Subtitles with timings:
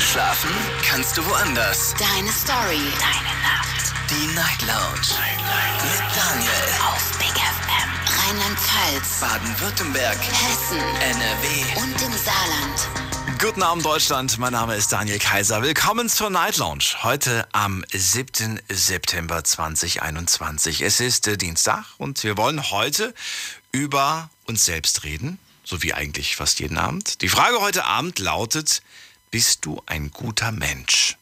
[0.00, 0.50] Schlafen
[0.84, 1.94] kannst du woanders.
[1.98, 2.80] Deine Story.
[2.98, 3.94] Deine Nacht.
[4.10, 5.18] Die Night Lounge.
[5.82, 6.50] Mit Daniel.
[6.86, 7.90] Auf Big FM.
[8.28, 9.20] Rheinland-Pfalz.
[9.20, 10.18] Baden-Württemberg.
[10.18, 10.78] Hessen.
[10.78, 11.80] NRW.
[11.80, 13.40] Und im Saarland.
[13.40, 15.62] Guten Abend Deutschland, mein Name ist Daniel Kaiser.
[15.62, 16.84] Willkommen zur Night Lounge.
[17.02, 18.60] Heute am 7.
[18.68, 20.82] September 2021.
[20.82, 23.14] Es ist äh, Dienstag und wir wollen heute
[23.72, 27.20] über uns selbst reden, so wie eigentlich fast jeden Abend.
[27.22, 28.82] Die Frage heute Abend lautet,
[29.34, 31.16] bist du ein guter Mensch?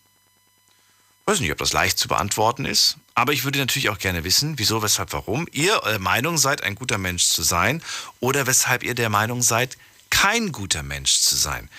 [1.22, 4.22] Ich weiß nicht, ob das leicht zu beantworten ist, aber ich würde natürlich auch gerne
[4.22, 7.82] wissen, wieso, weshalb, warum ihr der Meinung seid, ein guter Mensch zu sein
[8.20, 9.78] oder weshalb ihr der Meinung seid,
[10.10, 11.70] kein guter Mensch zu sein.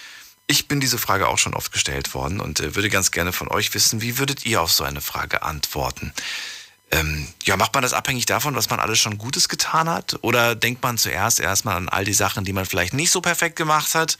[0.48, 3.48] Ich bin diese Frage auch schon oft gestellt worden und äh, würde ganz gerne von
[3.50, 6.14] euch wissen, wie würdet ihr auf so eine Frage antworten?
[6.90, 10.18] Ähm, ja, macht man das abhängig davon, was man alles schon Gutes getan hat?
[10.22, 13.56] Oder denkt man zuerst erstmal an all die Sachen, die man vielleicht nicht so perfekt
[13.56, 14.18] gemacht hat?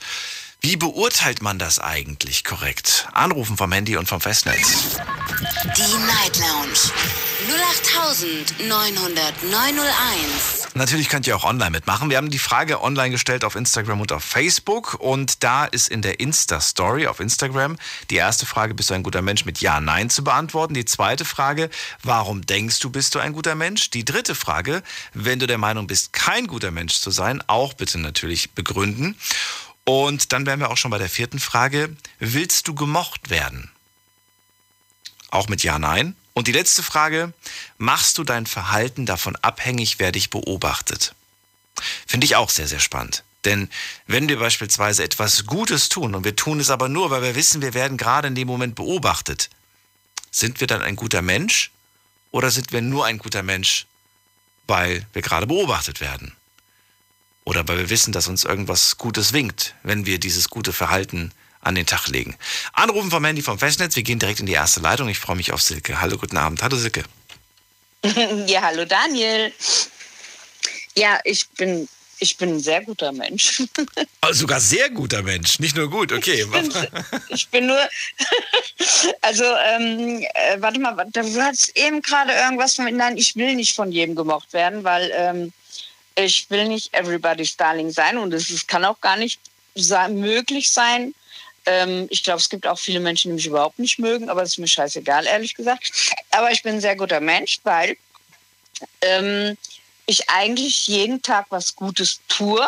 [0.64, 3.06] Wie beurteilt man das eigentlich korrekt?
[3.12, 4.96] Anrufen vom Handy und vom Festnetz.
[5.76, 6.78] Die Night Lounge.
[8.60, 10.68] 08900901.
[10.72, 12.08] Natürlich könnt ihr auch online mitmachen.
[12.08, 14.94] Wir haben die Frage online gestellt auf Instagram und auf Facebook.
[14.94, 17.76] Und da ist in der Insta-Story auf Instagram
[18.08, 20.72] die erste Frage, bist du ein guter Mensch, mit Ja, Nein zu beantworten.
[20.72, 21.68] Die zweite Frage,
[22.02, 23.90] warum denkst du, bist du ein guter Mensch?
[23.90, 27.98] Die dritte Frage, wenn du der Meinung bist, kein guter Mensch zu sein, auch bitte
[27.98, 29.18] natürlich begründen.
[29.84, 33.70] Und dann wären wir auch schon bei der vierten Frage, willst du gemocht werden?
[35.30, 36.16] Auch mit Ja, Nein.
[36.32, 37.32] Und die letzte Frage,
[37.78, 41.14] machst du dein Verhalten davon abhängig, wer dich beobachtet?
[42.06, 43.22] Finde ich auch sehr, sehr spannend.
[43.44, 43.68] Denn
[44.06, 47.62] wenn wir beispielsweise etwas Gutes tun und wir tun es aber nur, weil wir wissen,
[47.62, 49.50] wir werden gerade in dem Moment beobachtet,
[50.30, 51.70] sind wir dann ein guter Mensch
[52.30, 53.86] oder sind wir nur ein guter Mensch,
[54.66, 56.34] weil wir gerade beobachtet werden?
[57.44, 61.74] Oder weil wir wissen, dass uns irgendwas Gutes winkt, wenn wir dieses gute Verhalten an
[61.74, 62.36] den Tag legen.
[62.72, 63.96] Anrufen vom Handy vom Festnetz.
[63.96, 65.08] Wir gehen direkt in die erste Leitung.
[65.08, 66.00] Ich freue mich auf Silke.
[66.00, 66.62] Hallo, guten Abend.
[66.62, 67.04] Hallo, Silke.
[68.46, 69.50] Ja, hallo Daniel.
[70.94, 71.88] Ja, ich bin,
[72.18, 73.62] ich bin ein sehr guter Mensch.
[74.20, 75.58] Also sogar sehr guter Mensch.
[75.58, 76.46] Nicht nur gut, okay.
[77.30, 77.78] Ich bin nur,
[79.22, 83.74] also, ähm, äh, warte mal, du hast eben gerade irgendwas von, nein, ich will nicht
[83.74, 85.52] von jedem gemocht werden, weil ähm,
[86.16, 89.40] ich will nicht everybody's darling sein und es kann auch gar nicht
[90.10, 91.14] möglich sein.
[91.66, 94.50] Ähm, ich glaube, es gibt auch viele Menschen, die mich überhaupt nicht mögen, aber das
[94.50, 95.90] ist mir scheißegal, ehrlich gesagt.
[96.30, 97.96] Aber ich bin ein sehr guter Mensch, weil
[99.00, 99.56] ähm,
[100.06, 102.66] ich eigentlich jeden Tag was Gutes tue.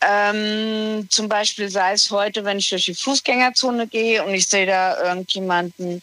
[0.00, 4.66] Ähm, zum Beispiel sei es heute, wenn ich durch die Fußgängerzone gehe und ich sehe
[4.66, 6.02] da irgendjemanden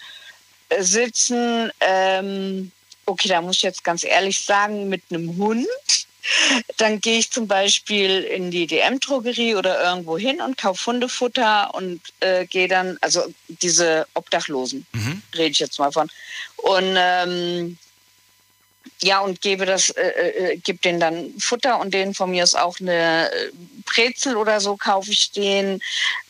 [0.70, 1.72] äh, sitzen.
[1.82, 2.72] Ähm,
[3.06, 5.68] okay, da muss ich jetzt ganz ehrlich sagen, mit einem Hund.
[6.78, 12.02] Dann gehe ich zum Beispiel in die DM-Drogerie oder irgendwo hin und kaufe Hundefutter und
[12.20, 15.22] äh, gehe dann, also diese Obdachlosen, Mhm.
[15.36, 16.10] rede ich jetzt mal von.
[16.58, 17.78] Und ähm,
[19.02, 20.08] ja, und gebe das, äh,
[20.54, 23.52] äh, gebe denen dann Futter und denen von mir ist auch eine äh,
[23.86, 25.82] Brezel oder so kaufe ich denen.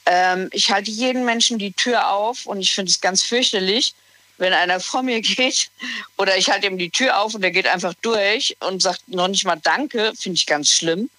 [0.06, 3.94] Ähm, ich halte jeden Menschen die Tür auf und ich finde es ganz fürchterlich,
[4.38, 5.70] wenn einer vor mir geht
[6.18, 9.28] oder ich halte ihm die Tür auf und der geht einfach durch und sagt noch
[9.28, 11.10] nicht mal Danke, finde ich ganz schlimm.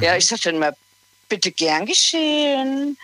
[0.00, 0.72] Ja, ich sage dann immer,
[1.28, 2.96] bitte gern geschehen.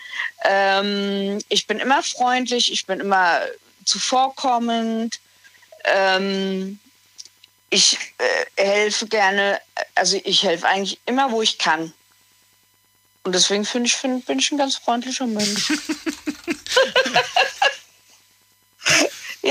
[0.43, 3.41] Ähm, ich bin immer freundlich, ich bin immer
[3.85, 5.19] zuvorkommend.
[5.83, 6.79] Ähm,
[7.69, 9.59] ich äh, helfe gerne,
[9.95, 11.93] also ich helfe eigentlich immer, wo ich kann.
[13.23, 15.73] Und deswegen finde ich, find, bin ich ein ganz freundlicher Mensch.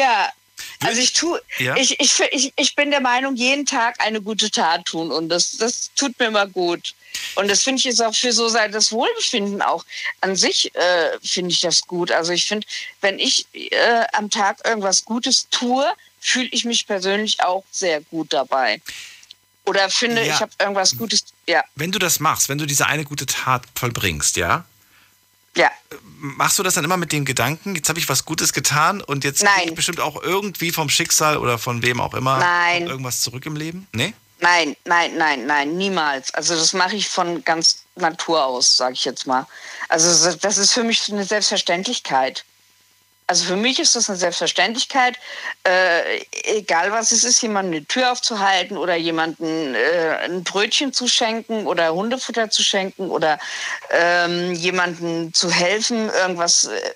[0.04, 0.32] ja,
[0.80, 1.76] also ich tue, Ja.
[1.76, 5.56] ich, ich, ich, ich bin der Meinung, jeden Tag eine gute Tat tun und das,
[5.56, 6.94] das tut mir immer gut.
[7.36, 9.84] Und das finde ich ist auch für so sein das Wohlbefinden auch
[10.20, 12.10] an sich äh, finde ich das gut.
[12.10, 12.66] Also ich finde,
[13.00, 15.86] wenn ich äh, am Tag irgendwas Gutes tue,
[16.20, 18.80] fühle ich mich persönlich auch sehr gut dabei.
[19.66, 20.34] Oder finde, Ja.
[20.34, 21.24] ich habe irgendwas Gutes.
[21.46, 24.64] Ja, Wenn du das machst, wenn du diese eine gute Tat vollbringst, ja,
[25.56, 25.70] ja.
[26.18, 29.24] machst du das dann immer mit dem Gedanken, jetzt habe ich was Gutes getan und
[29.24, 29.52] jetzt Nein.
[29.56, 32.86] krieg ich bestimmt auch irgendwie vom Schicksal oder von wem auch immer Nein.
[32.86, 33.86] irgendwas zurück im Leben?
[33.92, 34.14] Nee?
[34.40, 36.34] Nein, nein, nein, nein, niemals.
[36.34, 39.46] Also das mache ich von ganz Natur aus, sage ich jetzt mal.
[39.88, 42.44] Also das ist für mich eine Selbstverständlichkeit.
[43.26, 45.16] Also für mich ist das eine Selbstverständlichkeit,
[45.66, 51.08] äh, egal was es ist, jemandem eine Tür aufzuhalten oder jemandem äh, ein Brötchen zu
[51.08, 53.38] schenken oder Hundefutter zu schenken oder
[53.90, 56.92] ähm, jemandem zu helfen, irgendwas, äh,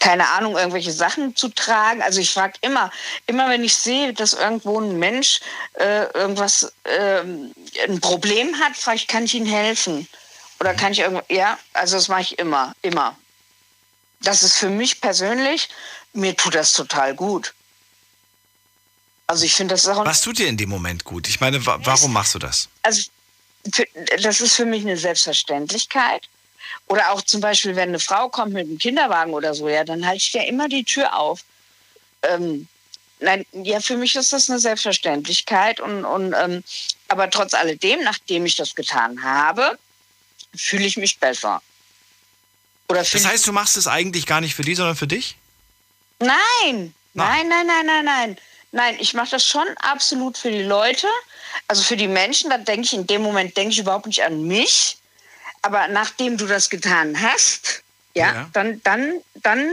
[0.00, 2.02] keine Ahnung, irgendwelche Sachen zu tragen.
[2.02, 2.90] Also ich frage immer,
[3.28, 5.38] immer wenn ich sehe, dass irgendwo ein Mensch
[5.74, 7.54] äh, irgendwas, ähm,
[7.88, 10.08] ein Problem hat, frage ich, kann ich ihm helfen?
[10.58, 13.16] Oder kann ich irgendwo, ja, also das mache ich immer, immer.
[14.22, 15.68] Das ist für mich persönlich,
[16.12, 17.54] mir tut das total gut.
[19.26, 21.28] Also ich finde, das ist auch Was tut dir in dem Moment gut?
[21.28, 22.68] Ich meine, wa warum machst du das?
[22.82, 23.02] also
[23.72, 23.86] für,
[24.20, 26.28] das ist für mich eine Selbstverständlichkeit.
[26.86, 30.06] Oder auch zum Beispiel, wenn eine Frau kommt mit einem Kinderwagen oder so, ja, dann
[30.06, 31.44] halte ich ja immer die Tür auf.
[32.22, 32.66] Ähm,
[33.20, 35.80] nein, ja, für mich ist das eine Selbstverständlichkeit.
[35.80, 36.62] Und, und, ähm,
[37.08, 39.78] aber trotz alledem, nachdem ich das getan habe,
[40.54, 41.62] fühle ich mich besser.
[42.92, 45.36] Oder Das heißt, du machst es eigentlich gar nicht für die, sondern für dich?
[46.18, 47.48] Nein, Nein.
[47.48, 48.38] nein, nein, nein, nein, nein.
[48.74, 51.06] Nein, ich mache das schon absolut für die Leute,
[51.68, 52.50] also für die Menschen.
[52.50, 54.96] Da denke ich in dem Moment denke ich überhaupt nicht an mich.
[55.62, 57.82] Aber nachdem du das getan hast,
[58.14, 58.50] ja, Ja.
[58.52, 59.72] dann, dann, dann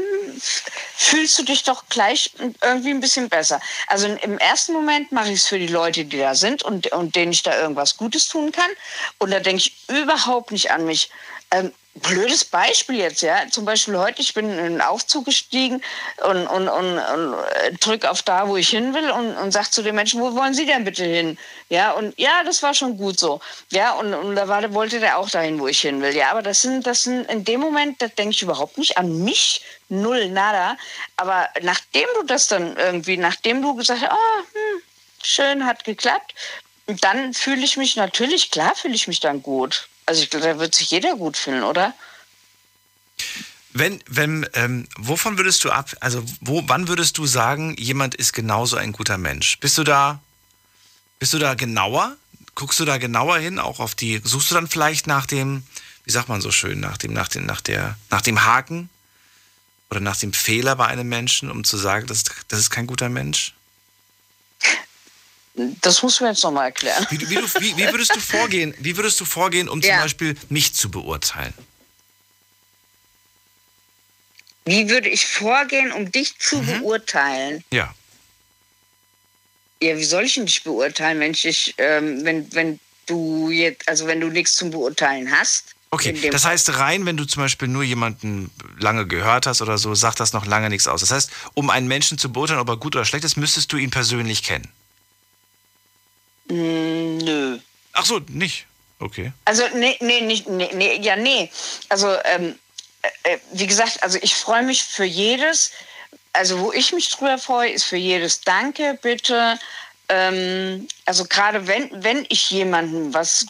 [0.96, 2.32] fühlst du dich doch gleich
[2.62, 3.60] irgendwie ein bisschen besser.
[3.88, 7.16] Also im ersten Moment mache ich es für die Leute, die da sind und, und
[7.16, 8.70] denen ich da irgendwas Gutes tun kann.
[9.18, 11.10] Und da denke ich überhaupt nicht an mich.
[11.52, 13.48] Ähm, blödes Beispiel jetzt, ja.
[13.50, 15.82] Zum Beispiel heute, ich bin in einen Aufzug gestiegen
[16.28, 19.72] und, und, und, und äh, drück auf da, wo ich hin will und, und sag
[19.72, 21.38] zu den Menschen, wo wollen Sie denn bitte hin?
[21.70, 23.42] Ja, und ja, das war schon gut so.
[23.72, 26.16] Ja, und, und da war, wollte der auch dahin, wo ich hin will.
[26.16, 29.24] Ja, aber das sind, das sind in dem Moment, da denke ich überhaupt nicht an
[29.24, 30.78] mich, null, nada.
[31.18, 34.82] Aber nachdem du das dann irgendwie, nachdem du gesagt hast, ah, hm,
[35.24, 36.34] schön, hat geklappt,
[37.02, 39.88] dann fühle ich mich natürlich, klar fühle ich mich dann gut.
[40.10, 41.94] Also ich glaube, da wird sich jeder gut fühlen, oder?
[43.74, 48.34] Wenn, wenn, ähm, wovon würdest du ab, also wo, wann würdest du sagen, jemand ist
[48.34, 49.60] genauso ein guter Mensch?
[49.60, 50.20] Bist du da,
[51.20, 52.18] bist du da genauer?
[52.56, 55.62] Guckst du da genauer hin, auch auf die, suchst du dann vielleicht nach dem,
[56.06, 58.90] wie sagt man so schön, nach dem, nach dem, nach der, nach dem Haken
[59.92, 63.10] oder nach dem Fehler bei einem Menschen, um zu sagen, das, das ist kein guter
[63.10, 63.54] Mensch?
[65.82, 67.06] Das musst du mir jetzt nochmal erklären.
[67.10, 70.02] Wie, wie, du, wie, wie würdest du vorgehen, wie würdest du vorgehen, um zum Ja.
[70.02, 71.54] Beispiel mich zu beurteilen?
[74.66, 76.80] Wie würde ich vorgehen, um dich zu Mhm.
[76.82, 77.64] beurteilen?
[77.74, 77.94] Ja.
[79.82, 83.88] Ja, wie soll ich denn dich beurteilen, wenn ich dich, ähm, wenn, wenn du jetzt,
[83.88, 85.74] also wenn du nichts zum Beurteilen hast?
[85.92, 89.96] Okay, das heißt rein, wenn du zum Beispiel nur jemanden lange gehört hast oder so,
[89.96, 91.00] sagt das noch lange nichts aus.
[91.02, 93.78] Das heißt, um einen Menschen zu beurteilen, ob er gut oder schlecht ist, müsstest du
[93.78, 94.72] ihn persönlich kennen.
[96.50, 97.60] Nö.
[97.94, 98.66] Ach so, nicht.
[99.00, 99.32] Okay.
[99.46, 101.50] Also, nee, nee, nicht, nee, nee, ja, nee.
[101.88, 102.60] Also, ähm,
[103.02, 105.72] äh, äh, wie gesagt, also ich freue mich für jedes,
[106.34, 109.58] also wo ich mich drüber freue, ist für jedes Danke, bitte.
[110.10, 113.46] Ähm, also gerade wenn, wenn ich jemandem was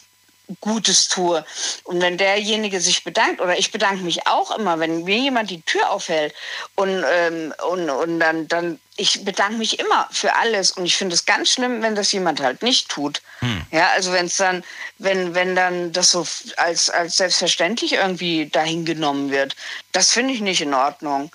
[0.60, 1.44] Gutes tue
[1.84, 5.62] und wenn derjenige sich bedankt oder ich bedanke mich auch immer, wenn mir jemand die
[5.62, 6.34] Tür aufhält
[6.74, 11.14] und, ähm, und, und dann, dann, ich bedanke mich immer für alles und ich finde
[11.14, 13.22] es ganz schlimm, wenn das jemand halt nicht tut.
[13.70, 14.64] Ja, also wenn es dann,
[14.98, 16.26] wenn, wenn dann das so
[16.56, 19.56] als, als selbstverständlich irgendwie dahin genommen wird,
[19.92, 21.30] das finde ich nicht in Ordnung.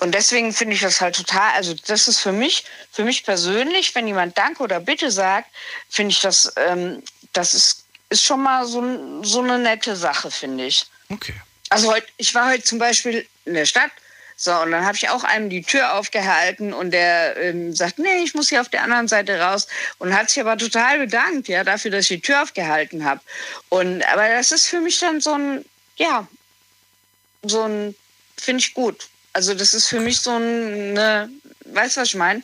[0.00, 3.94] Und deswegen finde ich das halt total, also das ist für mich, für mich persönlich,
[3.94, 5.50] wenn jemand Danke oder Bitte sagt,
[5.88, 7.79] finde ich das, ähm, das ist,
[8.10, 10.86] ist schon mal so, so eine nette Sache, finde ich.
[11.08, 11.34] Okay.
[11.70, 13.90] Also heute, ich war heute zum Beispiel in der Stadt,
[14.36, 18.22] so, und dann habe ich auch einem die Tür aufgehalten und der ähm, sagt, nee,
[18.24, 19.66] ich muss hier auf der anderen Seite raus
[19.98, 23.20] und hat sich aber total bedankt, ja, dafür, dass ich die Tür aufgehalten habe.
[23.68, 25.64] Und aber das ist für mich dann so ein,
[25.96, 26.26] ja,
[27.42, 27.94] so ein,
[28.38, 29.08] finde ich gut.
[29.34, 31.28] Also das ist für mich so ein, ne,
[31.66, 32.42] weißt du, was ich meine?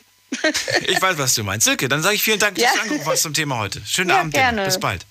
[0.85, 1.65] Ich weiß, was du meinst.
[1.65, 2.73] Silke, dann sage ich vielen Dank, dass Ja.
[2.75, 3.81] du angerufen hast zum Thema heute.
[3.85, 4.65] Schönen Ja, Abend gerne.
[4.65, 5.03] Bis bald.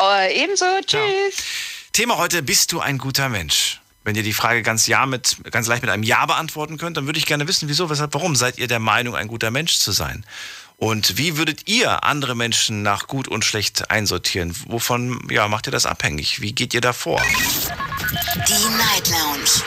[0.00, 1.36] Äh, ebenso, tschüss.
[1.92, 3.80] Thema heute, bist du ein guter Mensch?
[4.02, 7.06] Wenn ihr die Frage ganz, ja mit, ganz leicht mit einem Ja beantworten könnt, dann
[7.06, 9.92] würde ich gerne wissen, wieso, weshalb, warum seid ihr der Meinung, ein guter Mensch zu
[9.92, 10.26] sein?
[10.76, 14.54] Und wie würdet ihr andere Menschen nach gut und schlecht einsortieren?
[14.66, 16.40] Wovon ja, macht ihr das abhängig?
[16.40, 17.22] Wie geht ihr da vor?
[18.48, 19.62] Die Night Lounge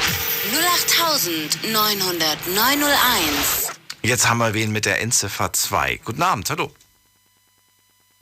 [1.63, 3.71] 0890901.
[4.03, 6.01] Jetzt haben wir wen mit der Endziffer 2.
[6.03, 6.73] Guten Abend, hallo.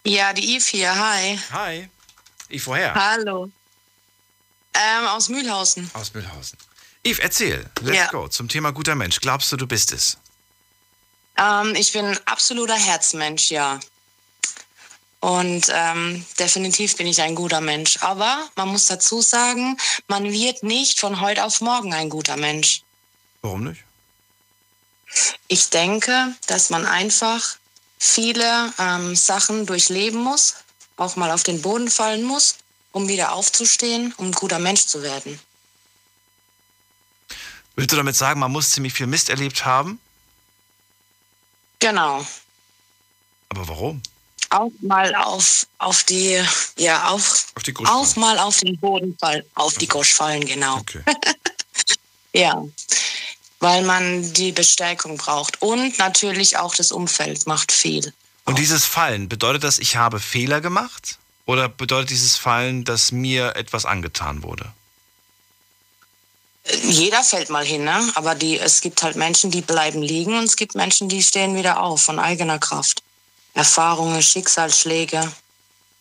[0.06, 1.40] Ja, die Eve hier, hi.
[1.52, 1.90] Hi.
[2.50, 2.94] Ich woher?
[2.94, 3.50] Hallo.
[4.74, 5.90] Ähm, aus Mühlhausen.
[5.94, 6.58] Aus Mühlhausen.
[7.06, 7.70] Yves, erzähl.
[7.82, 8.08] Let's Ja.
[8.08, 8.28] go.
[8.28, 9.20] Zum Thema guter Mensch.
[9.22, 10.18] Glaubst du, du bist es?
[11.38, 13.80] Ähm, ich bin ein absoluter Herzmensch, ja.
[15.22, 17.98] Und ähm, definitiv bin ich ein guter Mensch.
[18.02, 22.84] Aber man muss dazu sagen, man wird nicht von heute auf morgen ein guter Mensch.
[23.42, 23.84] Warum nicht?
[25.48, 27.58] Ich denke, dass man einfach
[27.98, 30.56] viele ähm, Sachen durchleben muss,
[30.98, 32.56] auch mal auf den Boden fallen muss,
[32.92, 35.40] um wieder aufzustehen, um ein guter Mensch zu werden.
[37.76, 40.00] Willst du damit sagen, man muss ziemlich viel Mist erlebt haben?
[41.80, 42.26] Genau.
[43.50, 44.02] Aber warum?
[44.50, 46.42] Auch mal auf, auf die,
[46.78, 48.20] ja, auf, Auf die Gusch auch fallen.
[48.22, 50.78] mal auf den Boden fallen, auf die Gosch fallen, genau.
[50.78, 51.02] Okay.
[52.34, 52.66] Ja.
[53.62, 55.62] weil man die Bestärkung braucht.
[55.62, 58.14] Und natürlich auch das Umfeld macht viel.
[58.46, 61.18] Und dieses Fallen, bedeutet das, ich habe Fehler gemacht?
[61.46, 64.72] Oder bedeutet dieses Fallen, dass mir etwas angetan wurde?
[66.84, 68.12] Jeder fällt mal hin, ne?
[68.16, 71.56] aber die, es gibt halt Menschen, die bleiben liegen und es gibt Menschen, die stehen
[71.56, 73.04] wieder auf von eigener Kraft.
[73.54, 75.32] Erfahrungen, Schicksalsschläge.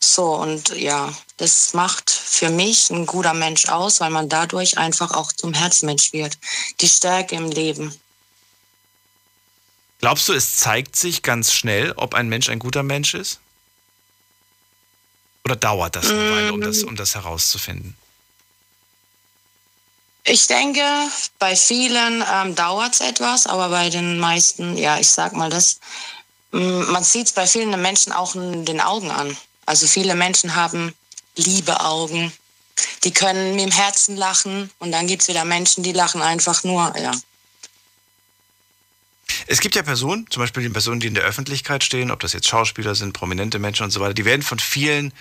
[0.00, 5.12] So, und ja, das macht für mich ein guter Mensch aus, weil man dadurch einfach
[5.12, 6.38] auch zum Herzmensch wird.
[6.80, 7.94] Die Stärke im Leben.
[10.00, 13.40] Glaubst du, es zeigt sich ganz schnell, ob ein Mensch ein guter Mensch ist?
[15.44, 17.96] Oder dauert das eine Weile, um das, um das herauszufinden?
[20.26, 20.82] Ich denke,
[21.38, 25.80] bei vielen ähm, dauert es etwas, aber bei den meisten, ja, ich sag mal das,
[26.50, 29.36] man sieht es bei vielen Menschen auch in den Augen an.
[29.66, 30.94] Also viele Menschen haben
[31.36, 32.32] liebe Augen,
[33.02, 36.64] die können mit dem Herzen lachen und dann gibt es wieder Menschen, die lachen einfach
[36.64, 37.12] nur, ja.
[39.46, 42.32] Es gibt ja Personen, zum Beispiel die Personen, die in der Öffentlichkeit stehen, ob das
[42.32, 45.12] jetzt Schauspieler sind, prominente Menschen und so weiter, die werden von vielen,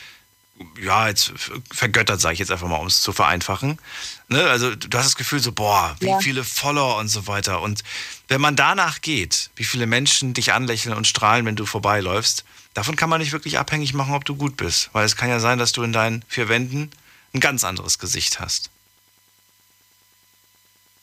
[0.81, 1.33] ja, jetzt
[1.71, 3.79] vergöttert, sage ich jetzt einfach mal, um es zu vereinfachen.
[4.27, 4.43] Ne?
[4.43, 6.19] Also du hast das Gefühl so, boah, wie ja.
[6.19, 7.61] viele Follower und so weiter.
[7.61, 7.83] Und
[8.27, 12.95] wenn man danach geht, wie viele Menschen dich anlächeln und strahlen, wenn du vorbeiläufst, davon
[12.95, 14.89] kann man nicht wirklich abhängig machen, ob du gut bist.
[14.93, 16.91] Weil es kann ja sein, dass du in deinen vier Wänden
[17.33, 18.69] ein ganz anderes Gesicht hast.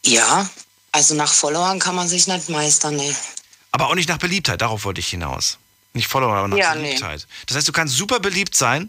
[0.05, 0.49] Ja,
[0.92, 3.14] also nach Followern kann man sich nicht meistern, ne.
[3.73, 5.59] Aber auch nicht nach Beliebtheit, darauf wollte ich hinaus.
[5.92, 7.20] Nicht Follower, aber nach ja, Beliebtheit.
[7.28, 7.44] Nee.
[7.47, 8.88] Das heißt, du kannst super beliebt sein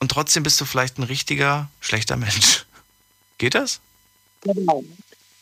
[0.00, 2.66] und trotzdem bist du vielleicht ein richtiger, schlechter Mensch.
[3.38, 3.80] Geht das?
[4.42, 4.84] Genau.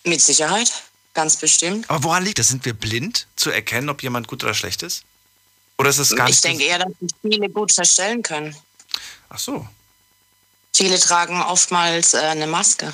[0.05, 0.73] Mit Sicherheit,
[1.15, 1.89] ganz bestimmt.
[1.91, 2.49] Aber woran liegt das?
[2.49, 5.05] Sind wir blind zu erkennen, ob jemand gut oder schlecht ist?
[5.79, 8.57] Oder ist es gar Ich denke eher, dass sich viele gut verstellen können.
[9.29, 9.67] Ach so.
[10.75, 12.93] Viele tragen oftmals äh, eine Maske.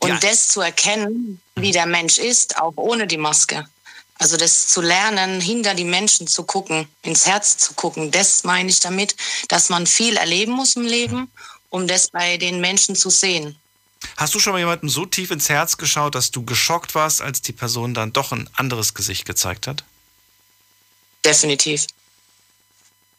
[0.00, 0.18] Und ja.
[0.18, 3.66] das zu erkennen, wie der Mensch ist, auch ohne die Maske.
[4.18, 8.68] Also das zu lernen, hinter die Menschen zu gucken, ins Herz zu gucken, das meine
[8.68, 9.16] ich damit,
[9.48, 11.30] dass man viel erleben muss im Leben,
[11.70, 13.56] um das bei den Menschen zu sehen.
[14.16, 17.42] Hast du schon mal jemandem so tief ins Herz geschaut, dass du geschockt warst, als
[17.42, 19.84] die Person dann doch ein anderes Gesicht gezeigt hat?
[21.24, 21.86] Definitiv.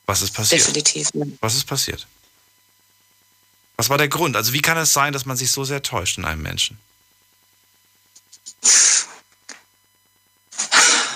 [0.05, 0.61] Was ist passiert?
[0.61, 1.09] Definitiv.
[1.39, 2.07] Was ist passiert?
[3.81, 4.35] Was war der Grund?
[4.35, 6.77] Also wie kann es sein, dass man sich so sehr täuscht in einem Menschen?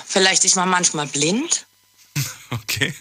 [0.07, 1.67] Vielleicht ist man manchmal blind.
[2.49, 2.93] Okay.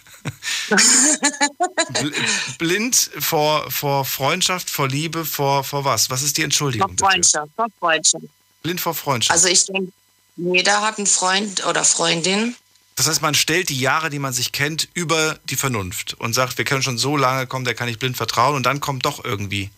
[2.59, 6.11] blind vor, vor Freundschaft, vor Liebe, vor, vor was?
[6.11, 6.99] Was ist die Entschuldigung?
[6.99, 8.25] Vor Freundschaft, vor Freundschaft.
[8.63, 9.33] Blind vor Freundschaft.
[9.33, 9.93] Also ich denke,
[10.37, 12.57] jeder hat einen Freund oder Freundin,
[12.97, 16.59] das heißt, man stellt die Jahre, die man sich kennt, über die Vernunft und sagt,
[16.59, 19.25] wir können schon so lange kommen, der kann ich blind vertrauen und dann kommt doch
[19.25, 19.71] irgendwie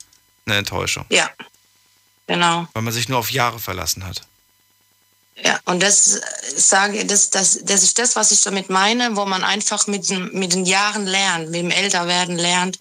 [0.44, 1.06] eine Enttäuschung.
[1.08, 1.30] Ja,
[2.26, 2.68] genau.
[2.74, 4.22] Weil man sich nur auf Jahre verlassen hat.
[5.42, 6.20] Ja, und das
[6.56, 10.52] sage das, das, das ist das, was ich damit meine, wo man einfach mit, mit
[10.52, 12.78] den Jahren lernt, mit dem Älterwerden lernt,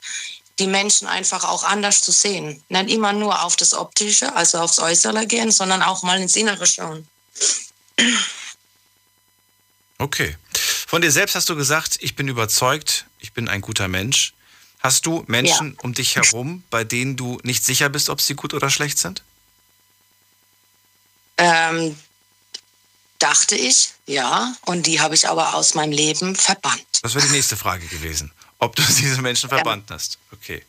[0.59, 2.63] die Menschen einfach auch anders zu sehen.
[2.69, 6.65] Nicht immer nur auf das Optische, also aufs Äußere gehen, sondern auch mal ins Innere
[6.65, 7.07] schauen.
[10.05, 10.37] Okay.
[10.85, 14.35] Von dir selbst hast du gesagt, ich bin überzeugt, ich bin ein guter Mensch.
[14.81, 15.79] Hast du Menschen ja.
[15.81, 19.23] um dich herum, bei denen du nicht sicher bist, ob sie gut oder schlecht sind?
[21.39, 21.97] Ähm,
[23.17, 24.53] dachte ich, ja.
[24.67, 26.85] Und die habe ich aber aus meinem Leben verbannt.
[27.01, 28.31] Das wäre die nächste Frage gewesen.
[28.59, 29.95] Ob du diese Menschen verbannt ja.
[29.95, 30.19] hast.
[30.31, 30.63] Okay.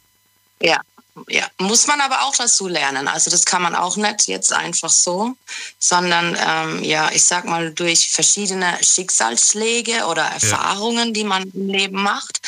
[0.62, 0.80] Ja
[1.28, 3.08] ja, muss man aber auch dazu lernen.
[3.08, 5.36] Also das kann man auch nicht jetzt einfach so,
[5.78, 11.12] sondern ähm, ja, ich sag mal durch verschiedene Schicksalsschläge oder Erfahrungen, ja.
[11.12, 12.40] die man im Leben macht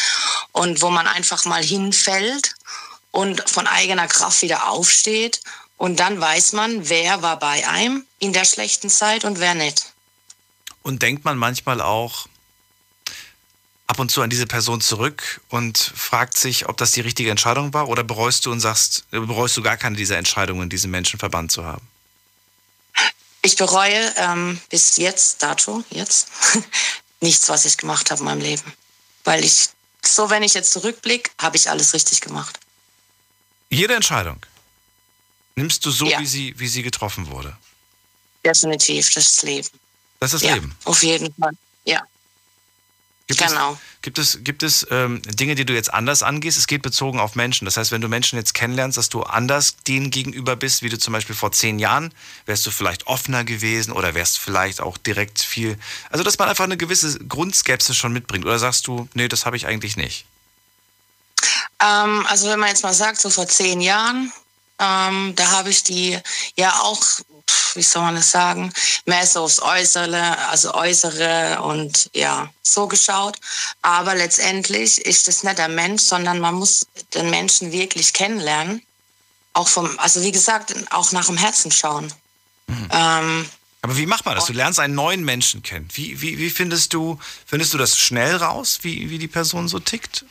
[0.52, 2.54] und wo man einfach mal hinfällt
[3.10, 5.40] und von eigener Kraft wieder aufsteht
[5.78, 9.92] und dann weiß man, wer war bei einem in der schlechten Zeit und wer nicht.
[10.82, 12.26] Und denkt man manchmal auch,
[13.88, 17.74] ab und zu an diese Person zurück und fragt sich, ob das die richtige Entscheidung
[17.74, 21.50] war oder bereust du und sagst, bereust du gar keine dieser Entscheidungen, diesen Menschen verbannt
[21.50, 21.86] zu haben?
[23.42, 26.28] Ich bereue ähm, bis jetzt, dato, jetzt,
[27.20, 28.72] nichts, was ich gemacht habe in meinem Leben.
[29.24, 29.70] Weil ich,
[30.04, 32.60] so wenn ich jetzt zurückblicke, habe ich alles richtig gemacht.
[33.70, 34.38] Jede Entscheidung
[35.56, 36.20] nimmst du so, ja.
[36.20, 37.56] wie, sie, wie sie getroffen wurde?
[38.44, 39.68] Definitiv, das ist Leben.
[40.20, 40.76] Das ist ja, Leben.
[40.84, 41.52] Auf jeden Fall,
[41.84, 42.02] ja.
[43.28, 43.72] Gibt genau.
[43.72, 46.56] Es, gibt es, gibt es ähm, Dinge, die du jetzt anders angehst?
[46.56, 47.66] Es geht bezogen auf Menschen.
[47.66, 50.98] Das heißt, wenn du Menschen jetzt kennenlernst, dass du anders denen gegenüber bist, wie du
[50.98, 52.14] zum Beispiel vor zehn Jahren,
[52.46, 55.78] wärst du vielleicht offener gewesen oder wärst vielleicht auch direkt viel.
[56.08, 58.46] Also, dass man einfach eine gewisse Grundskepsis schon mitbringt.
[58.46, 60.24] Oder sagst du, nee, das habe ich eigentlich nicht?
[61.80, 64.32] Ähm, also, wenn man jetzt mal sagt, so vor zehn Jahren,
[64.78, 66.18] ähm, da habe ich die
[66.56, 67.02] ja auch
[67.48, 68.72] pf, wie soll man es sagen,
[69.06, 73.36] mehr so aufs Äußere, also Äußere und ja, so geschaut.
[73.82, 78.82] Aber letztendlich ist das nicht der Mensch, sondern man muss den Menschen wirklich kennenlernen.
[79.54, 82.12] Auch vom, also wie gesagt, auch nach dem Herzen schauen.
[82.90, 83.48] Ähm,
[83.80, 84.46] Aber wie macht man das?
[84.46, 85.88] Du lernst einen neuen Menschen kennen.
[85.94, 89.78] Wie, wie, wie findest du, findest du das schnell raus, wie, wie die Person so
[89.78, 90.24] tickt?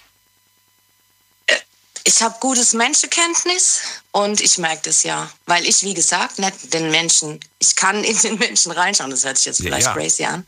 [2.07, 6.89] Ich habe gutes Menschenkenntnis und ich merke das ja, weil ich, wie gesagt, nicht den
[6.89, 9.93] Menschen, ich kann in den Menschen reinschauen, das hört sich jetzt Ja, vielleicht ja.
[9.93, 10.45] crazy an.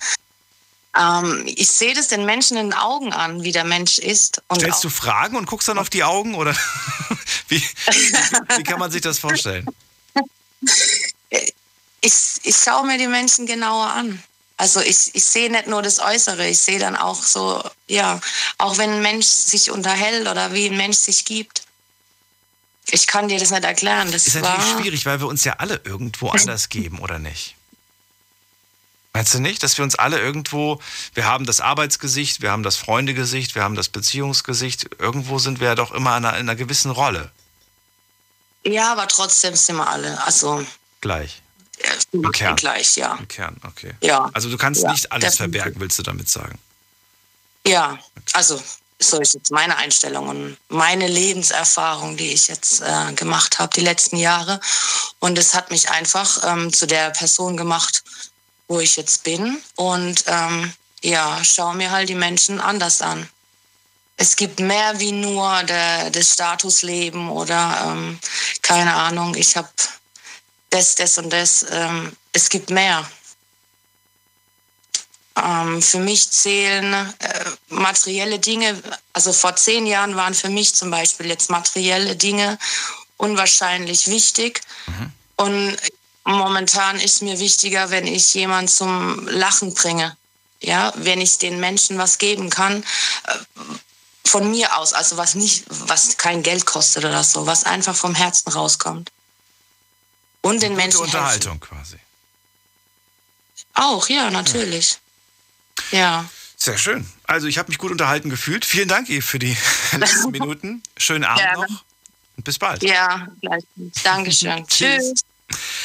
[0.97, 4.41] Ähm, ich sehe das den Menschen in den Augen an, wie der Mensch ist.
[4.47, 6.55] Und Stellst du Fragen und guckst dann auf die Augen oder
[7.49, 8.13] wie, wie,
[8.57, 9.65] wie kann man sich das vorstellen?
[11.29, 14.23] ich, ich schaue mir die Menschen genauer an.
[14.59, 18.19] Also ich, ich sehe nicht nur das Äußere, ich sehe dann auch so, ja,
[18.57, 21.63] auch wenn ein Mensch sich unterhält oder wie ein Mensch sich gibt.
[22.91, 24.11] Ich kann dir das nicht erklären.
[24.11, 27.55] Das Ist war, natürlich schwierig, weil wir uns ja alle irgendwo anders geben, oder nicht?
[29.13, 30.81] Meinst du nicht, dass wir uns alle irgendwo,
[31.13, 35.67] wir haben das Arbeitsgesicht, wir haben das Freundegesicht, wir haben das Beziehungsgesicht, irgendwo sind wir
[35.69, 37.31] ja doch immer in einer, in einer gewissen Rolle
[38.65, 40.65] Ja, aber trotzdem sind wir alle, also
[40.99, 41.41] gleich.
[41.79, 42.55] Äh, Kern.
[42.55, 43.15] gleich, ja.
[43.15, 43.93] Im Kern, okay.
[44.01, 44.29] Ja.
[44.33, 45.61] Also du kannst Ja, nicht alles definitiv.
[45.61, 46.59] verbergen, willst du damit sagen?
[47.65, 47.99] Ja,
[48.33, 48.61] also
[49.01, 53.81] so ist jetzt meine Einstellung und meine Lebenserfahrung, die ich jetzt äh, gemacht habe die
[53.81, 54.59] letzten Jahre.
[55.19, 58.03] Und es hat mich einfach ähm, zu der Person gemacht,
[58.67, 59.61] wo ich jetzt bin.
[59.75, 63.29] Und ähm, ja, schaue mir halt die Menschen anders an.
[64.17, 68.19] Es gibt mehr wie nur der, das Statusleben oder ähm,
[68.61, 69.69] keine Ahnung, ich habe
[70.69, 71.65] das, das und das.
[71.69, 73.09] Ähm, es gibt mehr.
[75.35, 78.81] Ähm, für mich zählen äh, materielle Dinge,
[79.13, 82.57] also vor zehn Jahren waren für mich zum Beispiel jetzt materielle Dinge
[83.17, 84.61] unwahrscheinlich wichtig.
[85.35, 85.77] Und
[86.23, 90.15] momentan ist mir wichtiger, wenn ich jemanden zum Lachen bringe.
[90.61, 92.83] Ja, wenn ich den Menschen was geben kann,
[93.27, 93.35] äh,
[94.25, 98.13] von mir aus, also was nicht, was kein Geld kostet oder so, was einfach vom
[98.13, 99.09] Herzen rauskommt.
[100.41, 101.15] Und den Gute Menschen helfen.
[101.15, 101.97] Unterhaltung quasi.
[103.73, 104.99] Auch, ja, natürlich.
[105.91, 106.25] Ja.
[106.57, 107.09] Sehr schön.
[107.23, 108.65] Also ich habe mich gut unterhalten gefühlt.
[108.65, 109.55] Vielen Dank, Eve, für die
[109.97, 110.83] letzten Minuten.
[110.97, 111.67] Schönen Abend Gerne.
[111.67, 111.83] noch
[112.39, 112.81] und bis bald.
[112.83, 113.63] Ja, gleich.
[114.03, 114.65] Dankeschön.
[114.67, 115.13] Tschüss.
[115.13, 115.21] Tschüss.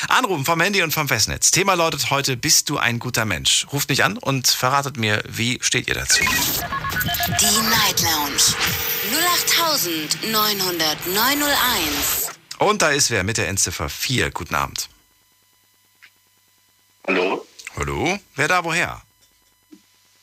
[0.09, 1.51] Anrufen vom Handy und vom Festnetz.
[1.51, 3.67] Thema lautet heute, bist du ein guter Mensch?
[3.73, 6.23] Ruft mich an und verratet mir, wie steht ihr dazu?
[6.23, 8.43] Die Night Lounge
[10.23, 12.35] 0890901.
[12.59, 14.31] Und da ist wer mit der Endziffer 4.
[14.31, 14.89] Guten Abend.
[17.07, 18.19] Hallo, Hallo?
[18.37, 19.03] Wer da woher?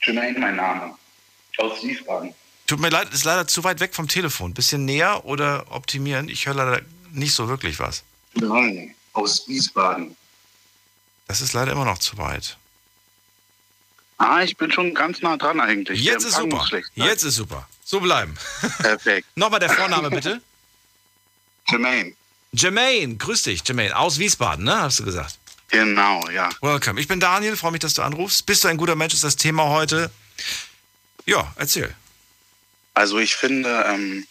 [0.02, 0.96] Jermaine, mein Name.
[1.58, 2.34] Aus Wiesbaden.
[2.66, 4.54] Tut mir leid, ist leider zu weit weg vom Telefon.
[4.54, 6.30] Bisschen näher oder optimieren?
[6.30, 8.04] Ich höre leider nicht so wirklich was.
[8.34, 10.16] Nein, aus Wiesbaden.
[11.28, 12.58] Das ist leider immer noch zu weit.
[14.18, 16.02] Ah, ich bin schon ganz nah dran eigentlich.
[16.02, 16.66] Jetzt ist super.
[16.66, 17.08] schlecht sein.
[17.08, 17.68] Jetzt ist super.
[17.84, 18.38] So bleiben.
[18.78, 19.28] Perfekt.
[19.36, 20.42] Nochmal der Vorname bitte.
[21.68, 22.14] Jermaine.
[22.54, 24.82] Jermaine, grüß dich, Jermaine, aus Wiesbaden, ne?
[24.82, 25.38] Hast du gesagt.
[25.70, 26.50] Genau, ja.
[26.62, 27.00] Welcome.
[27.00, 28.46] Ich bin Daniel, freue mich, dass du anrufst.
[28.46, 30.12] Bist du ein guter Mensch, ist das Thema heute.
[31.26, 31.96] Ja, erzähl.
[32.94, 34.28] Also ich finde, ähm,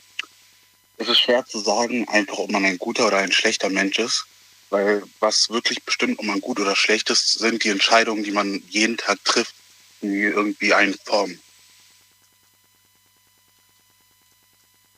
[0.98, 4.26] es ist schwer zu sagen, einfach ob man ein guter oder ein schlechter Mensch ist.
[4.68, 8.62] Weil was wirklich bestimmt, ob man gut oder schlecht ist, sind die Entscheidungen, die man
[8.68, 9.54] jeden Tag trifft,
[10.02, 11.40] die irgendwie einen formen.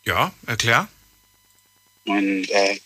[0.05, 0.89] Ja, erklär.
[2.05, 2.81] Und äh,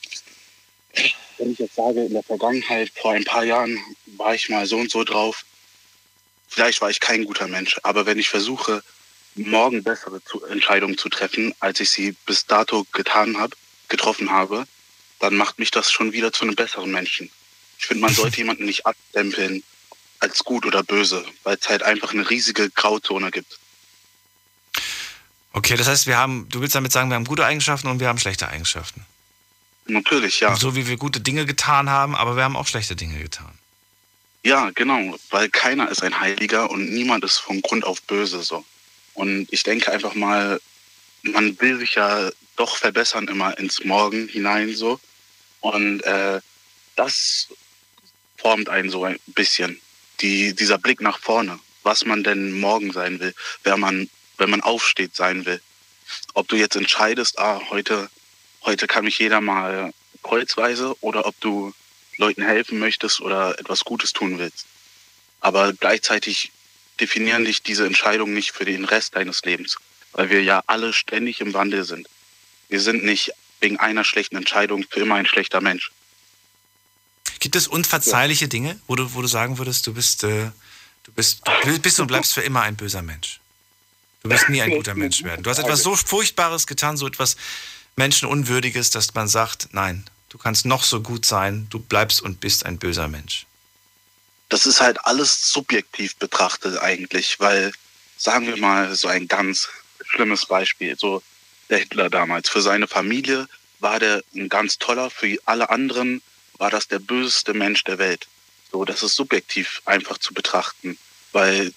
[1.38, 3.78] wenn ich jetzt sage, in der Vergangenheit, vor ein paar Jahren,
[4.16, 5.44] war ich mal so und so drauf,
[6.48, 8.82] vielleicht war ich kein guter Mensch, aber wenn ich versuche,
[9.35, 13.54] morgen bessere Entscheidungen zu treffen, als ich sie bis dato getan habe,
[13.88, 14.66] getroffen habe,
[15.20, 17.30] dann macht mich das schon wieder zu einem besseren Menschen.
[17.78, 19.62] Ich finde, man sollte jemanden nicht abstempeln
[20.20, 23.59] als gut oder böse, weil es halt einfach eine riesige Grauzone gibt.
[25.52, 28.09] Okay, das heißt, wir haben, du willst damit sagen, wir haben gute Eigenschaften und wir
[28.09, 29.06] haben schlechte Eigenschaften.
[29.87, 30.57] Natürlich, ja.
[30.57, 33.57] So wie wir gute Dinge getan haben, aber wir haben auch schlechte Dinge getan.
[34.42, 38.64] Ja, genau, weil keiner ist ein Heiliger und niemand ist von Grund auf böse so.
[39.14, 40.61] Und ich denke einfach mal,
[41.22, 45.01] man will sich ja doch verbessern immer ins Morgen hinein so.
[45.61, 46.40] Und äh,
[46.94, 47.49] das
[48.37, 49.81] formt einen so ein bisschen.
[50.20, 54.62] Die, dieser Blick nach vorne, was man denn morgen sein will, wer man, wenn man
[54.62, 55.61] aufsteht, sein will.
[56.35, 58.09] Ob du jetzt entscheidest, ah, heute,
[58.66, 61.72] heute kann mich jeder mal kreuzweise oder ob du
[62.18, 64.66] Leuten helfen möchtest oder etwas Gutes tun willst.
[65.40, 66.52] Aber gleichzeitig
[67.00, 69.76] definieren dich diese Entscheidungen nicht für den Rest deines Lebens,
[70.12, 72.09] weil wir ja alle ständig im Wandel sind.
[72.68, 75.92] Wir sind nicht wegen einer schlechten Entscheidung für immer ein schlechter Mensch.
[77.38, 80.50] Gibt es unverzeihliche Dinge, wo du, wo du sagen würdest, du bist, äh,
[81.05, 83.40] du bist, du bist und bleibst für immer ein böser Mensch?
[84.22, 85.42] Du wirst nie ein guter Mensch werden.
[85.42, 87.37] Du hast etwas so Furchtbares getan, so etwas
[87.96, 92.66] Menschenunwürdiges, dass man sagt, nein, du kannst noch so gut sein, du bleibst und bist
[92.66, 93.46] ein böser Mensch.
[94.48, 97.72] Das ist halt alles subjektiv betrachtet eigentlich, weil,
[98.16, 99.68] sagen wir mal, so ein ganz
[100.04, 101.22] schlimmes Beispiel, so
[101.68, 102.48] der Hitler damals.
[102.48, 103.48] Für seine Familie
[103.80, 106.22] war der ein ganz toller, für alle anderen
[106.59, 108.28] war das der böseste Mensch der Welt.
[108.70, 110.98] So, das ist subjektiv einfach zu betrachten,
[111.32, 111.72] weil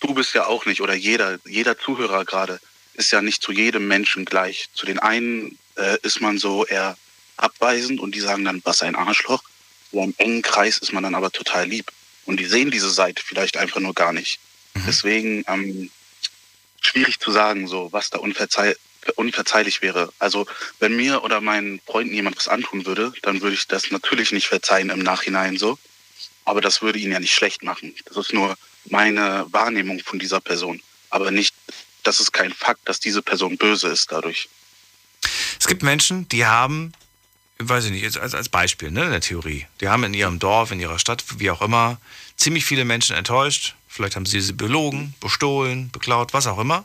[0.00, 2.60] du bist ja auch nicht oder jeder, jeder Zuhörer gerade
[2.94, 4.68] ist ja nicht zu jedem Menschen gleich.
[4.74, 6.96] Zu den einen äh, ist man so eher
[7.36, 9.42] abweisend und die sagen dann, was ein Arschloch.
[9.90, 11.90] So im engen Kreis ist man dann aber total lieb.
[12.24, 14.38] Und die sehen diese Seite vielleicht einfach nur gar nicht.
[14.74, 14.82] Mhm.
[14.86, 15.90] Deswegen ähm,
[16.80, 18.74] schwierig zu sagen, so was da unverzeih
[19.16, 20.12] unverzeihlich wäre.
[20.20, 20.46] Also
[20.78, 24.46] wenn mir oder meinen Freunden jemand was antun würde, dann würde ich das natürlich nicht
[24.46, 25.76] verzeihen im Nachhinein so.
[26.44, 27.94] Aber das würde ihn ja nicht schlecht machen.
[28.04, 30.80] Das ist nur meine Wahrnehmung von dieser Person.
[31.10, 31.54] Aber nicht,
[32.04, 34.48] das ist kein Fakt, dass diese Person böse ist dadurch.
[35.58, 36.92] Es gibt Menschen, die haben,
[37.58, 40.70] weiß ich nicht, als, als Beispiel, ne, in der Theorie, die haben in ihrem Dorf,
[40.70, 41.98] in ihrer Stadt, wie auch immer,
[42.36, 43.74] ziemlich viele Menschen enttäuscht.
[43.88, 46.84] Vielleicht haben sie sie belogen, bestohlen, beklaut, was auch immer.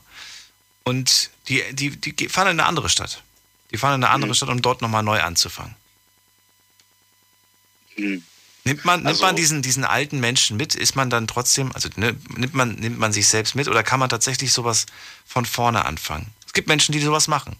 [0.83, 3.23] Und die, die, die fahren in eine andere Stadt.
[3.71, 4.35] Die fahren in eine andere mhm.
[4.35, 5.75] Stadt, um dort nochmal neu anzufangen.
[7.97, 8.23] Mhm.
[8.63, 10.75] Nimmt man, also, nimmt man diesen, diesen alten Menschen mit?
[10.75, 13.99] Ist man dann trotzdem, also ne, nimmt, man, nimmt man sich selbst mit oder kann
[13.99, 14.85] man tatsächlich sowas
[15.25, 16.27] von vorne anfangen?
[16.45, 17.55] Es gibt Menschen, die sowas machen.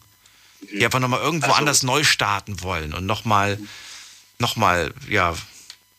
[0.62, 3.60] Die einfach nochmal irgendwo also, anders neu starten wollen und nochmal
[4.40, 5.36] noch mal, ja,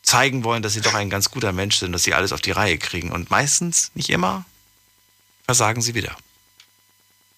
[0.01, 2.51] zeigen wollen, dass sie doch ein ganz guter Mensch sind, dass sie alles auf die
[2.51, 3.11] Reihe kriegen.
[3.11, 4.45] Und meistens, nicht immer,
[5.45, 6.15] versagen sie wieder.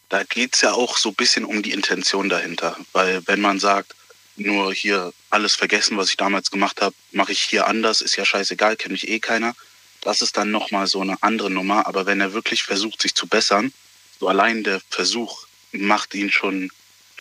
[0.09, 2.77] Da geht es ja auch so ein bisschen um die Intention dahinter.
[2.93, 3.95] Weil wenn man sagt,
[4.35, 8.25] nur hier alles vergessen, was ich damals gemacht habe, mache ich hier anders, ist ja
[8.25, 9.53] scheißegal, kennt mich eh keiner.
[10.01, 11.87] Das ist dann nochmal so eine andere Nummer.
[11.87, 13.73] Aber wenn er wirklich versucht, sich zu bessern,
[14.19, 16.71] so allein der Versuch macht ihn schon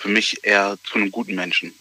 [0.00, 1.74] für mich eher zu einem guten Menschen.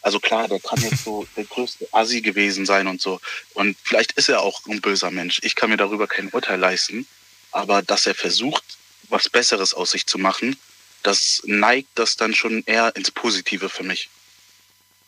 [0.00, 3.20] Also klar, der kann jetzt so der größte Assi gewesen sein und so.
[3.54, 5.40] Und vielleicht ist er auch ein böser Mensch.
[5.42, 7.06] Ich kann mir darüber kein Urteil leisten.
[7.52, 8.64] Aber dass er versucht,
[9.08, 10.56] was Besseres aus sich zu machen,
[11.02, 14.08] das neigt das dann schon eher ins Positive für mich.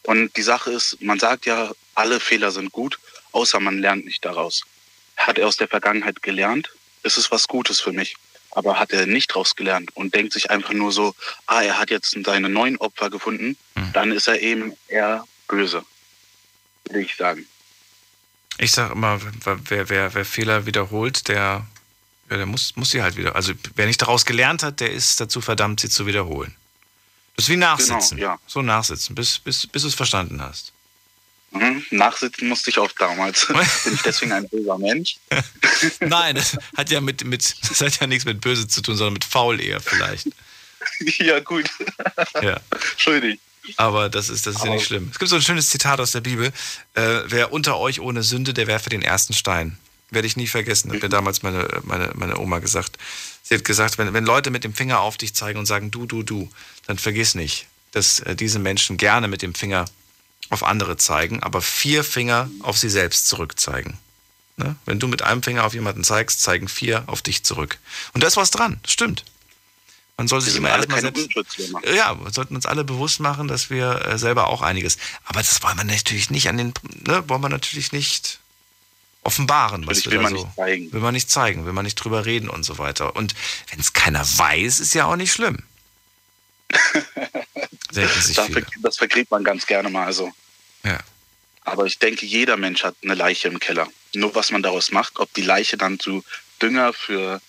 [0.02, 2.98] Und die Sache ist, man sagt ja, alle Fehler sind gut,
[3.32, 4.62] außer man lernt nicht daraus.
[5.16, 6.70] Hat er aus der Vergangenheit gelernt,
[7.02, 8.16] ist es was Gutes für mich
[8.50, 11.14] aber hat er nicht draus gelernt und denkt sich einfach nur so,
[11.46, 13.92] ah, er hat jetzt seine neuen Opfer gefunden, mhm.
[13.92, 15.84] dann ist er eben eher böse,
[16.84, 17.46] würde ich sagen.
[18.58, 21.66] Ich sage immer, wer, wer, wer Fehler wiederholt, der,
[22.30, 23.36] ja, der muss, muss sie halt wieder.
[23.36, 26.54] Also wer nicht daraus gelernt hat, der ist dazu verdammt, sie zu wiederholen.
[27.36, 28.16] Das ist wie Nachsitzen.
[28.16, 28.38] Genau, ja.
[28.48, 30.72] So nachsitzen, bis, bis, bis du es verstanden hast.
[31.50, 31.84] Mhm.
[31.90, 33.46] Nachsitzen musste ich auch damals.
[33.84, 35.16] Bin ich deswegen ein böser Mensch?
[36.00, 39.14] Nein, das hat ja mit, mit, das hat ja nichts mit böse zu tun, sondern
[39.14, 40.28] mit faul eher vielleicht.
[41.18, 41.68] ja, gut.
[42.42, 42.60] Ja.
[42.92, 43.38] Entschuldigung.
[43.76, 45.08] Aber das ist, das ist ja nicht schlimm.
[45.12, 46.52] Es gibt so ein schönes Zitat aus der Bibel.
[46.94, 49.78] Äh, wer unter euch ohne Sünde, der werfe den ersten Stein.
[50.10, 52.96] Werde ich nie vergessen, hat mir damals meine, meine, meine Oma gesagt.
[53.42, 56.06] Sie hat gesagt, wenn, wenn Leute mit dem Finger auf dich zeigen und sagen, du,
[56.06, 56.50] du, du,
[56.86, 59.84] dann vergiss nicht, dass äh, diese Menschen gerne mit dem Finger
[60.50, 63.98] auf andere zeigen, aber vier Finger auf sie selbst zurückzeigen.
[64.56, 64.76] Ne?
[64.86, 67.78] Wenn du mit einem Finger auf jemanden zeigst, zeigen vier auf dich zurück.
[68.12, 69.24] Und da ist was dran, stimmt.
[70.16, 71.28] Man soll sich immer erstmal selbst.
[71.94, 74.98] Ja, wir sollten uns alle bewusst machen, dass wir äh, selber auch einiges.
[75.24, 76.74] Aber das wollen wir natürlich nicht an den,
[77.06, 78.40] ne, wollen wir natürlich nicht
[79.22, 80.92] offenbaren, was wir will man so, nicht zeigen.
[80.92, 83.14] Will man nicht zeigen, will man nicht drüber reden und so weiter.
[83.14, 83.34] Und
[83.70, 85.58] wenn es keiner weiß, ist ja auch nicht schlimm.
[87.92, 88.32] das,
[88.82, 90.32] das vergräbt man ganz gerne mal so.
[90.84, 90.98] Ja.
[91.64, 93.88] Aber ich denke, jeder Mensch hat eine Leiche im Keller.
[94.14, 96.24] Nur was man daraus macht, ob die Leiche dann zu
[96.62, 97.40] Dünger für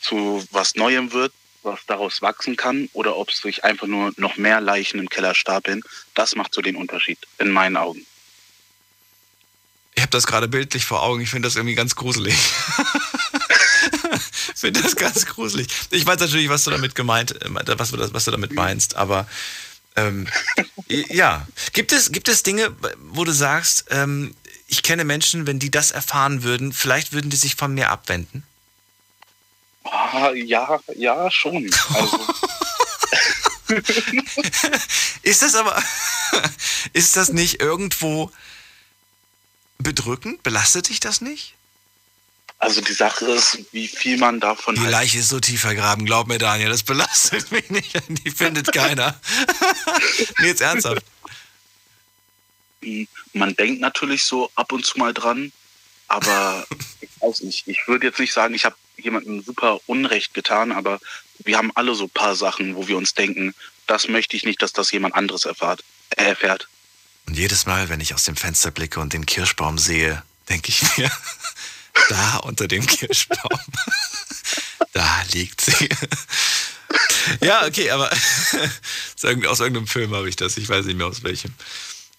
[0.00, 4.36] zu was Neuem wird, was daraus wachsen kann, oder ob es sich einfach nur noch
[4.36, 5.82] mehr Leichen im Keller stapeln,
[6.14, 8.06] das macht so den Unterschied, in meinen Augen.
[9.94, 12.34] Ich habe das gerade bildlich vor Augen, ich finde das irgendwie ganz gruselig.
[14.58, 15.68] Ich finde das ganz gruselig.
[15.92, 19.28] Ich weiß natürlich, was du damit gemeint, äh, was du, was du damit meinst, aber
[19.94, 20.26] ähm,
[20.88, 21.46] ja.
[21.74, 24.34] Gibt es, gibt es Dinge, wo du sagst, ähm,
[24.66, 28.42] ich kenne Menschen, wenn die das erfahren würden, vielleicht würden die sich von mir abwenden?
[29.84, 31.70] Ah, ja, ja, schon.
[31.94, 32.26] Also.
[35.22, 35.80] ist das aber,
[36.94, 38.32] ist das nicht irgendwo
[39.78, 40.42] bedrückend?
[40.42, 41.54] Belastet dich das nicht?
[42.60, 44.74] Also die Sache ist, wie viel man davon.
[44.74, 47.96] Die Leiche ist so tief vergraben, glaub mir, Daniel, das belastet mich nicht.
[48.08, 49.20] Die findet keiner.
[50.40, 51.04] nee, jetzt ernsthaft.
[52.80, 55.52] irgendwie, man denkt natürlich so ab und zu mal dran,
[56.08, 56.66] aber
[57.00, 57.68] ich weiß nicht.
[57.68, 61.00] Ich würde jetzt nicht sagen, ich habe jemandem super Unrecht getan, aber
[61.44, 63.54] wir haben alle so ein paar Sachen, wo wir uns denken,
[63.86, 65.84] das möchte ich nicht, dass das jemand anderes erfahrt,
[66.16, 66.68] äh, erfährt.
[67.26, 70.82] Und jedes Mal, wenn ich aus dem Fenster blicke und den Kirschbaum sehe, denke ich
[70.96, 71.10] mir,
[72.08, 73.60] da unter dem Kirschbaum,
[74.92, 75.88] da liegt sie.
[77.40, 78.10] ja, okay, aber
[79.48, 81.54] aus irgendeinem Film habe ich das, ich weiß nicht mehr aus welchem.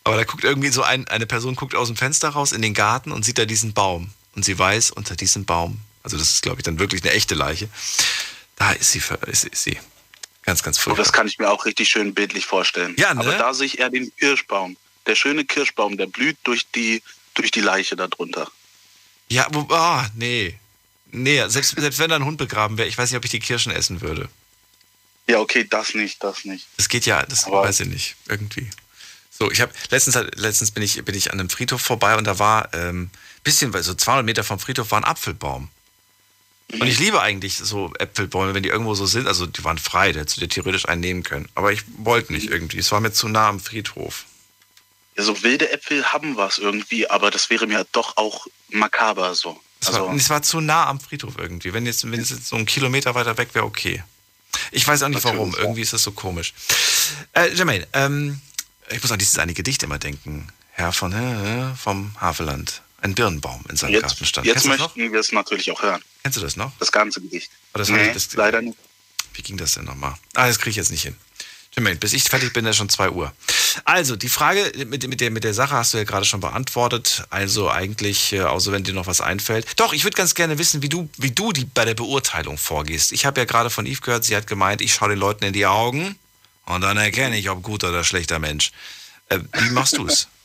[0.04, 2.74] Aber da guckt irgendwie so ein, eine Person guckt aus dem Fenster raus in den
[2.74, 4.12] Garten und sieht da diesen Baum.
[4.36, 7.36] Und sie weiß, unter diesem Baum, also das ist, glaube ich, dann wirklich eine echte
[7.36, 7.68] Leiche,
[8.56, 9.78] da ist sie, ist, ist sie.
[10.44, 11.00] Ganz, ganz furchtbar.
[11.00, 12.96] Und das kann ich mir auch richtig schön bildlich vorstellen.
[12.98, 13.22] Ja, ne?
[13.22, 14.78] Aber da sehe ich eher den Kirschbaum.
[15.06, 18.50] Der schöne Kirschbaum, der blüht durch die, durch die Leiche darunter.
[19.32, 20.58] Ja, wo, oh, nee.
[21.12, 23.40] Nee, selbst, selbst wenn da ein Hund begraben wäre, ich weiß nicht, ob ich die
[23.40, 24.30] Kirschen essen würde.
[25.28, 26.68] Ja, okay, das nicht, das nicht.
[26.78, 28.70] Das geht ja, das Aber weiß ich nicht, irgendwie.
[29.32, 32.40] So, ich habe letztens, letztens bin ich, bin ich an einem Friedhof vorbei und da
[32.40, 33.10] war ähm,
[33.44, 35.70] bisschen, so 200 Meter vom Friedhof war ein Apfelbaum.
[36.72, 39.28] Und ich liebe eigentlich so Äpfelbäume, wenn die irgendwo so sind.
[39.28, 41.50] Also die waren frei, da hättest du dir theoretisch einen nehmen können.
[41.56, 42.78] Aber ich wollte nicht irgendwie.
[42.78, 44.26] Es war mir zu nah am Friedhof.
[45.20, 49.60] Ja, so wilde Äpfel haben was irgendwie, aber das wäre mir doch auch makaber so.
[49.82, 51.74] Es, also, war, es war zu nah am Friedhof irgendwie.
[51.74, 54.02] Wenn jetzt, wenn es jetzt so einen Kilometer weiter weg wäre, okay.
[54.72, 55.54] Ich weiß auch nicht warum.
[55.58, 56.54] Irgendwie ist das so komisch.
[57.34, 58.40] Äh, Jermaine, ähm,
[58.90, 60.48] ich muss an dieses eine Gedicht immer denken.
[60.72, 62.82] Herr von äh, vom Havelland.
[63.02, 64.48] Ein Birnenbaum in seinem jetzt, Garten stand.
[64.48, 66.02] Jetzt möchten wir es natürlich auch hören.
[66.24, 66.72] Kennst du das noch?
[66.80, 67.52] Das ganze Gedicht.
[67.74, 68.78] Oh, das nee, ich, das, leider nicht.
[69.34, 70.16] Wie ging das denn nochmal?
[70.36, 71.16] Ah, das kriege ich jetzt nicht hin.
[71.76, 73.34] Jermaine, bis ich fertig bin, ist schon 2 Uhr.
[73.86, 77.24] Also, die Frage mit, mit, der, mit der Sache hast du ja gerade schon beantwortet.
[77.30, 79.68] Also eigentlich, äh, außer wenn dir noch was einfällt.
[79.80, 83.12] Doch, ich würde ganz gerne wissen, wie du, wie du die, bei der Beurteilung vorgehst.
[83.12, 85.54] Ich habe ja gerade von Eve gehört, sie hat gemeint, ich schaue den Leuten in
[85.54, 86.18] die Augen
[86.66, 88.72] und dann erkenne ich, ob guter oder schlechter Mensch.
[89.30, 90.28] Äh, wie machst du es?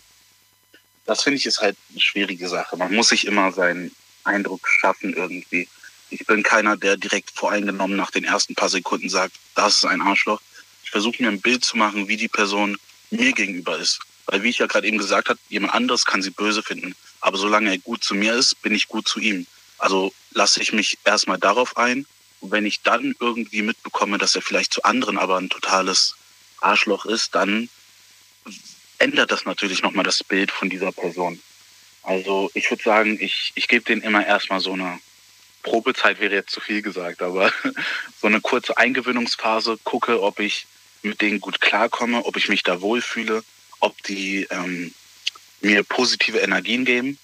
[1.06, 2.78] Das finde ich ist halt eine schwierige Sache.
[2.78, 3.92] Man muss sich immer seinen
[4.24, 5.68] Eindruck schaffen irgendwie.
[6.08, 10.00] Ich bin keiner, der direkt voreingenommen nach den ersten paar Sekunden sagt, das ist ein
[10.00, 10.40] Arschloch.
[10.94, 12.78] Versuche mir ein Bild zu machen, wie die Person
[13.10, 13.98] mir gegenüber ist.
[14.26, 16.94] Weil, wie ich ja gerade eben gesagt habe, jemand anderes kann sie böse finden.
[17.20, 19.44] Aber solange er gut zu mir ist, bin ich gut zu ihm.
[19.78, 22.06] Also lasse ich mich erstmal darauf ein.
[22.38, 26.14] Und wenn ich dann irgendwie mitbekomme, dass er vielleicht zu anderen aber ein totales
[26.60, 27.68] Arschloch ist, dann
[28.98, 31.40] ändert das natürlich nochmal das Bild von dieser Person.
[32.04, 35.00] Also ich würde sagen, ich, ich gebe denen immer erstmal so eine
[35.64, 37.52] Probezeit, wäre jetzt zu viel gesagt, aber
[38.20, 40.68] so eine kurze Eingewöhnungsphase, gucke, ob ich
[41.04, 43.44] mit denen gut klarkomme, ob ich mich da wohlfühle,
[43.80, 44.94] ob die ähm,
[45.60, 47.18] mir positive Energien geben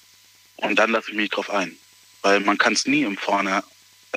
[0.57, 1.77] und dann lasse ich mich drauf ein.
[2.23, 3.65] Weil man kann es nie im Vorne,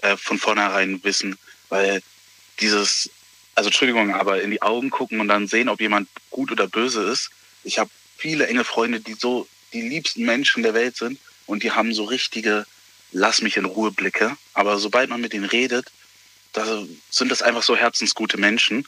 [0.02, 1.38] äh, von vornherein wissen,
[1.70, 2.02] weil
[2.60, 3.10] dieses,
[3.56, 7.04] also Entschuldigung, aber in die Augen gucken und dann sehen, ob jemand gut oder böse
[7.04, 7.30] ist.
[7.64, 11.72] Ich habe viele enge Freunde, die so die liebsten Menschen der Welt sind und die
[11.72, 12.66] haben so richtige
[13.16, 14.36] Lass mich in Ruhe Blicke.
[14.54, 15.92] Aber sobald man mit ihnen redet,
[16.52, 18.88] da sind das einfach so herzensgute Menschen.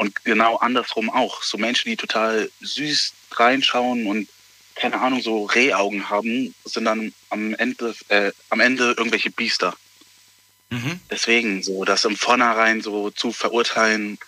[0.00, 1.42] Und genau andersrum auch.
[1.42, 4.30] So Menschen, die total süß reinschauen und
[4.74, 9.76] keine Ahnung, so Rehaugen haben, sind dann am Ende, äh, am Ende irgendwelche Biester.
[10.70, 11.00] Mhm.
[11.10, 14.18] Deswegen, so das im Vornherein so zu verurteilen,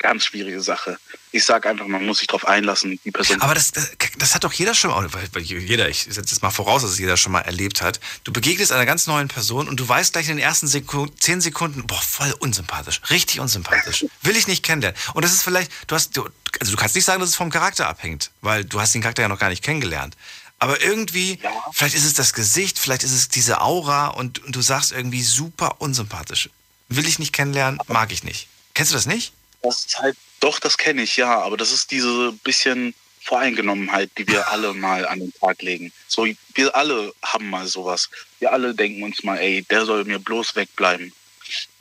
[0.00, 0.98] ganz schwierige Sache.
[1.30, 3.40] Ich sage einfach, man muss sich darauf einlassen, die Person.
[3.40, 3.70] Aber das,
[4.18, 6.98] das hat doch jeder schon mal, weil jeder, ich setze jetzt mal voraus, dass es
[6.98, 8.00] jeder schon mal erlebt hat.
[8.24, 11.40] Du begegnest einer ganz neuen Person und du weißt gleich in den ersten Sekunden, zehn
[11.40, 14.06] Sekunden, boah, voll unsympathisch, richtig unsympathisch.
[14.22, 14.98] Will ich nicht kennenlernen.
[15.14, 17.50] Und das ist vielleicht, du hast, du, also du kannst nicht sagen, dass es vom
[17.50, 20.16] Charakter abhängt, weil du hast den Charakter ja noch gar nicht kennengelernt.
[20.58, 21.50] Aber irgendwie, ja.
[21.72, 25.22] vielleicht ist es das Gesicht, vielleicht ist es diese Aura und, und du sagst irgendwie
[25.22, 26.50] super unsympathisch.
[26.88, 28.48] Will ich nicht kennenlernen, mag ich nicht.
[28.74, 29.32] Kennst du das nicht?
[29.62, 34.26] Das ist halt, doch, das kenne ich, ja, aber das ist diese bisschen Voreingenommenheit, die
[34.26, 35.92] wir alle mal an den Tag legen.
[36.08, 38.08] So, wir alle haben mal sowas.
[38.38, 41.12] Wir alle denken uns mal, ey, der soll mir bloß wegbleiben.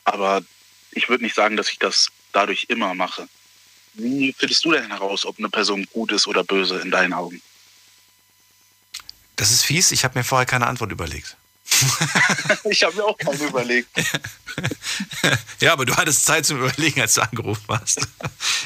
[0.03, 0.43] Aber
[0.91, 3.27] ich würde nicht sagen, dass ich das dadurch immer mache.
[3.93, 7.41] Wie findest du denn heraus, ob eine Person gut ist oder böse in deinen Augen?
[9.35, 11.37] Das ist fies, ich habe mir vorher keine Antwort überlegt.
[12.69, 13.89] ich habe mir auch keine überlegt.
[15.59, 17.99] ja, aber du hattest Zeit zum Überlegen, als du angerufen hast.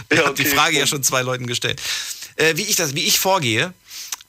[0.09, 1.81] Ich ja, okay, die Frage ja schon zwei Leuten gestellt.
[2.35, 3.73] Äh, wie ich das, wie ich vorgehe,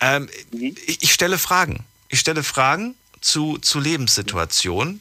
[0.00, 0.74] ähm, mhm.
[0.86, 1.84] ich, ich, stelle Fragen.
[2.08, 5.00] Ich stelle Fragen zu, zu Lebenssituationen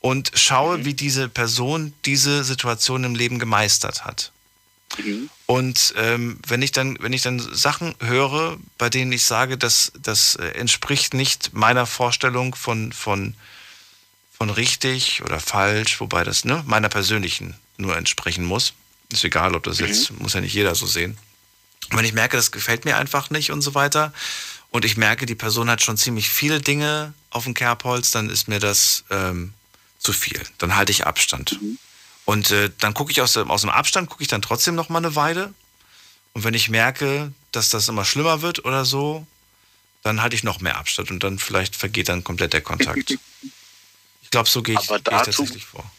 [0.00, 0.84] und schaue, mhm.
[0.84, 4.32] wie diese Person diese Situation im Leben gemeistert hat.
[4.98, 5.30] Mhm.
[5.46, 9.92] Und ähm, wenn ich dann, wenn ich dann Sachen höre, bei denen ich sage, dass
[9.98, 13.34] das äh, entspricht nicht meiner Vorstellung von, von,
[14.36, 18.74] von richtig oder falsch, wobei das ne, meiner persönlichen nur entsprechen muss.
[19.12, 19.86] Ist egal, ob das mhm.
[19.86, 21.18] jetzt, muss ja nicht jeder so sehen.
[21.90, 24.12] Und wenn ich merke, das gefällt mir einfach nicht und so weiter,
[24.70, 28.48] und ich merke, die Person hat schon ziemlich viele Dinge auf dem Kerbholz, dann ist
[28.48, 29.54] mir das ähm,
[29.98, 30.42] zu viel.
[30.58, 31.62] Dann halte ich Abstand.
[31.62, 31.78] Mhm.
[32.24, 34.98] Und äh, dann gucke ich aus, aus dem Abstand, gucke ich dann trotzdem noch mal
[34.98, 35.52] eine Weile.
[36.32, 39.26] Und wenn ich merke, dass das immer schlimmer wird oder so,
[40.02, 43.10] dann halte ich noch mehr Abstand und dann vielleicht vergeht dann komplett der Kontakt.
[44.22, 45.90] ich glaube, so gehe ich, geh ich tatsächlich vor.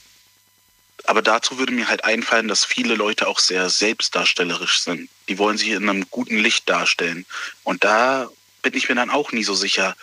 [1.07, 5.09] Aber dazu würde mir halt einfallen, dass viele Leute auch sehr selbstdarstellerisch sind.
[5.29, 7.25] Die wollen sich in einem guten Licht darstellen.
[7.63, 8.29] Und da
[8.63, 9.95] bin ich mir dann auch nie so sicher,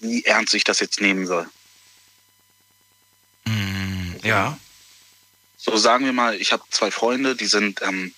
[0.00, 1.48] wie ernst ich das jetzt nehmen soll.
[3.44, 4.58] Mm, ja.
[5.64, 8.12] So sagen wir mal, ich habe zwei Freunde, die sind ähm,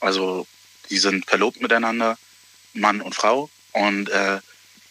[0.00, 0.46] also
[0.88, 2.16] die sind verlobt miteinander,
[2.72, 3.50] Mann und Frau.
[3.72, 4.40] Und äh,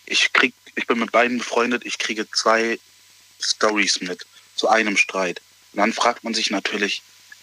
[0.05, 2.79] ich krieg, ich bin mit beiden befreundet, ich kriege zwei
[3.41, 5.41] Stories mit zu einem Streit.
[5.73, 7.01] Und dann fragt man sich natürlich,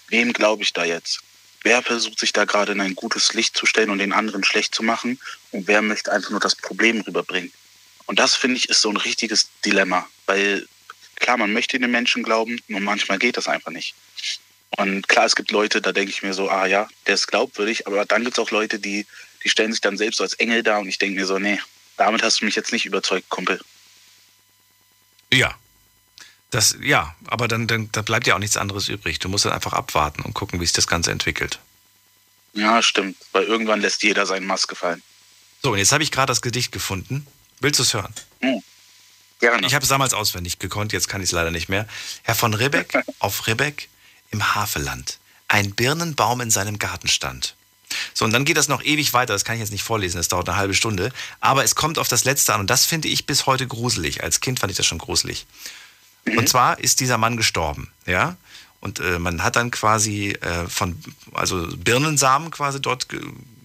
[0.09, 1.21] wem glaube ich da jetzt?
[1.63, 4.75] Wer versucht sich da gerade in ein gutes Licht zu stellen und den anderen schlecht
[4.75, 5.19] zu machen?
[5.51, 7.53] Und wer möchte einfach nur das Problem rüberbringen?
[8.07, 10.09] Und das, finde ich, ist so ein richtiges Dilemma.
[10.27, 10.69] Weil
[11.17, 13.95] klar, man möchte den Menschen glauben, nur manchmal geht das einfach nicht.
[14.77, 17.87] Und klar, es gibt Leute, da denke ich mir so, ah ja, der ist glaubwürdig,
[17.87, 19.07] aber dann gibt es auch Leute, die,
[19.45, 21.61] die stellen sich dann selbst als Engel dar und ich denke mir so, nee,
[21.97, 23.61] damit hast du mich jetzt nicht überzeugt, Kumpel.
[25.33, 25.55] Ja,
[26.53, 29.19] das, ja, aber dann, dann da bleibt ja auch nichts anderes übrig.
[29.19, 31.59] Du musst dann einfach abwarten und gucken, wie sich das Ganze entwickelt.
[32.53, 33.17] Ja, stimmt.
[33.33, 35.03] Weil irgendwann lässt jeder seinen Maske fallen.
[35.63, 37.27] So, und jetzt habe ich gerade das Gedicht gefunden.
[37.61, 38.13] Willst du es hören?
[38.41, 38.63] Hm.
[39.41, 39.67] Gerne.
[39.67, 41.89] Ich habe es damals auswendig gekonnt, jetzt kann ich es leider nicht mehr.
[42.23, 43.89] Herr von Ribbeck auf Ribbeck
[44.33, 45.19] im Havelland.
[45.49, 47.55] Ein Birnenbaum in seinem Garten stand.
[48.15, 49.33] So, und dann geht das noch ewig weiter.
[49.33, 51.13] Das kann ich jetzt nicht vorlesen, das dauert eine halbe Stunde.
[51.41, 54.23] Aber es kommt auf das Letzte an und das finde ich bis heute gruselig.
[54.23, 55.47] Als Kind fand ich das schon gruselig.
[56.25, 56.39] Mhm.
[56.39, 58.37] Und zwar ist dieser Mann gestorben, ja.
[58.81, 61.01] Und äh, man hat dann quasi äh, von,
[61.35, 63.21] also Birnensamen quasi dort ge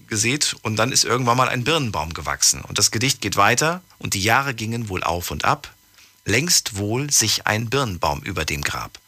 [0.07, 2.61] gesät und dann ist irgendwann mal ein Birnenbaum gewachsen.
[2.61, 5.73] Und das Gedicht geht weiter und die Jahre gingen wohl auf und ab.
[6.23, 8.99] Längst wohl sich ein Birnenbaum über dem Grab.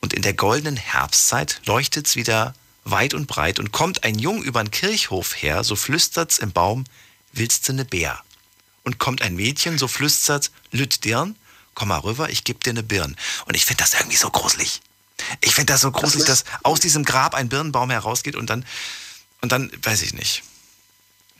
[0.00, 4.70] Und in der goldenen Herbstzeit leuchtet's wieder weit und breit und kommt ein Jung übern
[4.70, 6.84] Kirchhof her, so flüstert's im Baum,
[7.32, 8.22] willst du ne Bär?
[8.84, 11.36] Und kommt ein Mädchen, so flüstert's, lüt dirn,
[11.74, 13.16] komm mal rüber, ich geb dir eine Birn.
[13.44, 14.80] Und ich finde das irgendwie so gruselig.
[15.40, 18.64] Ich finde das so gruselig, das dass aus diesem Grab ein Birnenbaum herausgeht und dann,
[19.40, 20.42] und dann, weiß ich nicht.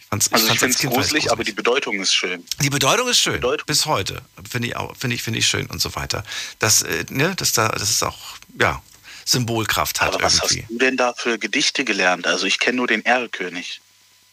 [0.08, 2.42] Ich fand's, also ich, ich finde es gruselig, gruselig, aber die Bedeutung ist schön.
[2.62, 3.66] Die Bedeutung ist schön, Bedeutung.
[3.66, 4.22] bis heute.
[4.48, 6.24] Finde ich, auch, finde ich, finde ich schön und so weiter.
[6.58, 8.16] Das, äh, ne, das, da, das ist auch,
[8.58, 8.82] ja,
[9.26, 10.62] Symbolkraft hat aber was irgendwie.
[10.62, 12.26] hast du denn da für Gedichte gelernt?
[12.26, 13.82] Also ich kenne nur den Erlkönig.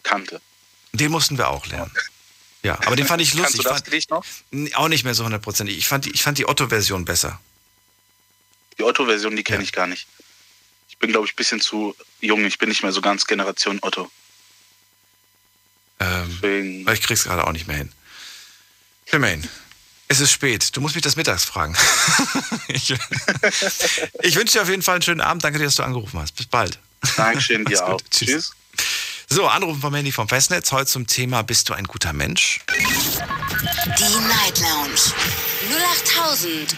[0.03, 0.39] Kannte.
[0.93, 1.91] Den mussten wir auch lernen.
[2.63, 3.65] Ja, aber den fand ich lustig.
[3.65, 4.23] Kannst du das Gedicht noch?
[4.75, 5.77] Auch nicht mehr so hundertprozentig.
[5.77, 7.41] Ich fand die, ich fand die Otto-Version besser.
[8.77, 9.63] Die Otto-Version, die kenne ja.
[9.63, 10.07] ich gar nicht.
[10.87, 12.45] Ich bin, glaube ich, ein bisschen zu jung.
[12.45, 14.09] Ich bin nicht mehr so ganz Generation Otto.
[15.99, 17.91] Ähm, ich krieg's gerade auch nicht mehr hin.
[19.11, 19.47] Jermaine,
[20.07, 20.75] es ist spät.
[20.75, 21.75] Du musst mich das mittags fragen.
[22.67, 22.93] ich,
[24.21, 25.43] ich wünsche dir auf jeden Fall einen schönen Abend.
[25.43, 26.35] Danke dir, dass du angerufen hast.
[26.35, 26.79] Bis bald.
[27.15, 28.01] Dankeschön, dir auch.
[28.11, 28.29] Tschüss.
[28.29, 28.51] Tschüss.
[29.27, 30.71] So, Anrufen vom Handy vom Festnetz.
[30.71, 32.59] Heute zum Thema Bist du ein guter Mensch?
[32.69, 34.99] Die Night Lounge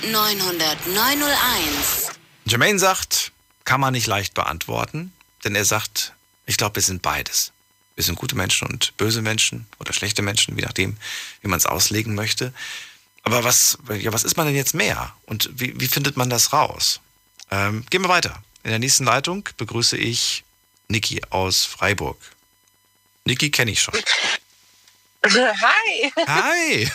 [0.04, 2.12] 0890901.
[2.46, 3.34] Jermaine sagt,
[3.66, 5.12] kann man nicht leicht beantworten,
[5.44, 6.14] denn er sagt,
[6.46, 7.52] ich glaube, wir sind beides.
[7.98, 10.98] Wir sind gute Menschen und böse Menschen oder schlechte Menschen, je nachdem,
[11.42, 12.54] wie man es auslegen möchte.
[13.24, 15.16] Aber was, ja, was ist man denn jetzt mehr?
[15.26, 17.02] Und wie, wie findet man das raus?
[17.50, 18.44] Ähm, gehen wir weiter.
[18.64, 20.44] In der nächsten Leitung begrüße ich
[20.90, 22.18] Niki aus Freiburg.
[23.26, 23.96] Niki kenne ich schon.
[25.26, 26.12] Hi.
[26.28, 26.92] Hi.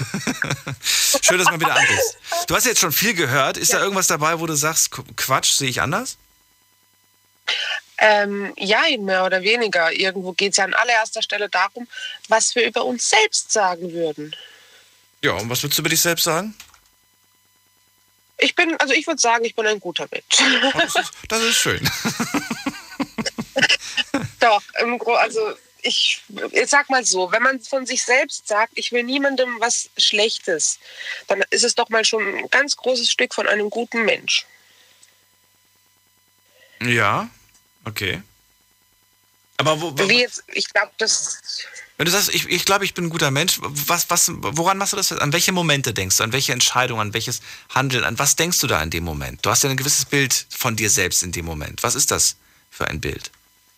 [1.21, 2.17] Schön, dass man wieder anrufst.
[2.47, 3.57] Du hast jetzt schon viel gehört.
[3.57, 3.79] Ist ja.
[3.79, 6.17] da irgendwas dabei, wo du sagst, Quatsch, sehe ich anders?
[8.05, 9.93] Ähm, ja, mehr oder weniger.
[9.93, 11.87] Irgendwo geht es ja an allererster Stelle darum,
[12.27, 14.35] was wir über uns selbst sagen würden.
[15.23, 16.53] Ja, und was würdest du über dich selbst sagen?
[18.39, 20.25] Ich bin, also ich würde sagen, ich bin ein guter Mensch.
[20.65, 21.81] Oh, das, ist, das ist schön.
[24.41, 28.73] Doch, im Gro also ich, ich sag mal so, wenn man von sich selbst sagt,
[28.75, 30.81] ich will niemandem was Schlechtes,
[31.29, 34.45] dann ist es doch mal schon ein ganz großes Stück von einem guten Mensch.
[36.81, 37.31] Ja,
[37.85, 38.23] okay.
[39.59, 41.41] Aber wo, wo Wie jetzt, ich glaube, das.
[41.97, 44.93] Wenn du sagst, ich, ich glaube, ich bin ein guter Mensch, was, was, woran machst
[44.93, 45.13] du das?
[45.13, 46.25] An welche Momente denkst du?
[46.25, 47.41] An welche Entscheidung, an welches
[47.73, 48.03] Handeln?
[48.03, 49.45] An was denkst du da in dem Moment?
[49.45, 51.83] Du hast ja ein gewisses Bild von dir selbst in dem Moment.
[51.83, 52.37] Was ist das
[52.71, 53.31] für ein Bild?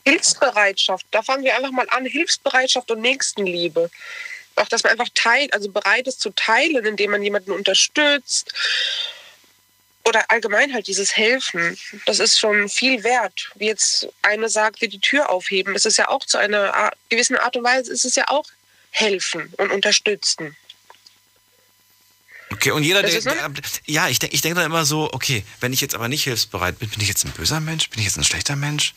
[0.07, 2.07] Hilfsbereitschaft, da fangen wir einfach mal an.
[2.07, 3.91] Hilfsbereitschaft und Nächstenliebe.
[4.57, 8.53] Auch, dass man einfach teilt, also bereit ist zu teilen, indem man jemanden unterstützt.
[10.07, 13.51] Oder allgemein halt dieses Helfen, das ist schon viel wert.
[13.55, 17.37] Wie jetzt eine sagte, die Tür aufheben, das ist ja auch zu einer Art, gewissen
[17.37, 18.45] Art und Weise, ist es ja auch
[18.91, 20.57] helfen und unterstützen.
[22.51, 23.35] Okay, und jeder, der, ne?
[23.35, 23.51] der
[23.87, 26.79] ja, ich denke ich denk dann immer so, okay, wenn ich jetzt aber nicht hilfsbereit
[26.79, 27.91] bin, bin ich jetzt ein böser Mensch?
[27.91, 28.95] Bin ich jetzt ein schlechter Mensch?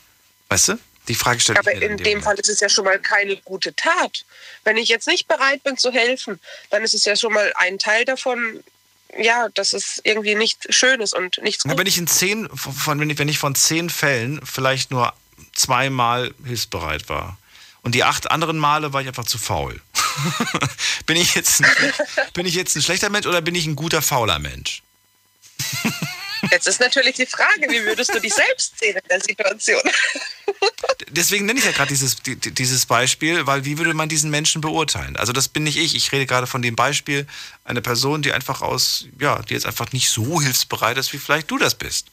[0.48, 0.78] Weißt du?
[1.08, 2.24] Die Frage stellt Aber in dem dem Moment.
[2.24, 4.24] Fall ist es ja schon mal keine gute Tat.
[4.64, 6.38] Wenn ich jetzt nicht bereit bin zu helfen,
[6.70, 8.62] dann ist es ja schon mal ein Teil davon,
[9.16, 11.80] ja, dass es irgendwie nicht schön ist und nichts Na, gut.
[11.80, 15.12] wenn ich in zehn, von, wenn, ich, wenn ich von zehn Fällen vielleicht nur
[15.54, 17.38] zweimal hilfsbereit war
[17.82, 19.80] und die acht anderen Male war ich einfach zu faul.
[21.06, 21.70] bin, ich jetzt ein,
[22.34, 24.82] bin ich jetzt ein schlechter Mensch oder bin ich ein guter, fauler Mensch?
[26.50, 29.80] Jetzt ist natürlich die Frage, wie würdest du dich selbst sehen in der Situation?
[31.08, 34.30] Deswegen nenne ich ja gerade dieses, die- die- dieses Beispiel, weil wie würde man diesen
[34.30, 35.16] Menschen beurteilen?
[35.16, 35.94] Also das bin nicht ich.
[35.94, 37.26] Ich rede gerade von dem Beispiel
[37.64, 41.50] einer Person, die einfach aus, ja, die jetzt einfach nicht so hilfsbereit ist, wie vielleicht
[41.50, 42.06] du das bist.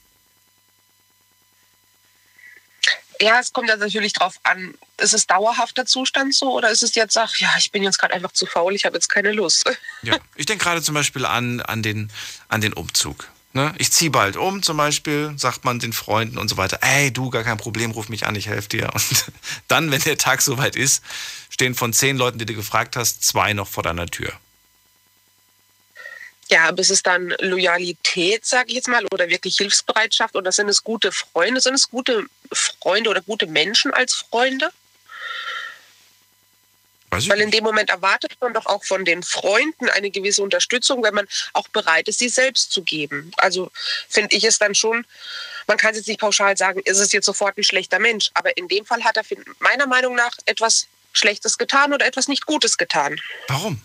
[3.21, 6.95] Ja, es kommt ja natürlich drauf an, ist es dauerhafter Zustand so oder ist es
[6.95, 9.63] jetzt, ach ja, ich bin jetzt gerade einfach zu faul, ich habe jetzt keine Lust.
[10.01, 12.11] Ja, ich denke gerade zum Beispiel an, an, den,
[12.49, 13.29] an den Umzug.
[13.55, 13.73] Ne?
[13.77, 17.29] Ich ziehe bald um, zum Beispiel, sagt man den Freunden und so weiter, ey, du,
[17.29, 18.89] gar kein Problem, ruf mich an, ich helfe dir.
[18.93, 19.31] Und
[19.69, 21.01] dann, wenn der Tag soweit ist,
[21.49, 24.33] stehen von zehn Leuten, die du gefragt hast, zwei noch vor deiner Tür.
[26.49, 30.67] Ja, aber ist es dann Loyalität, sage ich jetzt mal, oder wirklich Hilfsbereitschaft oder sind
[30.67, 31.61] es gute Freunde?
[31.61, 34.69] Sind es gute Freunde oder gute Menschen als Freunde?
[37.29, 41.13] Weil in dem Moment erwartet man doch auch von den Freunden eine gewisse Unterstützung, wenn
[41.13, 43.31] man auch bereit ist, sie selbst zu geben.
[43.37, 43.71] Also
[44.09, 45.05] finde ich es dann schon,
[45.67, 48.29] man kann es jetzt nicht pauschal sagen, ist es jetzt sofort ein schlechter Mensch.
[48.33, 49.23] Aber in dem Fall hat er
[49.59, 53.19] meiner Meinung nach etwas Schlechtes getan oder etwas nicht Gutes getan.
[53.47, 53.81] Warum?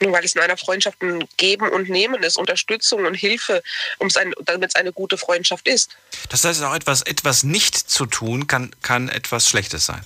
[0.00, 3.62] Weil es in einer Freundschaft ein Geben und Nehmen ist, Unterstützung und Hilfe,
[4.00, 5.96] ein, damit es eine gute Freundschaft ist.
[6.28, 10.04] Das heißt auch etwas, etwas nicht zu tun, kann, kann etwas Schlechtes sein.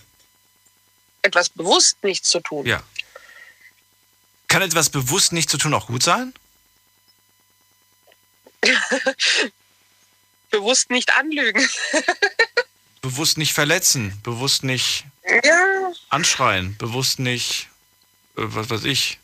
[1.26, 2.64] Etwas bewusst nicht zu tun.
[2.66, 2.80] Ja.
[4.46, 6.32] Kann etwas bewusst nicht zu tun auch gut sein?
[10.50, 11.68] Bewusst nicht anlügen.
[13.02, 15.04] Bewusst nicht verletzen, bewusst nicht
[15.44, 17.68] ja, anschreien, bewusst nicht,
[18.36, 19.18] äh, was weiß ich,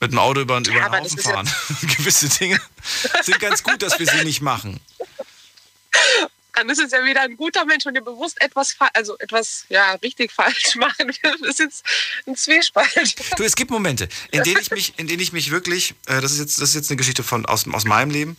[0.00, 1.54] mit dem Auto über, über den aber das Haufen ja- fahren.
[1.96, 2.60] Gewisse Dinge
[3.22, 4.80] sind ganz gut, dass wir sie nicht machen.
[6.58, 9.92] Dann ist es ja wieder ein guter Mensch, wenn ihr bewusst etwas, also etwas ja,
[10.02, 11.12] richtig falsch machen.
[11.22, 11.84] Das ist jetzt
[12.26, 13.14] ein Zwiespalt.
[13.38, 16.32] Du, es gibt Momente, in denen ich mich, in denen ich mich wirklich, äh, das
[16.32, 18.36] ist jetzt, das ist jetzt eine Geschichte von aus, aus meinem Leben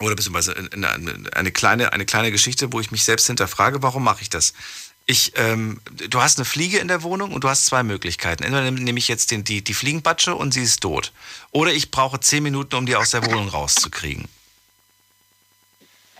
[0.00, 4.02] oder beziehungsweise eine, eine, eine kleine, eine kleine Geschichte, wo ich mich selbst hinterfrage, warum
[4.04, 4.54] mache ich das?
[5.06, 8.42] Ich, ähm, du hast eine Fliege in der Wohnung und du hast zwei Möglichkeiten.
[8.42, 11.12] Entweder nehm- nehme ich jetzt den, die, die Fliegenbatsche und sie ist tot.
[11.50, 14.26] Oder ich brauche zehn Minuten, um die aus der Wohnung rauszukriegen.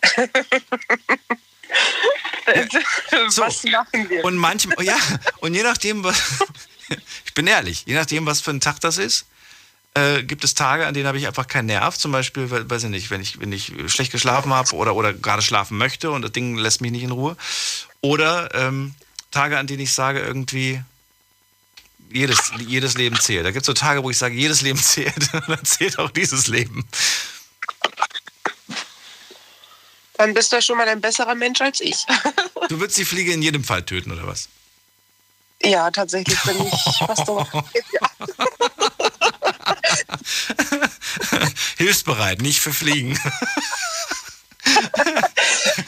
[3.36, 4.24] Was machen wir?
[4.24, 4.96] Und manchmal, ja,
[5.40, 6.16] und je nachdem, was,
[7.26, 9.26] ich bin ehrlich, je nachdem, was für ein Tag das ist,
[9.94, 11.96] äh, gibt es Tage, an denen habe ich einfach keinen Nerv.
[11.96, 15.12] Zum Beispiel, we- weiß ich nicht, wenn ich, wenn ich schlecht geschlafen habe oder, oder
[15.14, 17.36] gerade schlafen möchte und das Ding lässt mich nicht in Ruhe.
[18.00, 18.94] Oder ähm,
[19.30, 20.82] Tage, an denen ich sage, irgendwie,
[22.10, 23.46] jedes, jedes Leben zählt.
[23.46, 25.32] Da gibt es so Tage, wo ich sage, jedes Leben zählt.
[25.32, 26.84] Und dann zählt auch dieses Leben.
[30.16, 32.04] Dann bist du ja schon mal ein besserer Mensch als ich.
[32.68, 34.48] Du würdest die Fliege in jedem Fall töten, oder was?
[35.62, 36.72] Ja, tatsächlich bin ich
[37.06, 37.28] fast.
[37.28, 37.68] Ja.
[41.76, 43.18] Hilfsbereit, nicht für Fliegen.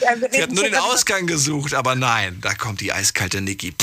[0.01, 3.73] Ja, Sie hat nur den Ausgang gesucht, aber nein, da kommt die eiskalte Niki.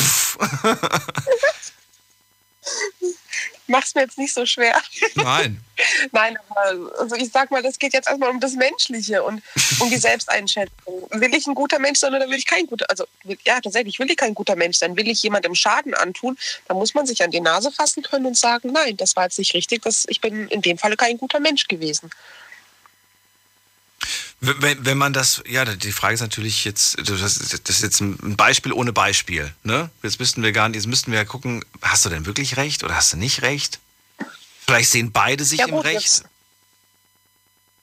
[3.67, 4.81] Mach's mir jetzt nicht so schwer.
[5.15, 5.61] Nein.
[6.13, 9.43] Nein, aber also ich sag mal, das geht jetzt erstmal um das Menschliche und
[9.81, 11.09] um die Selbsteinschätzung.
[11.11, 13.99] Will ich ein guter Mensch sein oder will ich kein guter, also will, ja, tatsächlich
[13.99, 14.97] will ich kein guter Mensch sein.
[14.97, 16.37] Will ich jemandem Schaden antun,
[16.69, 19.39] dann muss man sich an die Nase fassen können und sagen, nein, das war jetzt
[19.39, 22.11] nicht richtig, das, ich bin in dem Falle kein guter Mensch gewesen.
[24.41, 28.37] Wenn, wenn man das, ja, die Frage ist natürlich jetzt, das ist, das jetzt ein
[28.37, 29.53] Beispiel ohne Beispiel.
[29.63, 29.91] Ne?
[30.03, 32.85] Jetzt müssten wir gar nicht, jetzt müssten wir ja gucken, hast du denn wirklich recht
[32.85, 33.79] oder hast du nicht recht?
[34.67, 36.23] Vielleicht sehen beide sich Ja, im gut, Recht.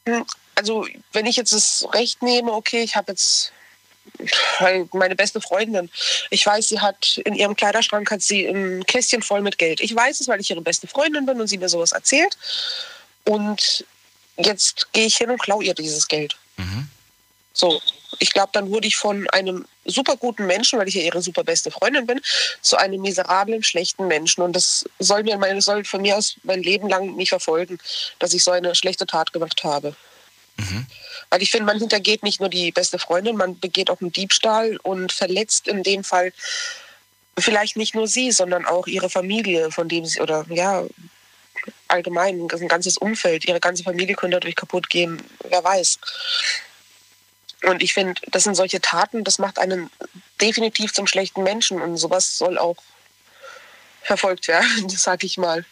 [0.05, 0.21] jetzt-
[0.55, 3.51] Also wenn ich jetzt das Recht nehme, okay, ich habe jetzt
[4.93, 5.89] meine beste Freundin.
[6.31, 9.79] Ich weiß, sie hat in ihrem Kleiderschrank hat sie ein Kästchen voll mit Geld.
[9.79, 12.35] Ich weiß es, weil ich ihre beste Freundin bin und sie mir sowas erzählt.
[13.25, 13.85] Und
[14.37, 16.35] jetzt gehe ich hin und klaue ihr dieses Geld.
[16.57, 16.89] Mhm.
[17.53, 17.81] So,
[18.19, 21.43] ich glaube, dann wurde ich von einem super guten Menschen, weil ich ja ihre super
[21.43, 22.21] beste Freundin bin,
[22.61, 24.41] zu einem miserablen, schlechten Menschen.
[24.41, 27.77] Und das soll mir meine, soll von mir aus mein Leben lang nicht verfolgen,
[28.19, 29.95] dass ich so eine schlechte Tat gemacht habe.
[31.29, 34.77] Weil ich finde, man hintergeht nicht nur die beste Freundin, man begeht auch einen Diebstahl
[34.83, 36.33] und verletzt in dem Fall
[37.39, 40.83] vielleicht nicht nur sie, sondern auch ihre Familie, von dem sie, oder ja,
[41.91, 45.99] allgemein, ein ganzes Umfeld, ihre ganze Familie könnte dadurch kaputt gehen, wer weiß.
[47.63, 49.91] Und ich finde, das sind solche Taten, das macht einen
[50.39, 52.77] definitiv zum schlechten Menschen und sowas soll auch
[54.01, 55.65] verfolgt werden, sag ich mal.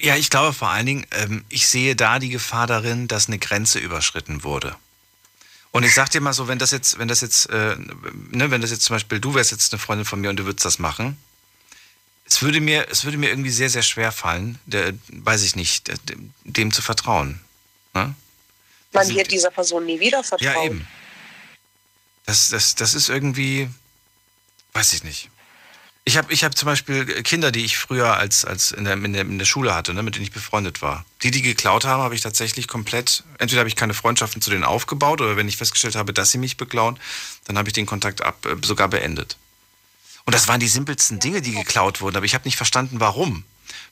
[0.00, 3.38] Ja, ich glaube vor allen Dingen, ähm, ich sehe da die Gefahr darin, dass eine
[3.38, 4.76] Grenze überschritten wurde.
[5.72, 7.76] Und ich sag dir mal so, wenn das jetzt, wenn das jetzt, äh,
[8.30, 10.44] ne, wenn das jetzt zum Beispiel, du wärst jetzt eine Freundin von mir und du
[10.44, 11.16] würdest das machen,
[12.30, 15.88] es würde mir, es würde mir irgendwie sehr, sehr schwer fallen, der, weiß ich nicht,
[16.08, 17.40] dem, dem zu vertrauen.
[17.92, 18.14] Ne?
[18.92, 20.54] Man wird dieser Person nie wieder vertrauen.
[20.54, 20.86] Ja, eben.
[22.26, 23.68] Das, das, das ist irgendwie,
[24.72, 25.28] weiß ich nicht.
[26.04, 29.12] Ich habe ich hab zum Beispiel Kinder, die ich früher als, als in, der, in,
[29.12, 31.04] der, in der Schule hatte, ne, mit denen ich befreundet war.
[31.22, 34.64] Die, die geklaut haben, habe ich tatsächlich komplett, entweder habe ich keine Freundschaften zu denen
[34.64, 36.98] aufgebaut oder wenn ich festgestellt habe, dass sie mich beklauen,
[37.44, 39.36] dann habe ich den Kontakt ab, äh, sogar beendet.
[40.30, 43.42] Und das waren die simpelsten Dinge, die geklaut wurden, aber ich habe nicht verstanden, warum.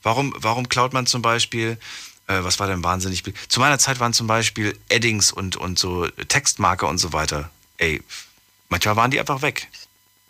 [0.04, 1.78] Warum, warum klaut man zum Beispiel,
[2.28, 3.24] äh, was war denn wahnsinnig?
[3.48, 7.50] Zu meiner Zeit waren zum Beispiel Eddings und, und so Textmarker und so weiter.
[7.78, 8.04] Ey,
[8.68, 9.66] manchmal waren die einfach weg.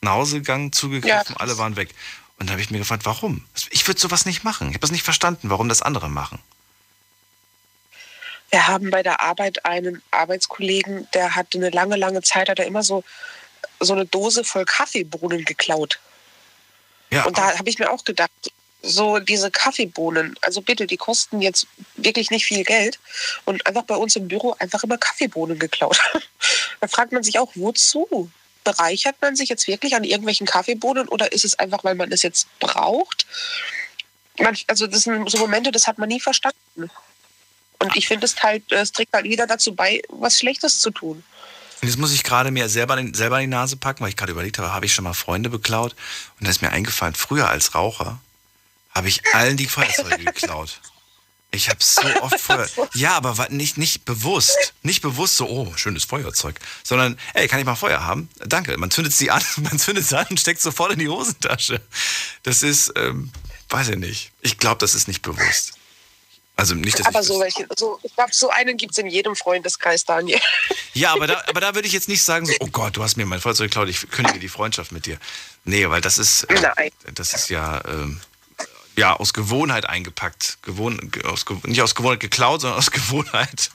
[0.00, 1.40] Nach Hause gegangen, zugegriffen, Ja.
[1.40, 1.90] alle waren weg.
[2.38, 3.44] Und da habe ich mir gefragt, warum?
[3.68, 4.68] Ich würde sowas nicht machen.
[4.68, 6.38] Ich habe das nicht verstanden, warum das andere machen.
[8.48, 12.64] Wir haben bei der Arbeit einen Arbeitskollegen, der hatte eine lange, lange Zeit, hat er
[12.66, 13.04] immer so,
[13.80, 15.98] so eine Dose voll Kaffeebohnen geklaut.
[17.10, 18.30] Ja, Und da habe ich mir auch gedacht,
[18.82, 21.66] so diese Kaffeebohnen, also bitte, die kosten jetzt
[21.96, 22.98] wirklich nicht viel Geld.
[23.44, 25.98] Und einfach bei uns im Büro einfach immer Kaffeebohnen geklaut.
[26.80, 28.30] da fragt man sich auch, wozu?
[28.64, 32.22] Bereichert man sich jetzt wirklich an irgendwelchen Kaffeebohnen oder ist es einfach, weil man es
[32.22, 33.26] jetzt braucht?
[34.38, 36.90] Man, also das sind so Momente, das hat man nie verstanden.
[37.80, 41.24] Und ich finde, es, halt, es trägt halt wieder dazu bei, was Schlechtes zu tun.
[41.80, 44.16] Und jetzt muss ich gerade mir selber, in- selber in die Nase packen, weil ich
[44.16, 45.94] gerade überlegt habe, habe ich schon mal Freunde beklaut?
[46.38, 48.18] Und da ist mir eingefallen, früher als Raucher
[48.94, 50.80] habe ich allen die Feuerzeuge geklaut.
[51.50, 52.68] Ich habe so oft Feuer.
[52.94, 54.74] Ja, aber nicht, nicht bewusst.
[54.82, 56.58] Nicht bewusst so, oh, schönes Feuerzeug.
[56.82, 58.28] Sondern, ey, kann ich mal Feuer haben?
[58.44, 58.76] Danke.
[58.76, 61.80] Man zündet sie an, man zündet sie an und steckt sofort in die Hosentasche.
[62.42, 63.30] Das ist, ähm,
[63.70, 64.32] weiß ich nicht.
[64.42, 65.74] Ich glaube, das ist nicht bewusst.
[66.58, 69.06] Also nicht, dass Aber ich so welche, so, ich glaube, so einen gibt es in
[69.06, 70.40] jedem Freundeskreis, Daniel.
[70.92, 73.16] Ja, aber da, aber da würde ich jetzt nicht sagen, so, oh Gott, du hast
[73.16, 75.18] mir mein Feuerzeug geklaut, ich kündige die Freundschaft mit dir.
[75.64, 78.20] Nee, weil das ist, äh, das ist ja, ähm,
[78.98, 80.58] ja aus Gewohnheit eingepackt.
[80.62, 83.70] Gewohn, ge- aus, nicht aus Gewohnheit geklaut, sondern aus Gewohnheit.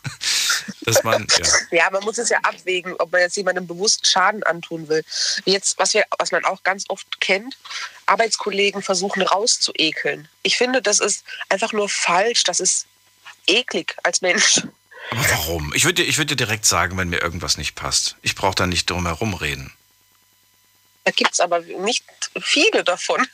[0.81, 1.47] Dass man, ja.
[1.85, 5.03] Ja, man muss es ja abwägen, ob man jetzt jemandem bewusst Schaden antun will.
[5.45, 7.57] Wie Jetzt, was, wir, was man auch ganz oft kennt,
[8.05, 10.27] Arbeitskollegen versuchen rauszuekeln.
[10.43, 12.43] Ich finde, das ist einfach nur falsch.
[12.43, 12.85] Das ist
[13.47, 14.61] eklig als Mensch.
[15.11, 15.73] Aber warum?
[15.75, 18.15] Ich würde dir, ich würd dir direkt sagen, wenn mir irgendwas nicht passt.
[18.21, 19.73] Ich brauche da nicht drum herum reden.
[21.03, 22.05] Da gibt es aber nicht
[22.41, 23.27] viele davon.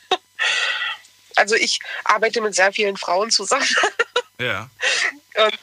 [1.39, 3.67] Also ich arbeite mit sehr vielen Frauen zusammen.
[4.39, 4.69] Ja.
[5.45, 5.59] Und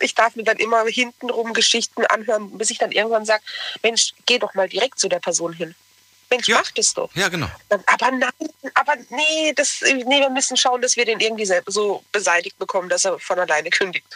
[0.00, 3.42] ich darf mir dann immer hintenrum Geschichten anhören, bis ich dann irgendwann sage,
[3.82, 5.74] Mensch, geh doch mal direkt zu der Person hin.
[6.30, 6.58] Mensch, Ja.
[6.58, 7.10] mach das doch.
[7.14, 7.48] Ja, genau.
[7.68, 8.30] Aber nein,
[8.74, 13.04] aber nee, das, nee, wir müssen schauen, dass wir den irgendwie so beseitigt bekommen, dass
[13.06, 14.06] er von alleine kündigt.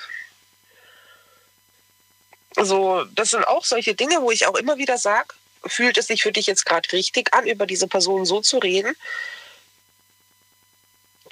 [2.57, 5.35] So, das sind auch solche Dinge, wo ich auch immer wieder sage,
[5.67, 8.95] fühlt es sich für dich jetzt gerade richtig an, über diese Person so zu reden?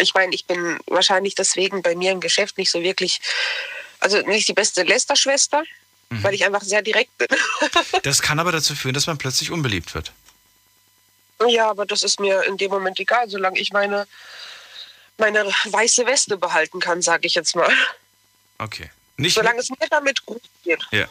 [0.01, 3.21] Ich meine, ich bin wahrscheinlich deswegen bei mir im Geschäft nicht so wirklich,
[4.01, 5.63] also nicht die beste Lästerschwester,
[6.11, 7.29] weil ich einfach sehr direkt bin.
[8.03, 10.13] Das kann aber dazu führen, dass man plötzlich unbeliebt wird.
[11.49, 14.07] Ja, aber das ist mir in dem Moment egal, solange ich meine,
[15.19, 17.73] meine weiße Weste behalten kann, sage ich jetzt mal.
[18.59, 18.91] Okay.
[19.17, 20.83] Nicht Solange es mir damit gut geht.
[20.91, 21.07] Ja.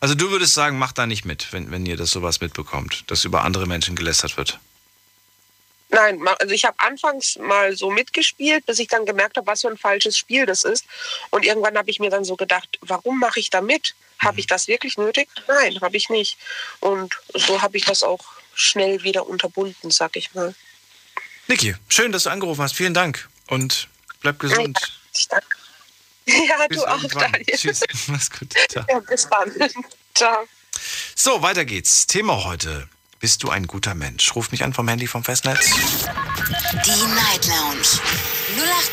[0.00, 3.24] Also du würdest sagen, macht da nicht mit, wenn, wenn ihr das sowas mitbekommt, dass
[3.24, 4.58] über andere Menschen gelästert wird.
[5.92, 9.68] Nein, also ich habe anfangs mal so mitgespielt, bis ich dann gemerkt habe, was für
[9.68, 10.86] ein falsches Spiel das ist.
[11.30, 13.94] Und irgendwann habe ich mir dann so gedacht, warum mache ich da mit?
[14.18, 15.28] Habe ich das wirklich nötig?
[15.46, 16.38] Nein, habe ich nicht.
[16.80, 18.24] Und so habe ich das auch
[18.54, 20.54] schnell wieder unterbunden, sag ich mal.
[21.46, 22.72] Niki, schön, dass du angerufen hast.
[22.72, 23.88] Vielen Dank und
[24.20, 24.78] bleib gesund.
[25.14, 25.46] Ich danke.
[26.24, 27.32] Ja, Bis du auch, irgendwann.
[27.32, 27.56] Daniel.
[27.56, 27.80] Tschüss.
[28.06, 28.54] Mach's gut.
[28.68, 28.84] Ciao.
[28.88, 29.52] Ja, bis dann.
[30.14, 30.46] Ciao.
[31.16, 32.06] So, weiter geht's.
[32.06, 32.88] Thema heute.
[33.22, 34.34] Bist du ein guter Mensch?
[34.34, 35.70] Ruf mich an vom Handy vom Festnetz.
[35.70, 35.76] Die
[37.14, 37.86] Night Lounge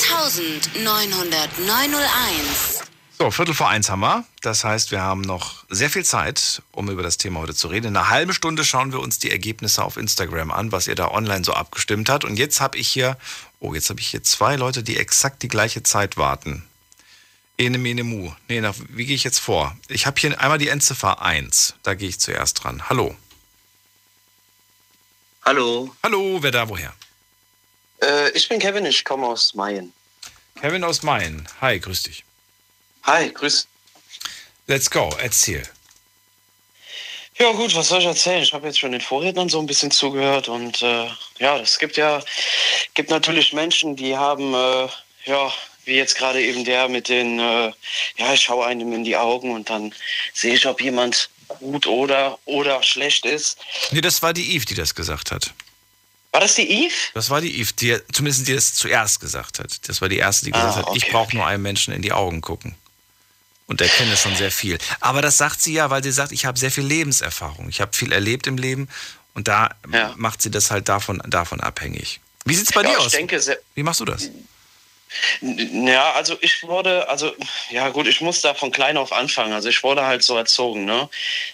[0.06, 2.84] 08901.
[3.18, 4.24] So, Viertel vor eins haben wir.
[4.44, 7.88] Das heißt, wir haben noch sehr viel Zeit, um über das Thema heute zu reden.
[7.88, 11.10] In einer halben Stunde schauen wir uns die Ergebnisse auf Instagram an, was ihr da
[11.10, 12.24] online so abgestimmt habt.
[12.24, 13.18] Und jetzt habe ich hier,
[13.60, 16.68] oh, jetzt habe ich hier zwei Leute, die exakt die gleiche Zeit warten.
[17.58, 18.32] Ene, mene, mu.
[18.48, 19.76] Nee, nach, wie gehe ich jetzt vor?
[19.88, 21.74] Ich habe hier einmal die Endziffer 1.
[21.82, 22.90] Da gehe ich zuerst dran.
[22.90, 23.16] Hallo.
[25.46, 25.96] Hallo.
[26.04, 26.94] Hallo, wer da, woher?
[28.02, 29.94] Äh, ich bin Kevin, ich komme aus Mayen.
[30.60, 31.48] Kevin aus Mayen.
[31.62, 32.24] Hi, grüß dich.
[33.04, 33.68] Hi, grüß.
[34.68, 35.64] Let's go, erzähl.
[37.38, 38.44] Ja gut, was soll ich erzählen?
[38.44, 41.08] Ich habe jetzt schon den Vorrednern so ein bisschen zugehört und äh,
[41.40, 42.22] ja, es gibt ja,
[42.94, 44.90] gibt natürlich Menschen, die haben, äh,
[45.24, 45.52] ja,
[45.86, 47.72] wie jetzt gerade eben der mit den, äh,
[48.18, 49.96] ja, ich schaue einem in die Augen und dann
[50.34, 51.30] sehe ich, ob jemand
[51.60, 53.58] gut oder oder schlecht ist.
[53.92, 55.54] Nee, das war die Eve, die das gesagt hat.
[56.32, 56.94] War das die Eve?
[57.16, 59.88] Das war die Eve, die zumindest die das zuerst gesagt hat.
[59.90, 62.02] Das war die erste, die gesagt Ah, hat, okay, ich brauche nur einem Menschen in
[62.04, 62.76] die Augen gucken.
[63.66, 64.80] Und erkenne schon sehr viel.
[65.00, 67.70] Aber das sagt sie ja, weil sie sagt, ich habe sehr viel Lebenserfahrung.
[67.70, 68.90] Ich habe viel erlebt im Leben
[69.36, 70.14] und da Ja.
[70.18, 72.20] macht sie das halt davon, davon abhängig.
[72.46, 73.12] Wie sieht's bei ja, dir ich aus?
[73.12, 73.40] denke,
[73.76, 74.30] Wie machst du das?
[75.42, 77.34] Ja, also ich wurde, also
[77.72, 79.54] ja gut, ich muss da von klein auf anfangen.
[79.54, 81.10] Also ich wurde halt so erzogen, ne,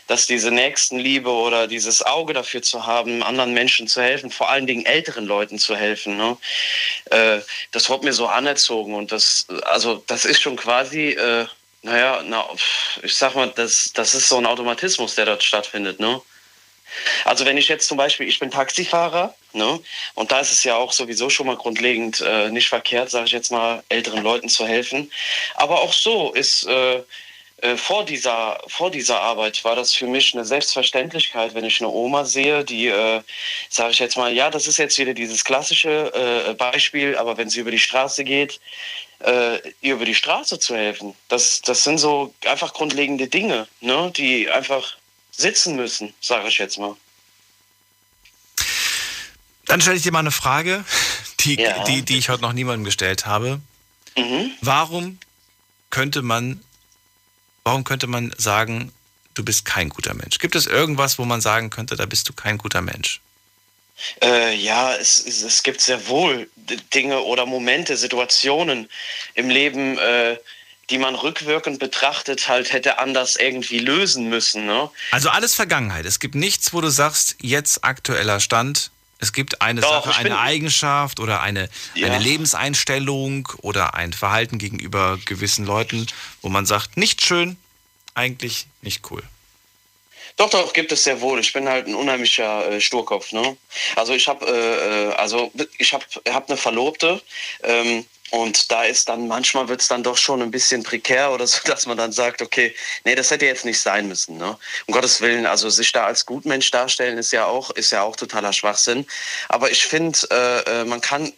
[0.08, 4.68] dass diese Nächstenliebe oder dieses Auge dafür zu haben, anderen Menschen zu helfen, vor allen
[4.68, 6.38] Dingen älteren Leuten zu helfen, ne,
[7.12, 7.40] äh,
[7.72, 11.48] das wurde mir so anerzogen und das, also das ist schon quasi, äh,
[11.84, 12.46] naja, na,
[13.04, 16.22] ich sag mal, das, das ist so ein Automatismus, der dort stattfindet, ne.
[17.26, 19.80] Also wenn ich jetzt zum Beispiel, ich bin Taxifahrer, ne,
[20.14, 23.32] und da ist es ja auch sowieso schon mal grundlegend äh, nicht verkehrt, sage ich
[23.32, 25.12] jetzt mal, älteren Leuten zu helfen.
[25.56, 27.02] Aber auch so ist äh,
[27.62, 31.90] äh, vor dieser vor dieser Arbeit war das für mich eine Selbstverständlichkeit, wenn ich eine
[31.90, 33.22] Oma sehe, die, äh,
[33.70, 36.12] sage ich jetzt mal, ja, das ist jetzt wieder dieses klassische
[36.50, 38.60] äh, Beispiel, aber wenn sie über die Straße geht,
[39.20, 44.12] äh, ihr über die Straße zu helfen, das das sind so einfach grundlegende Dinge, ne,
[44.16, 44.98] die einfach
[45.38, 46.96] sitzen müssen, sage ich jetzt mal.
[49.66, 50.86] Dann stelle ich dir mal eine Frage,
[51.42, 51.84] die, Ja.
[51.86, 53.60] die, die ich heute noch niemandem gestellt habe.
[54.18, 54.52] Mhm.
[54.62, 55.20] Warum
[55.90, 56.64] könnte man,
[57.64, 58.92] warum könnte man sagen,
[59.34, 60.38] du bist kein guter Mensch?
[60.38, 63.22] Gibt es irgendwas, wo man sagen könnte, da bist du kein guter Mensch?
[64.22, 66.50] Äh, ja, es, es, es gibt sehr wohl
[66.94, 68.90] Dinge oder Momente, Situationen
[69.36, 70.38] im Leben, äh,
[70.90, 74.66] die man rückwirkend betrachtet halt hätte anders irgendwie lösen müssen.
[74.66, 74.90] Ne?
[75.12, 76.06] Also alles Vergangenheit.
[76.06, 78.92] Es gibt nichts, wo du sagst, jetzt aktueller Stand.
[79.20, 82.08] Es gibt eine Doch, Sache, eine Eigenschaft oder eine, Ja.
[82.08, 86.06] eine Lebenseinstellung oder ein Verhalten gegenüber gewissen Leuten,
[86.42, 87.58] wo man sagt, nicht schön,
[88.14, 89.24] eigentlich nicht cool.
[90.38, 91.40] Doch, doch, gibt es sehr wohl.
[91.40, 93.32] Ich bin halt ein unheimlicher äh, Sturkopf.
[93.32, 93.56] Ne?
[93.96, 97.22] Also ich habe äh, äh, also ich hab, hab eine Verlobte
[97.64, 101.46] ähm, und da ist dann manchmal wird es dann doch schon ein bisschen prekär oder
[101.46, 104.38] so, dass man dann sagt, okay, nee, das hätte jetzt nicht sein müssen.
[104.38, 104.58] Ne?
[104.88, 108.16] Um Gottes Willen, also sich da als Gutmensch darstellen ist ja auch ist ja auch
[108.16, 109.06] totaler Schwachsinn.
[109.50, 111.32] Aber ich finde, äh, äh, man kann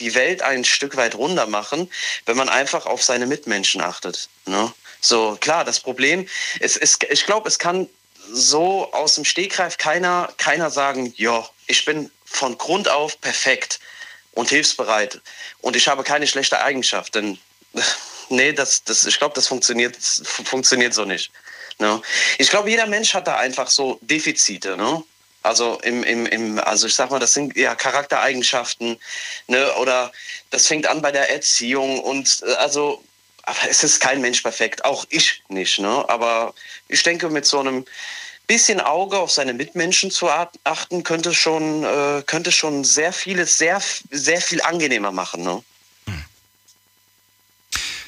[0.00, 1.90] die Welt ein Stück weit runder machen,
[2.26, 4.28] wenn man einfach auf seine Mitmenschen achtet.
[4.44, 4.72] Ne?
[5.00, 6.28] So klar, das Problem
[6.60, 7.88] ist, ist ich glaube, es kann
[8.30, 13.80] so aus dem Stegreif keiner, keiner sagen, ja, ich bin von Grund auf perfekt
[14.32, 15.20] und hilfsbereit
[15.60, 17.14] und ich habe keine schlechte Eigenschaft.
[17.14, 17.38] Denn
[18.28, 21.30] nee, das, das, ich glaube, das funktioniert, funktioniert so nicht.
[21.78, 22.00] Ne?
[22.38, 24.76] Ich glaube, jeder Mensch hat da einfach so Defizite.
[24.76, 25.02] Ne?
[25.42, 28.98] Also im, im, im, also ich sag mal, das sind ja Charaktereigenschaften,
[29.48, 29.74] ne?
[29.74, 30.12] Oder
[30.50, 33.02] das fängt an bei der Erziehung und äh, also
[33.44, 36.04] aber es ist kein Mensch perfekt, auch ich nicht, ne?
[36.08, 36.54] Aber
[36.86, 37.84] ich denke, mit so einem
[38.46, 43.80] bisschen Auge auf seine Mitmenschen zu achten, könnte schon, äh, könnte schon sehr vieles sehr,
[44.10, 45.62] sehr viel angenehmer machen, ne?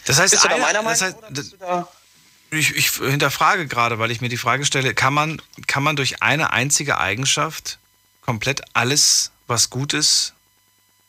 [0.06, 1.88] Das heißt, Bist du da eine- meiner das Meinung heißt, bist du da?
[2.50, 6.22] ich, ich hinterfrage gerade, weil ich mir die Frage stelle, kann man, kann man durch
[6.22, 7.78] eine einzige Eigenschaft
[8.20, 10.34] komplett alles, was gut ist,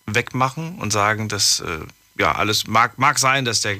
[0.05, 1.79] wegmachen und sagen, dass äh,
[2.17, 3.77] ja alles mag, mag sein, dass der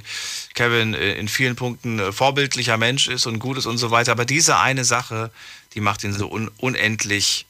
[0.54, 4.12] Kevin äh, in vielen Punkten äh, vorbildlicher Mensch ist und gut ist und so weiter,
[4.12, 5.32] aber diese eine Sache,
[5.74, 7.46] die macht ihn so un unendlich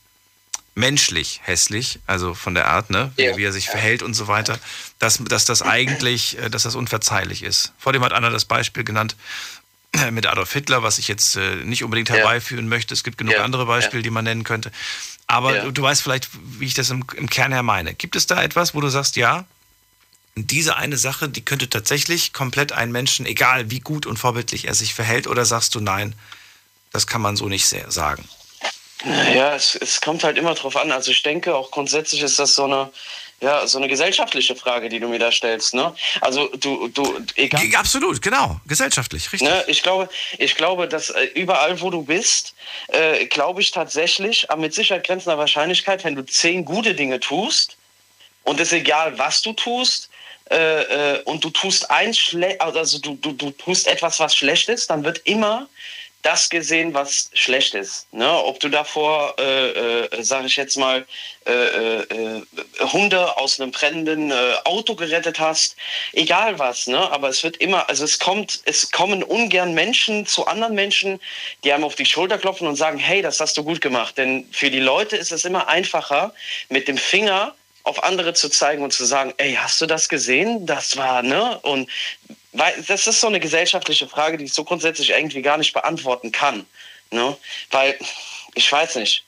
[0.77, 3.37] menschlich hässlich, also von der Art, ne, wie, Ja.
[3.37, 4.59] wie er sich verhält und so weiter,
[4.99, 7.71] dass, dass das eigentlich, äh, dass das unverzeihlich ist.
[7.79, 9.15] Vor dem hat einer das Beispiel genannt
[10.11, 12.15] mit Adolf Hitler, was ich jetzt nicht unbedingt Ja.
[12.15, 12.93] herbeiführen möchte.
[12.93, 13.43] Es gibt genug Ja.
[13.43, 14.69] andere Beispiele, die man nennen könnte.
[15.27, 15.61] Aber Ja.
[15.63, 16.27] du, du weißt vielleicht,
[16.59, 17.93] wie ich das im, im Kern her meine.
[17.93, 19.45] Gibt es da etwas, wo du sagst, ja,
[20.35, 24.73] diese eine Sache, die könnte tatsächlich komplett einen Menschen, egal wie gut und vorbildlich er
[24.73, 26.13] sich verhält, oder sagst du nein,
[26.91, 28.27] das kann man so nicht sagen?
[29.05, 30.91] Ja, es, es kommt halt immer drauf an.
[30.91, 32.91] Also ich denke, auch grundsätzlich ist das so eine,
[33.39, 35.73] ja, so eine gesellschaftliche Frage, die du mir da stellst.
[35.73, 35.93] Ne?
[36.21, 37.61] Also du, du, egal.
[37.75, 38.59] Absolut, genau.
[38.65, 39.47] Gesellschaftlich, richtig.
[39.47, 42.55] Ne, ich glaube, ich glaube, dass äh, überall, wo du bist,
[42.87, 47.77] äh, glaube ich tatsächlich, aber mit Sicherheit grenzender Wahrscheinlichkeit, wenn du zehn gute Dinge tust,
[48.45, 50.09] und es egal, was du tust,
[50.51, 54.69] äh, äh, und du tust eins schle also du, du, du tust etwas, was schlecht
[54.69, 55.67] ist, dann wird immer
[56.25, 58.11] das gesehen, was schlecht ist.
[58.11, 58.27] Ne?
[58.27, 61.05] Ob du davor, äh, äh, sage ich jetzt mal,
[61.45, 62.41] äh, äh,
[62.91, 65.75] Hunde aus einem brennenden äh, Auto gerettet hast,
[66.13, 67.11] egal was, ne?
[67.11, 71.19] Aber es wird immer, also es kommt, es kommen ungern Menschen zu anderen Menschen,
[71.63, 74.17] die einem auf die Schulter klopfen und sagen, hey, das hast du gut gemacht.
[74.17, 76.33] Denn für die Leute ist es immer einfacher,
[76.69, 77.53] mit dem Finger
[77.85, 80.65] auf andere zu zeigen und zu sagen, ey, hast du das gesehen?
[80.65, 81.59] Das war, ne?
[81.59, 81.89] Und
[82.51, 86.31] weil das ist so eine gesellschaftliche Frage, die ich so grundsätzlich irgendwie gar nicht beantworten
[86.31, 86.65] kann.
[87.11, 87.37] Ne?
[87.71, 87.97] Weil,
[88.55, 89.25] ich weiß nicht.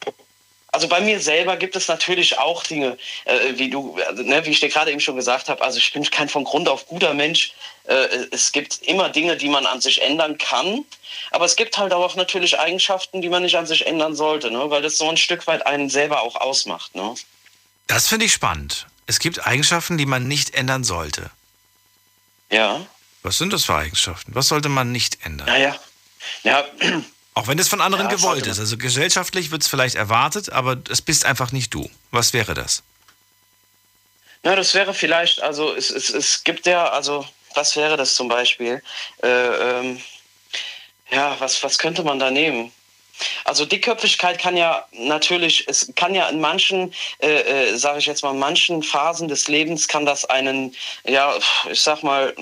[0.71, 4.51] Also bei mir selber gibt es natürlich auch Dinge, äh, wie du, also, ne, wie
[4.51, 5.61] ich dir gerade eben schon gesagt habe.
[5.61, 7.53] Also ich bin kein von Grund auf guter Mensch.
[7.85, 10.85] Äh, es gibt immer Dinge, die man an sich ändern kann.
[11.31, 14.69] Aber es gibt halt auch natürlich Eigenschaften, die man nicht an sich ändern sollte, ne?
[14.69, 16.95] weil das so ein Stück weit einen selber auch ausmacht.
[16.95, 17.15] Ne?
[17.87, 18.87] Das finde ich spannend.
[19.05, 21.31] Es gibt Eigenschaften, die man nicht ändern sollte.
[22.49, 22.85] Ja.
[23.23, 24.35] Was sind das für Eigenschaften?
[24.35, 25.47] Was sollte man nicht ändern?
[25.47, 25.75] Naja.
[26.43, 26.65] Ja.
[27.33, 28.59] Auch wenn es von anderen Ja, gewollt ist.
[28.59, 31.89] Also gesellschaftlich wird es vielleicht erwartet, aber es bist einfach nicht du.
[32.11, 32.83] Was wäre das?
[34.43, 38.27] Na, das wäre vielleicht, also es, es, es gibt ja, also was wäre das zum
[38.27, 38.81] Beispiel?
[39.21, 40.01] Äh, ähm,
[41.09, 42.71] ja, was, was könnte man da nehmen?
[43.45, 48.23] Also Dickköpfigkeit kann ja natürlich, es kann ja in manchen, äh, äh, sage ich jetzt
[48.23, 51.33] mal, manchen Phasen des Lebens kann das einen, ja,
[51.71, 52.33] ich sag mal,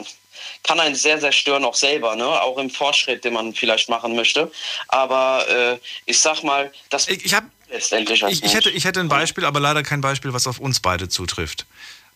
[0.63, 2.25] kann einen sehr, sehr stören, auch selber, ne?
[2.25, 4.51] auch im Fortschritt, den man vielleicht machen möchte.
[4.87, 8.99] Aber äh, ich sag mal, das Ich, ich habe letztendlich ich, ich, hätte, ich hätte
[8.99, 11.65] ein Beispiel, aber leider kein Beispiel, was auf uns beide zutrifft.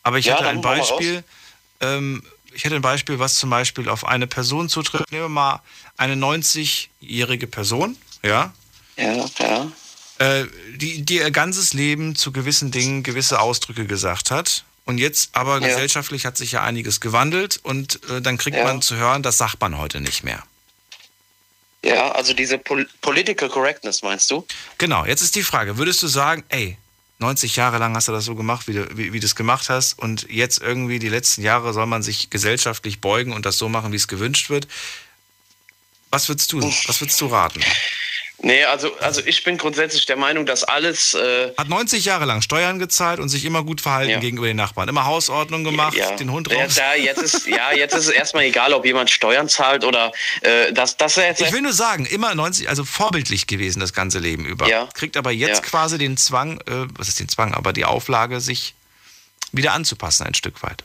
[0.04, 1.24] Aber ich Ja, hätte ein Beispiel,
[1.82, 5.12] ähm, ich hätte ein Beispiel, was zum Beispiel auf eine Person zutrifft.
[5.12, 5.62] Nehmen wir mal
[5.98, 8.54] eine 90-jährige Person, ja,
[8.98, 9.72] Ja, ja.
[10.20, 10.46] äh,
[10.76, 14.64] die, die ihr ganzes Leben zu gewissen Dingen gewisse Ausdrücke gesagt hat.
[14.86, 15.68] Und jetzt aber Ja.
[15.68, 18.64] gesellschaftlich hat sich ja einiges gewandelt und äh, dann kriegt Ja.
[18.64, 20.44] man zu hören, das sagt man heute nicht mehr.
[21.84, 24.46] Ja, also diese Pol Political Correctness, meinst du?
[24.80, 26.78] Genau, jetzt ist die Frage, würdest du sagen, ey,
[27.20, 29.70] 90 Jahre lang hast du das so gemacht, wie du, wie, wie du es gemacht
[29.70, 33.70] hast und jetzt irgendwie die letzten Jahre soll man sich gesellschaftlich beugen und das so
[33.70, 34.68] machen, wie es gewünscht wird.
[36.10, 37.62] Was würdest du, was würdest du raten?
[38.42, 41.14] Nee, also, also ich bin grundsätzlich der Meinung, dass alles.
[41.14, 44.20] Äh, Hat 90 Jahre lang Steuern gezahlt und sich immer gut verhalten Ja.
[44.20, 44.88] gegenüber den Nachbarn.
[44.88, 46.76] Immer Hausordnung gemacht, ja, den Hund ja, raus.
[46.76, 50.72] da, jetzt ist, ja, jetzt ist es erstmal egal, ob jemand Steuern zahlt oder äh,
[50.72, 51.42] das, das jetzt.
[51.42, 54.68] Ich will nur sagen, immer 90, also vorbildlich gewesen das ganze Leben über.
[54.70, 54.88] Ja.
[54.94, 55.70] Kriegt aber jetzt Ja.
[55.70, 58.74] quasi den Zwang, äh, was ist den Zwang, aber die Auflage, sich
[59.52, 60.84] wieder anzupassen ein Stück weit.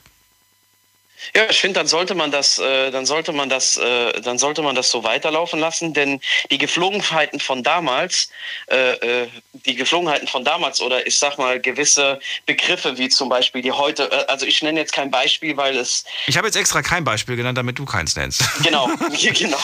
[1.34, 4.62] Ja, ich finde, dann sollte man das, äh, dann sollte man das, äh, dann sollte
[4.62, 6.20] man das so weiterlaufen lassen, denn
[6.50, 8.28] die Geflogenheiten von damals,
[8.70, 13.62] äh, äh, die Geflogenheiten von damals oder ich sag mal gewisse Begriffe wie zum Beispiel
[13.62, 16.82] die heute, äh, also ich nenne jetzt kein Beispiel, weil es Ich habe jetzt extra
[16.82, 18.42] kein Beispiel genannt, damit du keins nennst.
[18.62, 18.90] genau,
[19.34, 19.58] genau,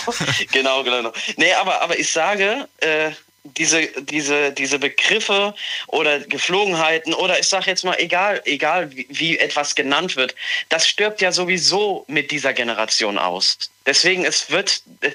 [0.52, 1.12] genau, genau.
[1.36, 3.10] Nee, aber, aber ich sage, äh,
[3.44, 5.54] diese, diese, diese Begriffe
[5.88, 10.34] oder Geflogenheiten oder ich sage jetzt mal, egal, egal wie, wie etwas genannt wird,
[10.68, 13.56] das stirbt ja sowieso mit dieser Generation aus.
[13.86, 15.10] Deswegen, es wird, äh,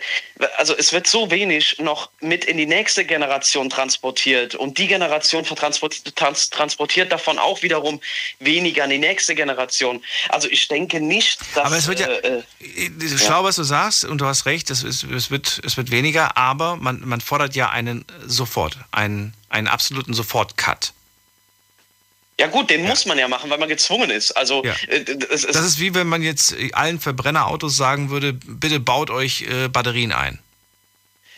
[0.58, 5.46] also es wird so wenig noch mit in die nächste Generation transportiert und die Generation
[5.46, 8.02] trans transportiert davon auch wiederum
[8.40, 10.04] weniger an die nächste Generation.
[10.30, 11.66] Also ich denke nicht, dass...
[11.66, 14.82] Aber es wird ja, äh, äh, schlau, was du sagst, und du hast recht, es,
[14.82, 19.68] ist, es, wird, es wird weniger, aber man, man fordert ja einen sofort, einen, einen
[19.68, 20.95] absoluten Sofort-Cut.
[22.40, 24.32] Ja gut, den muss man ja machen, weil man gezwungen ist.
[24.34, 24.74] Also Ja.
[24.88, 29.10] äh, es, es, Das ist wie wenn man jetzt allen Verbrennerautos sagen würde, bitte baut
[29.10, 30.40] euch äh, Batterien ein.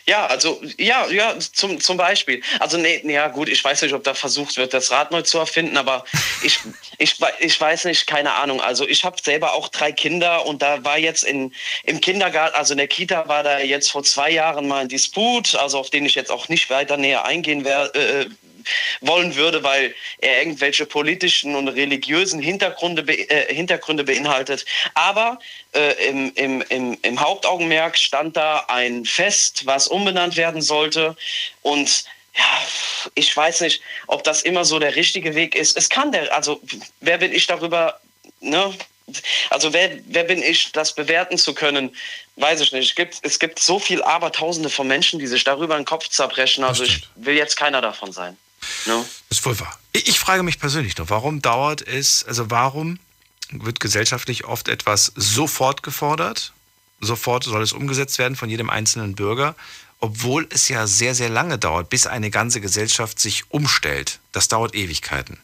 [0.06, 2.42] ja, also ja, ja, zum, zum Beispiel.
[2.60, 5.20] Also nee, nee, ja gut, ich weiß nicht, ob da versucht wird, das Rad neu
[5.22, 6.04] zu erfinden, aber
[6.42, 6.58] ich,
[6.98, 8.60] ich, ich weiß nicht, keine Ahnung.
[8.60, 11.52] Also ich habe selber auch drei Kinder und da war jetzt in,
[11.84, 15.54] im Kindergarten, also in der Kita war da jetzt vor zwei Jahren mal ein Disput,
[15.54, 17.98] also auf den ich jetzt auch nicht weiter näher eingehen werde.
[18.22, 18.26] Äh,
[19.00, 24.64] wollen würde, weil er irgendwelche politischen und religiösen Hintergründe, äh, Hintergründe beinhaltet.
[24.94, 25.38] Aber
[25.72, 31.16] äh, im, im, im, im Hauptaugenmerk stand da ein Fest, was umbenannt werden sollte.
[31.62, 32.04] Und
[32.36, 32.62] ja,
[33.14, 35.76] ich weiß nicht, ob das immer so der richtige Weg ist.
[35.76, 36.60] Es kann der, also
[37.00, 38.00] wer bin ich darüber,
[38.40, 38.72] ne?
[39.48, 41.96] Also wer, wer bin ich, das bewerten zu können,
[42.36, 42.90] weiß ich nicht.
[42.90, 46.62] Es gibt, es gibt so viel Abertausende von Menschen, die sich darüber den Kopf zerbrechen.
[46.62, 48.36] Also ich will jetzt keiner davon sein.
[49.28, 49.78] Das ist wohl wahr.
[49.92, 52.98] Ich, ich frage mich persönlich nur, warum dauert es, also warum
[53.50, 56.52] wird gesellschaftlich oft etwas sofort gefordert?
[57.00, 59.54] Sofort soll es umgesetzt werden von jedem einzelnen Bürger,
[60.00, 64.20] obwohl es ja sehr, sehr lange dauert, bis eine ganze Gesellschaft sich umstellt.
[64.32, 65.38] Das dauert Ewigkeiten.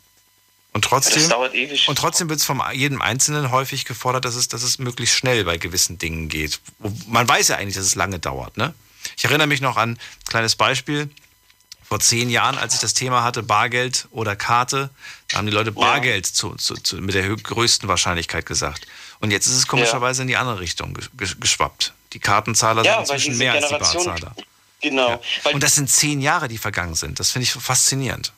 [0.72, 1.86] Und trotzdem, ewig.
[1.88, 5.44] und trotzdem wird es von jedem Einzelnen häufig gefordert, dass es, dass es möglichst schnell
[5.44, 6.60] bei gewissen Dingen geht.
[7.06, 8.56] Man weiß ja eigentlich, dass es lange dauert.
[8.56, 8.74] Ne?
[9.16, 9.98] Ich erinnere mich noch an ein
[10.28, 11.10] kleines Beispiel.
[11.94, 14.90] Vor zehn Jahren, als ich das Thema hatte, Bargeld oder Karte,
[15.28, 18.88] da haben die Leute Bargeld zu, zu, zu, mit der größten Wahrscheinlichkeit gesagt.
[19.20, 21.92] Und jetzt ist es komischerweise in die andere Richtung ge- ge- geschwappt.
[22.12, 24.34] Die Kartenzahler Ja, sind inzwischen mehr als die Generation- Barzahler.
[24.80, 25.22] Genau.
[25.52, 27.20] Und das sind zehn Jahre, die vergangen sind.
[27.20, 28.32] Das finde ich faszinierend.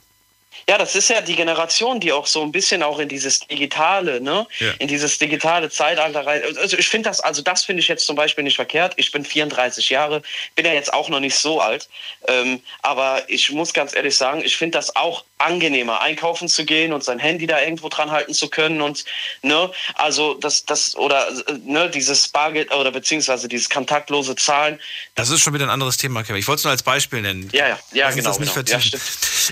[0.69, 4.21] Ja, das ist ja die Generation, die auch so ein bisschen auch in dieses digitale,
[4.21, 4.73] ne, Ja.
[4.81, 6.43] in dieses digitale Zeitalter rein.
[6.59, 8.95] Also ich finde das, also das finde ich jetzt zum Beispiel nicht verkehrt.
[8.97, 10.23] Ich bin 34 Jahre,
[10.57, 11.89] bin ja jetzt auch noch nicht so alt,
[12.27, 16.93] ähm, aber ich muss ganz ehrlich sagen, ich finde das auch angenehmer, einkaufen zu gehen
[16.93, 19.05] und sein Handy da irgendwo dran halten zu können und
[19.43, 21.29] ne, also das, das oder
[21.65, 24.81] ne, dieses Bargeld oder beziehungsweise dieses kontaktlose Zahlen.
[25.15, 26.41] Das ist schon wieder ein anderes Thema, Kevin.
[26.41, 27.49] Ich wollte es nur als Beispiel nennen.
[27.53, 28.37] Ja, ja, ja, genau.
[28.37, 28.53] genau.
[28.67, 28.81] Ja,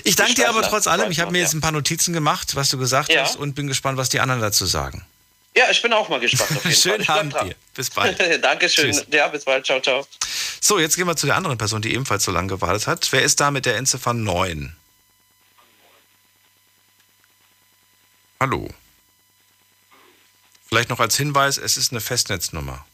[0.03, 1.04] ich danke dir aber trotz allem.
[1.05, 3.23] Weiß Ich habe mir jetzt ein paar Notizen gemacht, was du gesagt Ja.
[3.23, 5.05] hast und bin gespannt, was die anderen dazu sagen.
[5.57, 6.75] Ja, ich bin auch mal gespannt auf jeden.
[6.81, 7.49] Schönen Abend dran.
[7.49, 7.55] dir.
[7.73, 8.19] Bis bald.
[8.43, 8.91] Dankeschön.
[8.91, 9.05] Tschüss.
[9.11, 9.65] Ja, bis bald.
[9.65, 10.05] Ciao, ciao.
[10.59, 13.07] So, jetzt gehen wir zu der anderen Person, die ebenfalls so lange gewartet hat.
[13.11, 14.75] Wer ist da mit der Endziffer 9?
[18.39, 18.69] Hallo.
[20.67, 22.85] Vielleicht noch als Hinweis, es ist eine Festnetznummer.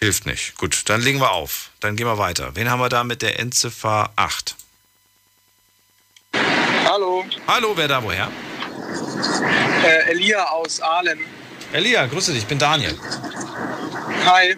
[0.00, 0.56] Hilft nicht.
[0.56, 1.70] Gut, dann legen wir auf.
[1.80, 2.54] Dann gehen wir weiter.
[2.56, 4.56] Wen haben wir da mit der Endziffer 8?
[6.88, 8.28] Hallo, Hallo, wer da woher?
[9.84, 11.20] äh, Elia aus Aalen.
[11.72, 12.96] Elia, grüße dich, ich bin Daniel.
[14.24, 14.56] Hi.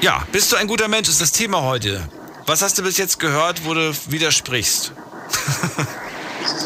[0.00, 2.08] Ja, bist du ein guter Mensch, ist das Thema heute.
[2.46, 4.92] Was hast du bis jetzt gehört, wo du widersprichst?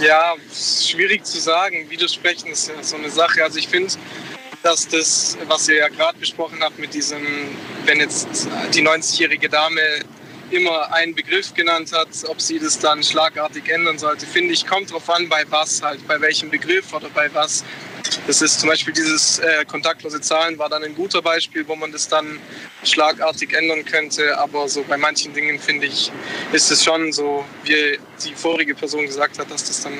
[0.00, 1.90] Ja, schwierig zu sagen.
[1.90, 3.42] Widersprechen ist ja so eine Sache.
[3.42, 3.92] Also ich finde,
[4.62, 7.22] dass das, was ihr ja gerade besprochen habt mit diesem,
[7.84, 8.26] wenn jetzt
[8.72, 9.80] die 90-jährige Dame
[10.54, 14.92] immer einen Begriff genannt hat, ob sie das dann schlagartig ändern sollte, finde ich, kommt
[14.92, 17.64] drauf an, bei was halt, bei welchem Begriff oder bei was.
[18.26, 21.90] Das ist zum Beispiel dieses äh, kontaktlose Zahlen war dann ein guter Beispiel, wo man
[21.90, 22.38] das dann
[22.82, 24.38] schlagartig ändern könnte.
[24.38, 26.12] Aber so bei manchen Dingen finde ich,
[26.52, 29.94] ist es schon so, wie die vorige Person gesagt hat, dass das dann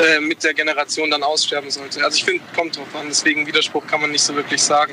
[0.00, 2.04] äh, mit der Generation dann aussterben sollte.
[2.04, 3.06] Also ich finde, kommt drauf an.
[3.08, 4.92] Deswegen Widerspruch kann man nicht so wirklich sagen.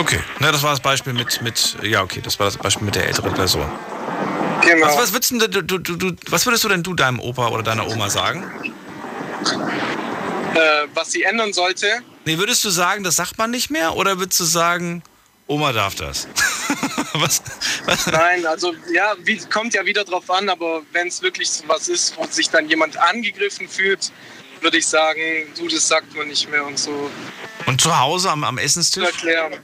[0.00, 2.94] Okay, na, das war das Beispiel mit, mit, ja, okay, das war das Beispiel mit
[2.94, 3.70] der älteren Person.
[4.62, 4.86] Genau.
[4.86, 7.62] Was, was, würdest, du, du, du, du, was würdest du denn du deinem Opa oder
[7.62, 8.72] deiner Oma sagen?
[10.54, 13.96] Äh, was sie ändern sollte, Nee, würdest du sagen, das sagt man nicht mehr?
[13.96, 15.02] Oder würdest du sagen,
[15.46, 16.28] Oma darf das?
[17.14, 17.42] was,
[17.86, 18.06] was?
[18.06, 21.88] Nein, also ja, wie, kommt ja wieder drauf an, aber wenn es wirklich so was
[21.88, 24.12] ist, wo sich dann jemand angegriffen fühlt,
[24.60, 25.20] würde ich sagen,
[25.58, 27.10] du, das sagt man nicht mehr und so
[27.66, 29.04] Und zu Hause am, am Essenstisch?
[29.04, 29.54] erklären.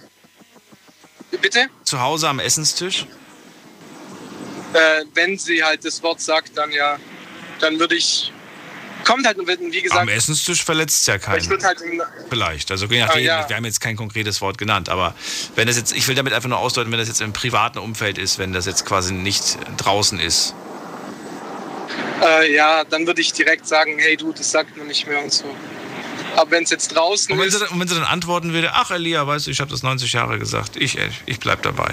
[1.41, 1.67] Bitte?
[1.85, 3.07] Zu Hause am Essenstisch?
[4.73, 6.99] Äh, wenn sie halt das Wort sagt, dann ja,
[7.61, 8.33] dann würde ich,
[9.05, 11.63] kommt halt, wie Am gesagt, Essenstisch verletzt ja ich keinen.
[11.65, 11.79] halt,
[12.29, 12.71] Vielleicht.
[12.71, 13.49] Also je nachdem, Ah, ja.
[13.49, 15.15] wir haben jetzt kein konkretes Wort genannt, aber
[15.55, 18.19] wenn das jetzt, ich will damit einfach nur ausdeuten, wenn das jetzt im privaten Umfeld
[18.19, 20.55] ist, wenn das jetzt quasi nicht draußen ist.
[22.23, 25.33] äh, ja, dann würde ich direkt sagen, hey du, das sagt man nicht mehr und
[25.33, 25.45] so.
[26.37, 28.73] Aber wenn es jetzt draußen Und wenn, ist, sie, und wenn sie dann antworten würde,
[28.75, 31.91] ach Elia, weißt du, ich habe das 90 Jahre gesagt, ich, ich bleib dabei.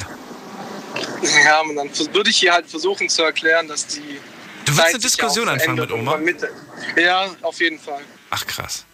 [1.46, 4.20] ja, und dann würde ich hier halt versuchen zu erklären, dass die
[4.66, 6.18] Du willst eine Diskussion anfangen mit Oma?
[6.18, 6.42] mit-
[6.96, 8.02] Ja, auf jeden Fall.
[8.30, 8.86] Ach krass.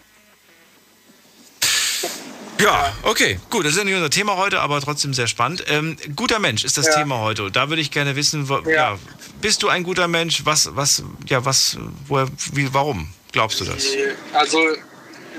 [2.59, 5.63] Ja, okay, gut, das ist ja nicht unser Thema heute, aber trotzdem sehr spannend.
[5.67, 6.95] Ähm, guter Mensch ist das Ja.
[6.97, 7.43] Thema heute.
[7.45, 8.69] Und Da würde ich gerne wissen, wo, ja.
[8.93, 8.99] Ja.
[9.41, 10.41] bist du ein guter Mensch?
[10.43, 11.77] Was, was, ja, was,
[12.07, 13.85] woher, wie, warum glaubst du das?
[14.33, 14.59] Also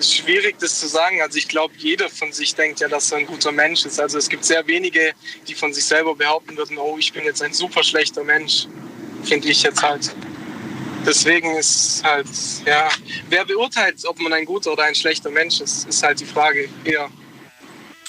[0.00, 1.20] ist schwierig, das zu sagen.
[1.22, 4.00] Also ich glaube, jeder von sich denkt ja, dass er ein guter Mensch ist.
[4.00, 5.12] Also es gibt sehr wenige,
[5.46, 8.66] die von sich selber behaupten würden, oh, ich bin jetzt ein super schlechter Mensch.
[9.24, 10.14] Finde ich jetzt halt.
[11.06, 12.26] Deswegen ist halt,
[12.66, 12.88] ja,
[13.28, 16.68] wer beurteilt, ob man ein guter oder ein schlechter Mensch ist, ist halt die Frage
[16.84, 17.08] eher.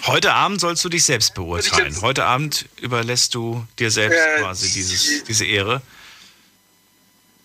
[0.07, 2.01] Heute Abend sollst du dich selbst beurteilen.
[2.01, 5.81] Heute Abend überlässt du dir selbst Äh, quasi dieses, diese Ehre.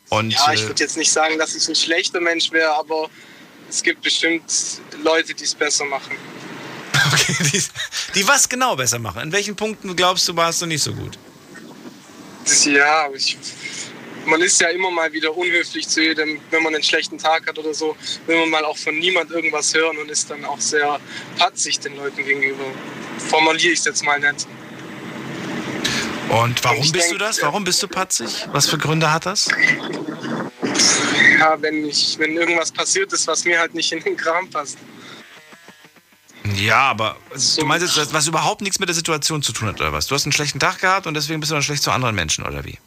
[0.09, 3.11] Und Ja, ich äh, würde jetzt nicht sagen, dass ich ein schlechter Mensch wäre, aber
[3.69, 4.43] es gibt bestimmt
[5.03, 6.17] Leute, die es besser machen.
[7.13, 7.63] okay, die,
[8.15, 9.23] die was genau besser machen.
[9.23, 11.19] In welchen Punkten glaubst du, warst du nicht so gut?
[12.65, 13.37] Ja, ich,
[14.27, 17.59] man ist ja immer mal wieder unhöflich zu jedem, wenn man einen schlechten Tag hat
[17.59, 17.97] oder so,
[18.27, 21.01] will man mal auch von niemand irgendwas hören und ist dann auch sehr
[21.39, 22.65] patzig den Leuten gegenüber.
[23.31, 24.47] Formuliere ich es jetzt mal nicht.
[26.29, 27.41] Und warum ich bist denk, du das?
[27.43, 28.47] Warum bist du patzig?
[28.53, 29.49] Was für Gründe hat das?
[31.39, 34.79] Ja, wenn, ich, wenn irgendwas passiert ist, was mir halt nicht in den Kram passt.
[36.55, 37.17] Ja, aber
[37.57, 40.07] du meinst jetzt, was überhaupt nichts mit der Situation zu tun hat, oder was?
[40.07, 42.47] Du hast einen schlechten Tag gehabt und deswegen bist du dann schlecht zu anderen Menschen,
[42.47, 42.79] oder wie?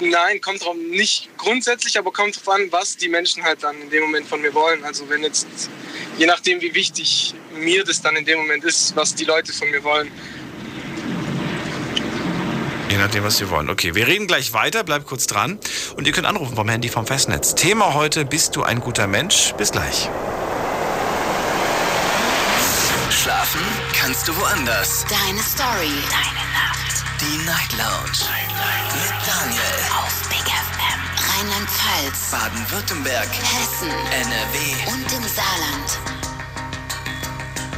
[0.00, 3.90] Nein, kommt drauf nicht grundsätzlich, aber kommt drauf an, was die Menschen halt dann in
[3.90, 4.84] dem Moment von mir wollen.
[4.84, 5.46] Also wenn jetzt,
[6.18, 9.70] je nachdem wie wichtig mir das dann in dem Moment ist, was die Leute von
[9.70, 10.10] mir wollen.
[12.94, 13.68] Je nachdem, was Sie wollen.
[13.70, 15.58] Okay, wir reden gleich weiter, bleibt kurz dran.
[15.96, 17.56] Und ihr könnt anrufen vom Handy vom Festnetz.
[17.56, 19.52] Thema heute, bist du ein guter Mensch?
[19.58, 20.08] Bis gleich.
[23.10, 23.62] Schlafen
[24.00, 25.04] kannst du woanders.
[25.10, 25.90] Deine Story.
[26.08, 27.02] Deine Nacht.
[27.20, 28.30] Die Night Lounge.
[28.94, 29.74] Mit Daniel.
[29.98, 31.00] Auf Big FM.
[31.32, 32.30] Rheinland-Pfalz.
[32.30, 33.28] Baden-Württemberg.
[33.28, 33.90] Hessen.
[33.90, 34.92] NRW.
[34.92, 35.98] Und im Saarland.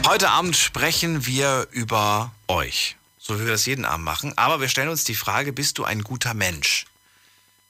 [0.06, 2.98] Heute Abend sprechen wir über euch.
[3.26, 4.38] So wie wir das jeden Abend machen.
[4.38, 6.86] Aber wir stellen uns die Frage, bist du ein guter Mensch?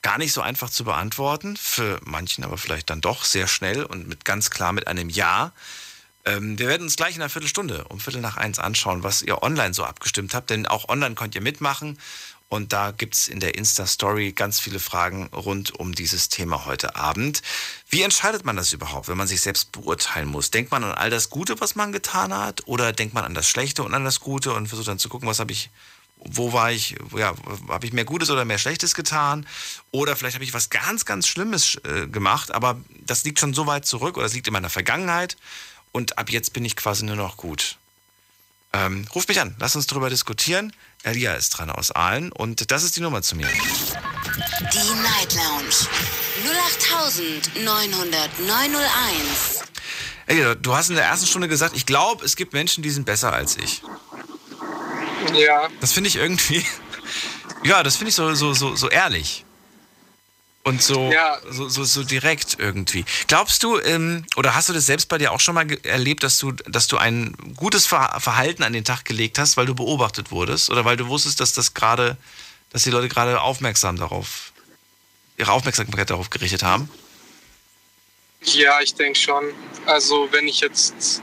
[0.03, 4.07] Gar nicht so einfach zu beantworten, für manchen aber vielleicht dann doch sehr schnell und
[4.07, 5.53] mit ganz klar mit einem Ja.
[6.27, 9.43] Ähm, wir werden uns gleich in einer Viertelstunde um Viertel nach eins anschauen, was ihr
[9.43, 10.51] online so abgestimmt habt.
[10.51, 11.99] Denn auch online könnt ihr mitmachen.
[12.49, 17.43] Und da gibt's in der Insta-Story ganz viele Fragen rund um dieses Thema heute Abend.
[17.89, 20.53] Wie entscheidet man das überhaupt, wenn man sich selbst beurteilen muss?
[20.53, 22.63] Denkt man an all das Gute, was man getan hat?
[22.67, 25.29] Oder denkt man an das Schlechte und an das Gute und versucht dann zu gucken,
[25.29, 25.71] was habe ich,
[26.19, 27.35] wo war ich, ja,
[27.69, 29.45] habe ich mehr Gutes oder mehr Schlechtes getan?
[29.91, 33.67] Oder vielleicht habe ich was ganz, ganz Schlimmes äh, gemacht, aber das liegt schon so
[33.67, 35.37] weit zurück oder das liegt in meiner Vergangenheit
[35.91, 37.79] und ab jetzt bin ich quasi nur noch gut.
[38.77, 40.71] Ähm, ruf mich an, lass uns darüber diskutieren.
[41.03, 43.47] Elia ist dran aus Aalen und das ist die Nummer zu mir.
[43.47, 45.87] Die Night Lounge.
[47.65, 49.63] 08900901.
[50.27, 53.07] Elia, du hast in der ersten Stunde gesagt, ich glaube, es gibt Menschen, die sind
[53.07, 53.83] besser als ich.
[55.35, 56.65] Ja, Das finde ich irgendwie,
[57.65, 59.46] ja, das finde ich so, so, so, so ehrlich.
[60.67, 61.39] Und so, Ja.
[61.49, 63.05] so, so, so direkt irgendwie.
[63.29, 66.39] Glaubst du, ähm, oder hast du das selbst bei dir auch schon mal erlebt, dass
[66.39, 70.33] du, dass du ein gutes Ver Verhalten an den Tag gelegt hast, weil du beobachtet
[70.33, 70.69] wurdest?
[70.69, 72.17] Oder weil du wusstest, dass das gerade,
[72.71, 74.51] dass die Leute gerade aufmerksam darauf,
[75.37, 76.91] ihre Aufmerksamkeit darauf gerichtet haben?
[78.43, 79.45] ja, ich denke schon.
[79.87, 81.23] Also wenn ich jetzt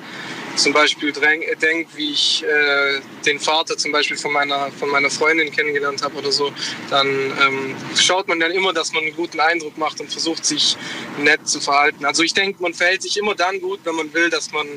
[0.56, 5.52] zum Beispiel denke, wie ich äh, den Vater zum Beispiel von meiner, von meiner Freundin
[5.52, 6.52] kennengelernt habe oder so,
[6.90, 10.78] dann ähm, schaut man dann immer, dass man einen guten Eindruck macht und versucht sich
[11.18, 12.06] nett zu verhalten.
[12.06, 14.68] Also ich denke, man verhält sich immer dann gut, wenn man will, dass man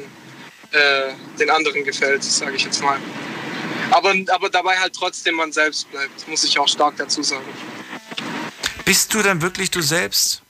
[0.72, 2.98] äh, den anderen gefällt, sage ich jetzt mal.
[3.90, 7.46] Aber, aber dabei halt trotzdem man selbst bleibt, muss ich auch stark dazu sagen.
[8.84, 10.42] Bist du dann wirklich du selbst?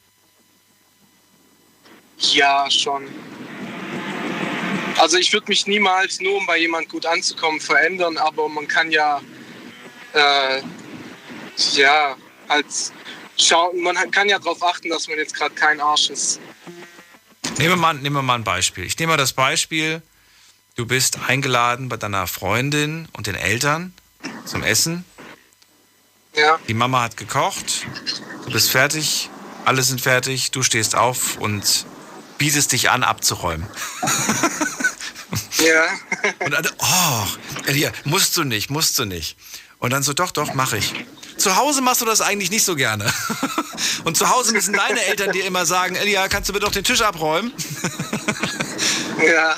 [2.19, 3.09] Ja, schon.
[4.99, 8.91] Also ich würde mich niemals nur, um bei jemand gut anzukommen, verändern, aber man kann
[8.91, 9.21] ja,
[10.15, 10.63] äh,
[11.73, 12.17] ja,
[12.49, 12.67] halt
[13.37, 16.41] schauen, man kann ja darauf achten, dass man jetzt gerade kein Arsch ist.
[17.59, 18.85] Nehmen wir, mal, nehmen wir mal ein Beispiel.
[18.85, 20.03] Ich nehme mal das Beispiel,
[20.77, 23.95] du bist eingeladen bei deiner Freundin und den Eltern
[24.45, 25.05] zum Essen.
[26.35, 27.87] Ja, Die Mama hat gekocht,
[28.45, 29.31] du bist fertig,
[29.65, 31.87] alle sind fertig, du stehst auf und
[32.39, 33.67] bietest dich an, abzuräumen.
[35.59, 35.87] ja,
[36.45, 37.27] Und dann, oh,
[37.67, 39.37] Elia, musst du nicht, musst du nicht.
[39.79, 40.95] Und dann so, doch, doch, mach ich.
[41.37, 43.13] Zu Hause machst du das eigentlich nicht so gerne.
[44.05, 46.85] Und zu Hause müssen deine Eltern dir immer sagen, Elia, kannst du bitte doch den
[46.85, 47.53] Tisch abräumen?
[49.27, 49.57] ja,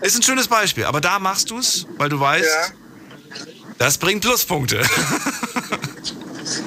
[0.00, 3.46] Ist ein schönes Beispiel, aber da machst du es, weil du weißt, ja.
[3.78, 4.82] das bringt Pluspunkte.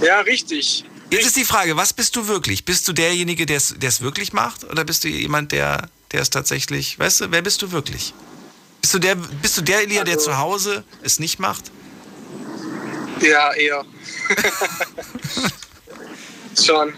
[0.02, 0.86] Ja, richtig.
[1.14, 2.66] Jetzt ist die Frage, was bist du wirklich?
[2.66, 4.64] Bist du derjenige, der es wirklich macht?
[4.66, 8.14] Oder bist du jemand, der der es tatsächlich, weißt du, wer bist du wirklich?
[8.82, 11.72] Bist du der, bist du der Elia, der Also- zu Hause es nicht macht?
[13.20, 13.84] Ja, eher.
[16.64, 16.94] Schon.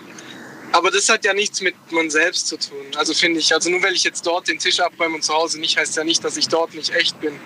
[0.72, 2.86] Aber das hat ja nichts mit man selbst zu tun.
[2.98, 5.60] Also finde ich, also nur weil ich jetzt dort den Tisch abräume und zu Hause
[5.60, 7.40] nicht, heißt ja nicht, dass ich dort nicht echt bin.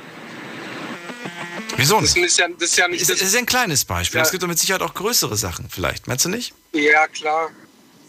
[1.80, 2.26] Wieso Das nicht?
[2.26, 4.18] ist ja, das ist ja nicht das, ist ein kleines Beispiel.
[4.20, 4.24] Ja.
[4.26, 6.08] Es gibt doch mit Sicherheit auch größere Sachen vielleicht.
[6.08, 6.54] Meinst du nicht?
[6.74, 7.50] Ja, klar.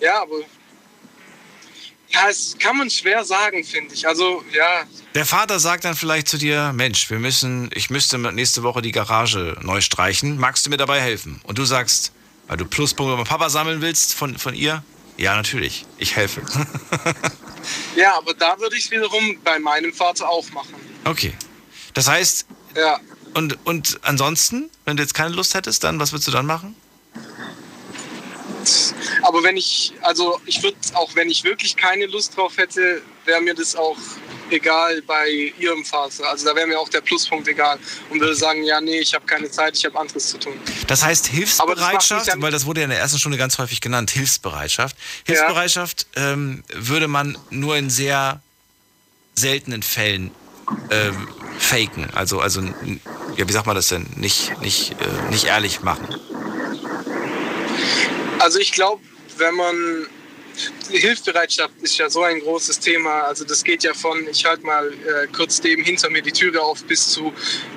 [0.01, 0.37] Ja, aber.
[2.13, 4.07] Ja, es kann man schwer sagen, finde ich.
[4.09, 4.83] Also, ja,
[5.15, 8.91] Der Vater sagt dann vielleicht zu dir, Mensch, wir müssen, ich müsste nächste Woche die
[8.91, 10.37] Garage neu streichen.
[10.37, 11.41] Magst du mir dabei helfen?
[11.45, 12.13] Und du sagst,
[12.49, 14.83] weil du Pluspunkte beim Papa sammeln willst von, von ihr?
[15.19, 15.87] Ja, natürlich.
[15.99, 16.43] Ich helfe.
[17.95, 20.75] ja, aber da würde ich es wiederum bei meinem Vater auch machen.
[21.05, 21.33] okay.
[21.95, 22.47] Das heißt,
[22.77, 22.99] Ja,
[23.35, 26.75] und, und ansonsten, wenn du jetzt keine Lust hättest, dann, was würdest du dann machen?
[29.23, 33.41] aber wenn ich, also ich würde, auch wenn ich wirklich keine Lust drauf hätte, wäre
[33.41, 33.97] mir das auch
[34.51, 36.29] egal bei ihrem Vater.
[36.29, 37.79] Also da wäre mir auch der Pluspunkt egal
[38.11, 40.55] und würde sagen, ja, nee, ich habe keine Zeit, ich habe anderes zu tun.
[40.89, 43.81] Das heißt das Hilfsbereitschaft, ja- weil das wurde ja in der ersten Stunde ganz häufig
[43.81, 44.97] genannt, Hilfsbereitschaft.
[45.25, 48.43] Hilfsbereitschaft ähm, würde man nur in sehr
[49.37, 50.31] seltenen Fällen
[50.91, 52.09] ähm, faken.
[52.15, 52.63] Also, also
[53.37, 54.07] ja, wie sagt man das denn?
[54.17, 56.09] Nicht, nicht, äh, nicht ehrlich machen.
[58.39, 59.03] Also ich glaube,
[59.37, 60.07] wenn man
[60.91, 63.23] Hilfsbereitschaft ist ja so ein großes Thema.
[63.23, 66.61] Also das geht ja von, ich halte mal äh, kurz neben hinter mir die Türe
[66.61, 67.33] auf, bis zu,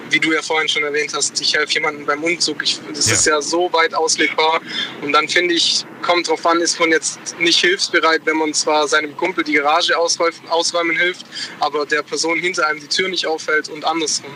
[0.09, 2.63] wie du ja vorhin schon erwähnt hast, ich helfe jemandem beim Umzug.
[2.63, 3.13] Ich, das Ja.
[3.13, 4.61] ist ja so weit auslegbar.
[5.01, 8.88] Und dann finde ich, kommt drauf an, ist man jetzt nicht hilfsbereit, wenn man zwar
[8.88, 11.25] seinem Kumpel die Garage ausräumen, ausräumen hilft,
[11.59, 14.31] aber der Person hinter einem die Tür nicht aufhält und andersrum.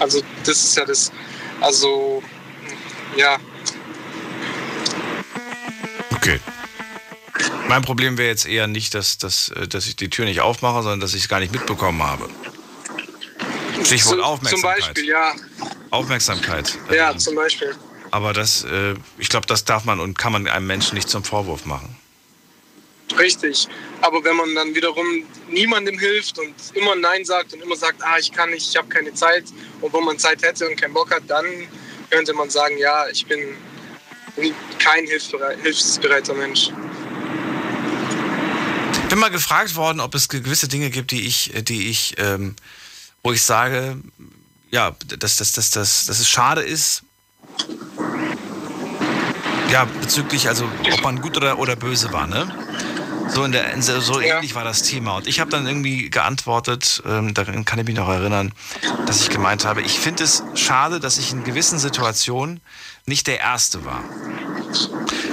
[0.00, 1.12] Also das ist ja das,
[1.60, 2.22] also
[3.16, 3.38] ja,
[6.16, 6.40] Okay.
[7.68, 10.82] Mein Problem wäre jetzt eher nicht, dass, dass, äh, dass ich die Tür nicht aufmache,
[10.82, 12.28] sondern dass ich es gar nicht mitbekommen habe.
[13.84, 14.78] Stichwort Aufmerksamkeit.
[14.78, 15.32] Zum Beispiel, ja.
[15.90, 16.78] Aufmerksamkeit.
[16.90, 17.74] Ja, Ähm, zum Beispiel.
[18.10, 21.24] aber das, äh, ich glaube, das darf man und kann man einem Menschen nicht zum
[21.24, 21.96] Vorwurf machen.
[23.18, 23.68] Richtig.
[24.00, 25.06] Aber wenn man dann wiederum
[25.48, 28.88] niemandem hilft und immer Nein sagt und immer sagt, ah, ich kann nicht, ich habe
[28.88, 29.44] keine Zeit,
[29.82, 31.44] obwohl man Zeit hätte und keinen Bock hat, dann
[32.10, 33.40] könnte man sagen, ja, ich bin
[34.78, 36.70] kein hilfsbereit, hilfsbereiter Mensch.
[39.14, 42.56] Bin mal gefragt worden, ob es gewisse Dinge gibt, die ich, die ich, ähm,
[43.22, 43.96] wo ich sage,
[44.72, 47.04] ja, dass, dass, dass, dass, dass es schade ist.
[49.70, 52.52] Ja, bezüglich, also ob man gut oder, oder böse war, ne?
[53.28, 55.16] So, in der, so so ähnlich war das Thema.
[55.16, 58.52] Und ich habe dann irgendwie geantwortet, ähm, daran kann ich mich noch erinnern,
[59.06, 62.60] dass ich gemeint habe, ich finde es schade, dass ich in gewissen Situationen
[63.06, 64.02] nicht der Erste war.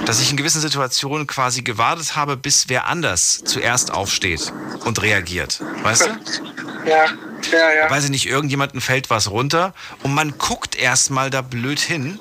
[0.06, 4.52] Dass ich in gewissen Situationen quasi gewartet habe, bis wer anders zuerst aufsteht
[4.84, 5.60] und reagiert.
[5.82, 6.88] Weißt du?
[6.88, 7.06] Ja,
[7.52, 7.90] ja, ja.
[7.90, 12.18] Weiß ich nicht, irgendjemandem fällt was runter und man guckt erstmal da blöd hin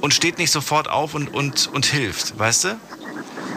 [0.00, 2.80] und steht nicht sofort auf und, und, und hilft, weißt du?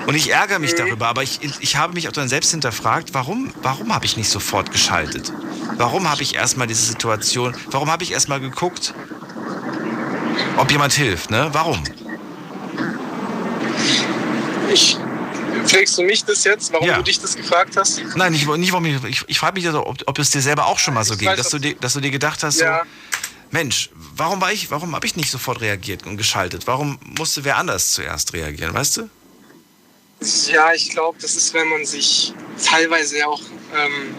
[0.05, 3.53] Und ich ärgere mich darüber, aber ich, ich habe mich auch dann selbst hinterfragt, warum,
[3.61, 5.31] warum habe ich nicht sofort geschaltet?
[5.77, 8.93] Warum habe ich erstmal diese Situation, warum habe ich erstmal geguckt,
[10.57, 11.49] ob jemand hilft, ne?
[11.53, 11.81] Warum?
[14.71, 14.97] Ich,
[15.65, 16.97] fragst du mich das jetzt, warum Ja.
[16.97, 18.01] du dich das gefragt hast?
[18.15, 20.67] Nein, nicht, nicht warum ich, ich, ich frage mich, also, ob, ob es dir selber
[20.67, 22.59] auch schon mal so Ich ging, weiß, dass du, dir, dass du dir gedacht hast,
[22.59, 22.79] Ja.
[22.79, 22.89] so,
[23.51, 26.65] Mensch, warum war ich, warum habe ich nicht sofort reagiert und geschaltet?
[26.65, 29.09] Warum musste wer anders zuerst reagieren, weißt du?
[30.47, 33.41] Ja, ich glaube, das ist, wenn man sich teilweise auch
[33.75, 34.15] ähm,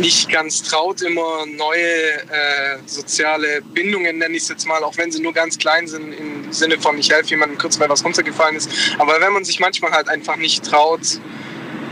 [0.00, 5.12] nicht ganz traut, immer neue äh, soziale Bindungen, nenne ich es jetzt mal, auch wenn
[5.12, 8.56] sie nur ganz klein sind, im Sinne von, ich helfe jemandem kurz, weil was runtergefallen
[8.56, 8.68] ist.
[8.98, 11.20] Aber wenn man sich manchmal halt einfach nicht traut,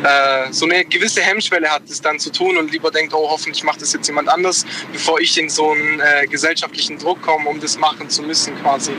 [0.02, 3.64] äh, so eine gewisse Hemmschwelle hat, das dann zu tun und lieber denkt, oh, hoffentlich
[3.64, 7.60] macht das jetzt jemand anders, bevor ich in so einen äh, gesellschaftlichen Druck komme, um
[7.60, 8.92] das machen zu müssen quasi.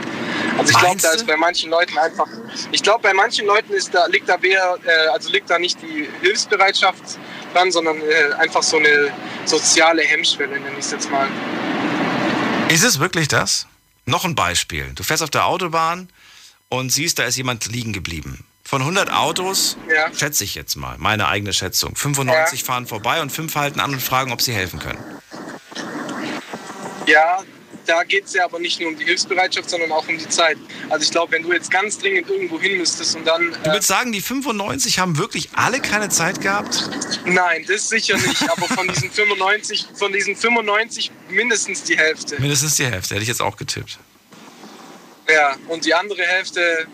[0.58, 2.28] Also ich glaube, da ist bei manchen Leuten einfach,
[2.70, 5.78] ich glaube, bei manchen Leuten ist da, liegt da mehr, äh, also liegt da nicht
[5.82, 7.02] die Hilfsbereitschaft
[7.52, 9.12] dran, sondern äh, einfach so eine
[9.44, 11.28] soziale Hemmschwelle, nenne ich es jetzt mal.
[12.68, 13.66] Ist es wirklich das?
[14.06, 14.92] Noch ein Beispiel.
[14.94, 16.08] Du fährst auf der Autobahn
[16.68, 18.44] und siehst, da ist jemand liegen geblieben.
[18.72, 20.10] Von 100 Autos, Ja.
[20.14, 24.02] schätze ich jetzt mal, meine eigene Schätzung, 95 fahren vorbei und 5 halten an und
[24.02, 24.98] fragen, ob sie helfen können.
[27.06, 27.42] Ja,
[27.84, 30.56] da geht es ja aber nicht nur um die Hilfsbereitschaft, sondern auch um die Zeit.
[30.88, 33.52] Also ich glaube, wenn du jetzt ganz dringend irgendwo hin müsstest und dann...
[33.52, 36.88] Du Äh, würdest sagen, die 95 haben wirklich alle keine Zeit gehabt?
[37.26, 42.40] nein, das sicher nicht, aber von diesen 95, von diesen 95 mindestens die Hälfte.
[42.40, 43.98] Mindestens die Hälfte, hätte ich jetzt auch getippt.
[45.30, 46.86] Ja, und die andere Hälfte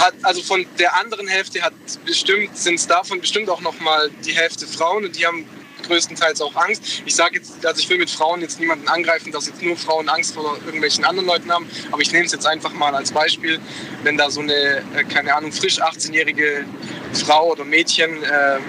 [0.00, 1.74] hat, also von der anderen Hälfte hat
[2.04, 5.46] bestimmt, sind es davon bestimmt auch nochmal die Hälfte Frauen und die haben
[5.86, 7.02] größtenteils auch Angst.
[7.06, 10.08] Ich sage jetzt, also ich will mit Frauen jetzt niemanden angreifen, dass jetzt nur Frauen
[10.08, 13.58] Angst vor irgendwelchen anderen Leuten haben, aber ich nehme es jetzt einfach mal als Beispiel,
[14.02, 16.64] wenn da so eine, äh, keine Ahnung, frisch 18-jährige
[17.12, 18.62] Frau oder Mädchen ähm,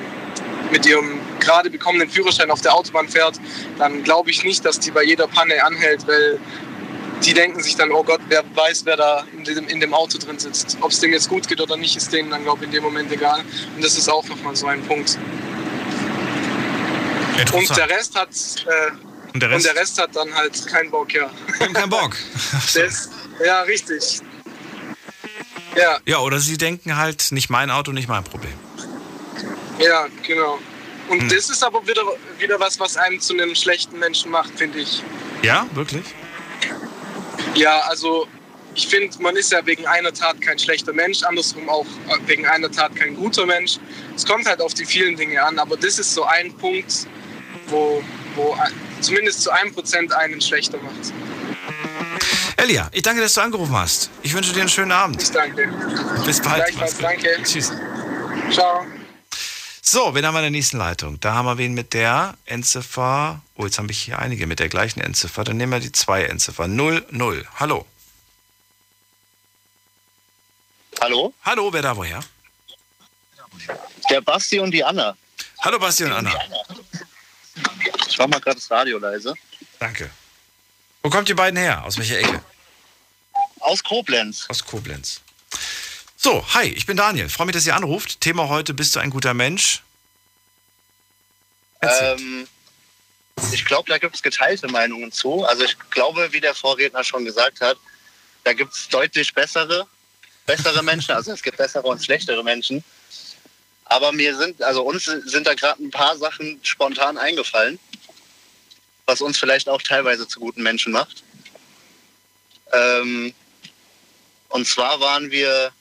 [0.71, 3.39] mit ihrem gerade bekommenen Führerschein auf der Autobahn fährt,
[3.77, 6.39] dann glaube ich nicht, dass die bei jeder Panne anhält, weil
[7.23, 10.17] die denken sich dann, oh Gott, wer weiß, wer da in dem, in dem Auto
[10.17, 10.77] drin sitzt.
[10.81, 12.83] Ob es dem jetzt gut geht oder nicht, ist denen dann, glaube ich, in dem
[12.83, 13.41] Moment egal.
[13.75, 15.17] Und das ist auch nochmal so ein Punkt.
[17.53, 18.91] Und der Rest hat, äh,
[19.33, 19.65] Und der und Rest?
[19.65, 21.29] der Rest hat dann halt keinen Bock, ja.
[21.73, 22.15] Keinen Bock.
[22.75, 23.09] Der ist,
[23.43, 24.19] ja, richtig.
[25.77, 28.53] Ja, Ja, oder sie denken halt, nicht mein Auto, nicht mein Problem.
[29.79, 30.59] ja, genau.
[31.07, 31.29] Und Hm.
[31.29, 32.01] das ist aber wieder,
[32.39, 35.01] wieder was, was einem zu einem schlechten Menschen macht, finde ich.
[35.41, 36.03] Ja, wirklich?
[37.55, 38.27] Ja, also
[38.75, 41.85] ich finde, man ist ja wegen einer Tat kein schlechter Mensch, andersrum auch
[42.25, 43.77] wegen einer Tat kein guter Mensch.
[44.15, 47.07] Es kommt halt auf die vielen Dinge an, aber das ist so ein Punkt,
[47.67, 48.03] wo,
[48.35, 48.57] wo
[49.01, 51.13] zumindest zu einem Prozent einen schlechter macht.
[52.57, 54.09] Elia, ich danke, dass du angerufen hast.
[54.21, 55.21] Ich wünsche dir einen schönen Abend.
[55.21, 55.71] Ich danke.
[56.25, 56.57] Bis bald.
[56.57, 57.37] Gleichfalls, danke.
[57.43, 57.71] Tschüss.
[58.51, 58.85] Ciao.
[59.91, 61.19] So, wen haben wir in der nächsten Leitung?
[61.19, 63.41] Da haben wir wen mit der Endziffer.
[63.55, 65.43] Oh, jetzt habe ich hier einige mit der gleichen Endziffer.
[65.43, 66.67] Dann nehmen wir die zwei Endziffer.
[66.67, 67.47] 00.
[67.55, 67.87] Hallo.
[71.01, 71.33] Hallo?
[71.41, 72.19] Hallo, wer da woher?
[74.11, 75.17] Der Basti und die Anna.
[75.61, 76.39] Hallo Basti und Anna.
[78.07, 79.33] Ich mach mal gerade das Radio leise.
[79.79, 80.11] Danke.
[81.01, 81.83] Wo kommt ihr beiden her?
[81.83, 82.43] Aus welcher Ecke?
[83.59, 84.45] Aus Koblenz.
[84.49, 85.21] Aus Koblenz.
[86.21, 87.29] So, hi, ich bin Daniel.
[87.29, 88.19] Freue mich, dass ihr anruft.
[88.19, 89.83] Thema heute, bist du ein guter Mensch?
[91.81, 92.45] Ähm,
[93.53, 95.45] ich glaube, da gibt es geteilte Meinungen zu.
[95.45, 97.77] Also ich glaube, wie der Vorredner schon gesagt hat,
[98.43, 99.87] da gibt es deutlich bessere,
[100.45, 101.15] bessere Menschen.
[101.15, 102.83] Also es gibt bessere und schlechtere Menschen.
[103.85, 107.79] Aber mir sind, also uns sind da gerade ein paar Sachen spontan eingefallen,
[109.05, 111.23] was uns vielleicht auch teilweise zu guten Menschen macht.
[112.73, 113.33] Ähm,
[114.49, 115.71] und zwar waren wir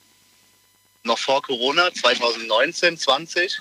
[1.09, 3.59] noch vor Corona, 2019, 20,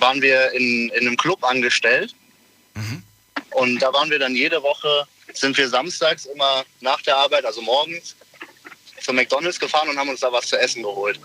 [0.00, 2.14] waren wir in, in einem Club angestellt.
[3.50, 7.62] Und da waren wir dann jede Woche, sind wir samstags immer nach der Arbeit, also
[7.62, 8.14] morgens,
[9.00, 11.18] zu McDonalds gefahren und haben uns da was zu essen geholt.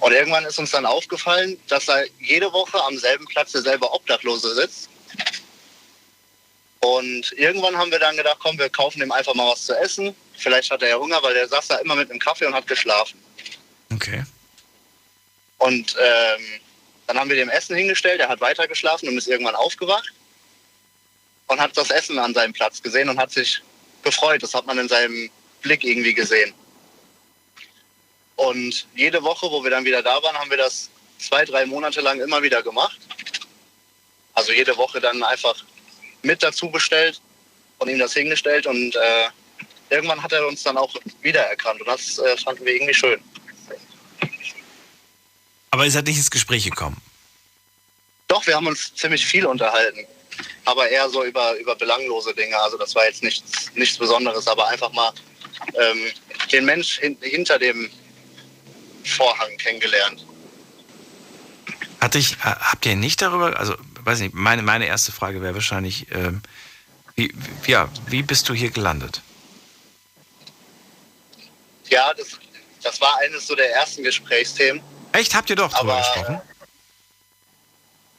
[0.00, 4.54] Und irgendwann ist uns dann aufgefallen, dass da jede Woche am selben Platz derselbe Obdachlose
[4.54, 4.89] sitzt.
[6.80, 10.14] Und irgendwann haben wir dann gedacht, komm, wir kaufen ihm einfach mal was zu essen.
[10.36, 12.66] Vielleicht hat er ja Hunger, weil der saß da immer mit einem Kaffee und hat
[12.66, 13.22] geschlafen.
[13.92, 14.24] Okay.
[15.58, 16.60] Und ähm,
[17.06, 20.10] dann haben wir dem Essen hingestellt, er hat weiter geschlafen und ist irgendwann aufgewacht
[21.48, 23.60] und hat das Essen an seinem Platz gesehen und hat sich
[24.02, 24.42] gefreut.
[24.42, 25.30] Das hat man in seinem
[25.60, 26.54] Blick irgendwie gesehen.
[28.36, 30.88] Und jede Woche, wo wir dann wieder da waren, haben wir das
[31.18, 32.98] zwei, drei Monate lang immer wieder gemacht.
[34.32, 35.56] Also jede Woche dann einfach
[36.22, 37.20] mit dazu bestellt
[37.78, 39.28] und ihm das hingestellt und äh,
[39.90, 43.20] irgendwann hat er uns dann auch wiedererkannt und das äh, fanden wir irgendwie schön.
[45.70, 47.00] Aber ihr seid nicht ins Gespräch gekommen.
[48.28, 50.06] Doch, wir haben uns ziemlich viel unterhalten,
[50.64, 52.56] aber eher so über, über belanglose Dinge.
[52.58, 55.12] Also das war jetzt nichts, nichts Besonderes, aber einfach mal
[55.74, 56.06] ähm,
[56.52, 57.90] den Mensch hin, hinter dem
[59.04, 60.24] Vorhang kennengelernt.
[62.00, 63.74] Hatte ich, äh, habt ihr nicht darüber, also
[64.10, 66.42] weiß nicht, meine, meine erste Frage wäre wahrscheinlich, ähm,
[67.14, 67.32] wie,
[67.66, 69.22] ja, wie bist du hier gelandet?
[71.88, 72.38] Ja, das,
[72.82, 74.82] das war eines so der ersten Gesprächsthemen.
[75.12, 75.34] Echt?
[75.34, 76.40] Habt ihr doch drüber Aber- gesprochen?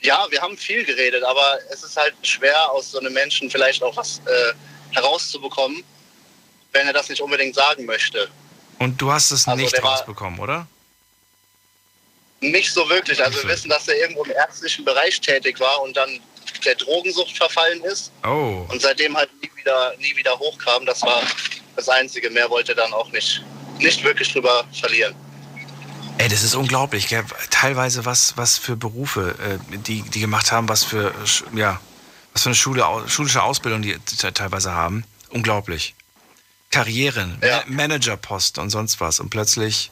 [0.03, 3.83] Ja, wir haben viel geredet, aber es ist halt schwer, aus so einem Menschen vielleicht
[3.83, 4.53] auch was äh,
[4.95, 5.83] herauszubekommen,
[6.71, 8.27] wenn er das nicht unbedingt sagen möchte.
[8.79, 10.65] Und du hast es Also nicht der war- rausbekommen, oder?
[12.41, 13.23] Nicht so wirklich.
[13.23, 16.19] Also wir wissen, dass er irgendwo im ärztlichen Bereich tätig war und dann
[16.65, 18.65] der Drogensucht verfallen ist Oh.
[18.69, 20.85] und seitdem halt nie wieder, nie wieder hochkam.
[20.85, 21.21] Das war
[21.75, 22.29] das Einzige.
[22.29, 23.43] Mehr wollte er dann auch nicht,
[23.79, 25.15] nicht wirklich drüber verlieren.
[26.17, 27.23] Ey, das ist unglaublich, gell?
[27.51, 29.35] Teilweise was, was für Berufe,
[29.71, 31.13] äh, die, die gemacht haben, was für,
[31.55, 31.79] ja,
[32.33, 35.03] was für eine Schule, schulische Ausbildung die te- teilweise haben.
[35.29, 35.95] Unglaublich.
[36.69, 39.19] Karrieren, Ma Managerposten und sonst was.
[39.19, 39.91] Und plötzlich,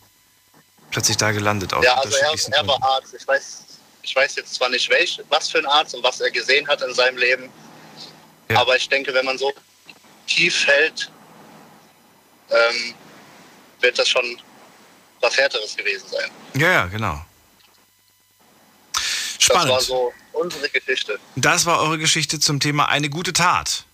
[0.91, 3.13] plötzlich da gelandet aus ja, also er, er war Arzt.
[3.13, 3.63] Ich weiß,
[4.01, 6.81] ich weiß jetzt zwar nicht, welch, was für ein Arzt und was er gesehen hat
[6.81, 7.49] in seinem Leben.
[8.55, 9.51] Aber ich denke, wenn man so
[10.25, 11.11] tief fällt,
[12.49, 12.95] ähm,
[13.79, 14.41] wird das schon
[15.21, 16.31] was Härteres gewesen sein.
[16.55, 17.23] Ja, ja, genau.
[18.93, 19.03] Das
[19.39, 19.69] Spannend.
[19.69, 21.19] war so unsere Geschichte.
[21.35, 23.85] Das war eure Geschichte zum Thema eine gute Tat.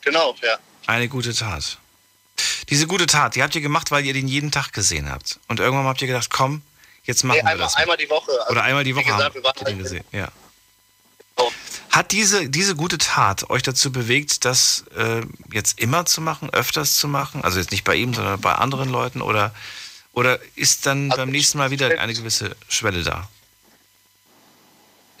[0.00, 0.58] Genau, ja.
[0.86, 1.78] Eine gute Tat.
[2.70, 5.38] Diese gute Tat, die habt ihr gemacht, weil ihr den jeden Tag gesehen habt.
[5.48, 6.62] Und irgendwann habt ihr gedacht, komm,
[7.04, 7.76] jetzt machen Nee, wir einmal, das.
[7.76, 8.30] einmal die Woche.
[8.40, 10.04] Also, Oder einmal die Woche gesagt, haben- wir habt ihr den halt- gesehen.
[10.12, 10.28] Ja.
[11.90, 16.94] Hat diese, diese gute Tat euch dazu bewegt, das äh, jetzt immer zu machen, öfters
[16.96, 17.42] zu machen?
[17.44, 19.22] Also jetzt nicht bei ihm, sondern bei anderen Leuten?
[19.22, 19.54] Oder,
[20.12, 23.28] oder ist dann Also beim nächsten Mal wieder eine gewisse Schwelle da?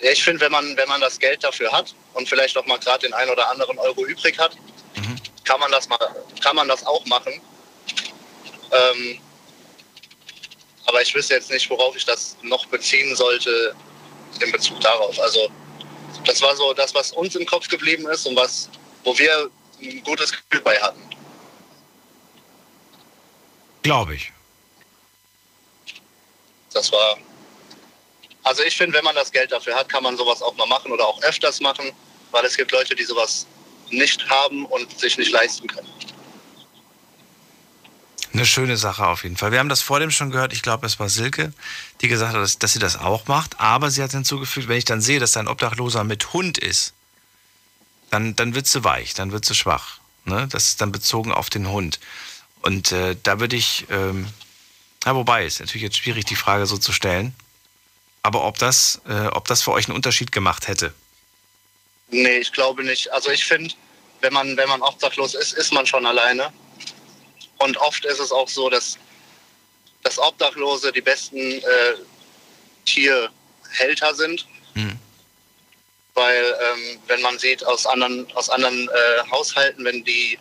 [0.00, 2.78] Ja, ich finde, wenn man, wenn man das Geld dafür hat und vielleicht auch mal
[2.78, 4.56] gerade den einen oder anderen Euro übrig hat,
[5.48, 5.98] kann man das mal,
[6.42, 7.40] kann man das auch machen.
[8.70, 9.18] Ähm,
[10.84, 13.74] aber ich wüsste jetzt nicht, worauf ich das noch beziehen sollte
[14.40, 15.18] in Bezug darauf.
[15.18, 15.50] Also
[16.26, 18.68] das war so das, was uns im Kopf geblieben ist und was,
[19.04, 19.50] wo wir
[19.80, 21.02] ein gutes Gefühl bei hatten.
[23.82, 24.30] Glaube ich.
[26.74, 27.16] Das war.
[28.42, 30.92] Also ich finde, wenn man das Geld dafür hat, kann man sowas auch mal machen
[30.92, 31.92] oder auch öfters machen,
[32.32, 33.46] weil es gibt Leute, die sowas
[33.90, 35.88] nicht haben und sich nicht leisten können.
[38.32, 39.52] Eine schöne Sache auf jeden Fall.
[39.52, 40.52] Wir haben das vor dem schon gehört.
[40.52, 41.52] Ich glaube, es war Silke,
[42.00, 43.58] die gesagt hat, dass, dass, sie das auch macht.
[43.58, 46.92] Aber sie hat hinzugefügt, wenn ich dann sehe, dass ein Obdachloser mit Hund ist,
[48.10, 49.98] dann, dann wird sie weich, dann wird sie schwach.
[50.24, 50.46] Ne?
[50.50, 52.00] Das ist dann bezogen auf den Hund.
[52.60, 54.26] Und äh, da würde ich, ähm,
[55.04, 57.34] ja, wobei, ist natürlich jetzt schwierig, die Frage so zu stellen.
[58.22, 60.92] Aber ob das, äh, ob das für euch einen Unterschied gemacht hätte?
[62.10, 63.12] Nee, ich glaube nicht.
[63.12, 63.74] Also ich finde,
[64.20, 66.52] wenn man, wenn man obdachlos ist, ist man schon alleine.
[67.58, 68.98] Und oft ist es auch so, dass,
[70.02, 71.94] dass Obdachlose die besten äh,
[72.84, 74.46] Tierhälter sind.
[74.74, 74.98] Hm.
[76.14, 80.38] Weil ähm, wenn man sieht aus anderen, aus anderen äh, Haushalten, wenn die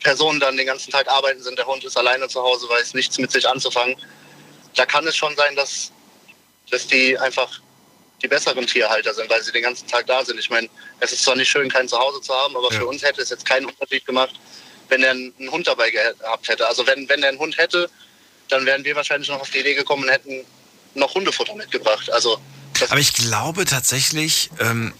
[0.00, 3.18] Personen dann den ganzen Tag arbeiten sind, der Hund ist alleine zu Hause, weiß nichts
[3.18, 3.96] mit sich anzufangen,
[4.74, 5.92] da kann es schon sein, dass,
[6.70, 7.60] dass die einfach
[8.22, 10.38] die besseren Tierhalter sind, weil sie den ganzen Tag da sind.
[10.38, 10.68] Ich meine,
[11.00, 12.78] es ist zwar nicht schön, kein Zuhause zu haben, aber Ja.
[12.78, 14.34] für uns hätte es jetzt keinen Unterschied gemacht,
[14.88, 16.66] wenn er einen Hund dabei gehabt hätte.
[16.66, 17.90] Also wenn, wenn er einen Hund hätte,
[18.48, 20.44] dann wären wir wahrscheinlich noch auf die Idee gekommen und hätten
[20.94, 22.10] noch Hundefutter mitgebracht.
[22.10, 22.38] Also
[22.88, 24.92] Aber ich glaube tatsächlich, ähm,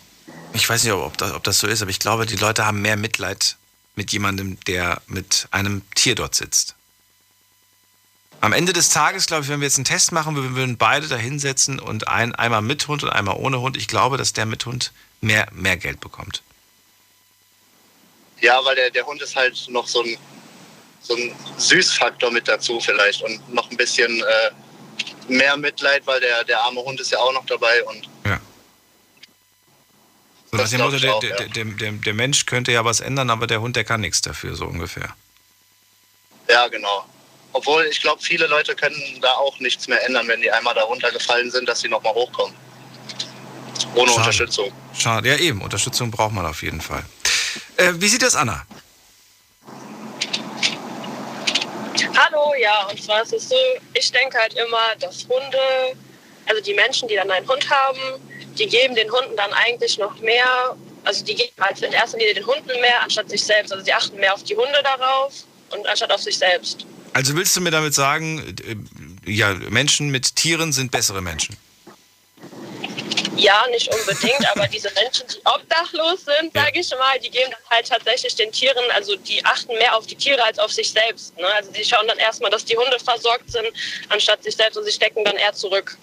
[0.55, 2.81] ich weiß nicht, ob das, ob das so ist, aber ich glaube, die Leute haben
[2.83, 3.57] mehr Mitleid
[3.95, 6.75] mit jemandem, der mit einem Tier dort sitzt.
[8.43, 11.07] Am Ende des Tages, glaube ich, wenn wir jetzt einen Test machen, wir würden beide
[11.07, 13.77] da hinsetzen und ein, einmal mit Hund und einmal ohne Hund.
[13.77, 16.43] Ich glaube, dass der mit Hund mehr, mehr Geld bekommt.
[18.41, 20.19] ja, weil der, der Hund ist halt noch so ein,
[21.01, 24.51] so ein Süßfaktor mit dazu vielleicht und noch ein bisschen äh,
[25.33, 28.09] mehr Mitleid, weil der, der arme Hund ist ja auch noch dabei und
[30.53, 31.49] So nach Das Motto, der, auch, der, ja.
[31.49, 34.55] der, der, der Mensch könnte ja was ändern, aber der Hund, der kann nichts dafür,
[34.55, 35.15] so ungefähr.
[36.49, 37.07] Ja, genau.
[37.53, 40.83] Obwohl ich glaube, viele Leute können da auch nichts mehr ändern, wenn die einmal da
[40.83, 42.55] runtergefallen sind, dass sie nochmal hochkommen.
[43.95, 44.21] Ohne Schade.
[44.21, 44.73] Unterstützung.
[44.97, 45.29] Schade.
[45.29, 45.61] Ja, eben.
[45.61, 47.05] Unterstützung braucht man auf jeden Fall.
[47.77, 48.65] Äh, wie sieht das Anna?
[52.17, 53.57] Hallo, ja, und zwar ist es so,
[53.95, 55.97] ich denke halt immer, dass Hunde,
[56.47, 57.99] also die Menschen, die dann einen Hund haben,
[58.59, 62.35] die geben den Hunden dann eigentlich noch mehr, also die geben halt in erster Linie
[62.35, 63.73] den Hunden mehr, anstatt sich selbst.
[63.73, 66.87] Also sie achten mehr auf die Hunde darauf und anstatt auf sich selbst.
[67.15, 71.57] Also willst du mir damit sagen, äh, ja, Menschen mit Tieren sind bessere Menschen?
[73.37, 77.71] Ja, nicht unbedingt, aber diese Menschen, die obdachlos sind, sage ich mal, die geben dann
[77.71, 81.37] halt tatsächlich den Tieren, also die achten mehr auf die Tiere als auf sich selbst.
[81.39, 81.47] Ne?
[81.57, 83.67] Also die schauen dann erstmal, dass die Hunde versorgt sind,
[84.11, 85.97] anstatt sich selbst und sie stecken dann eher zurück.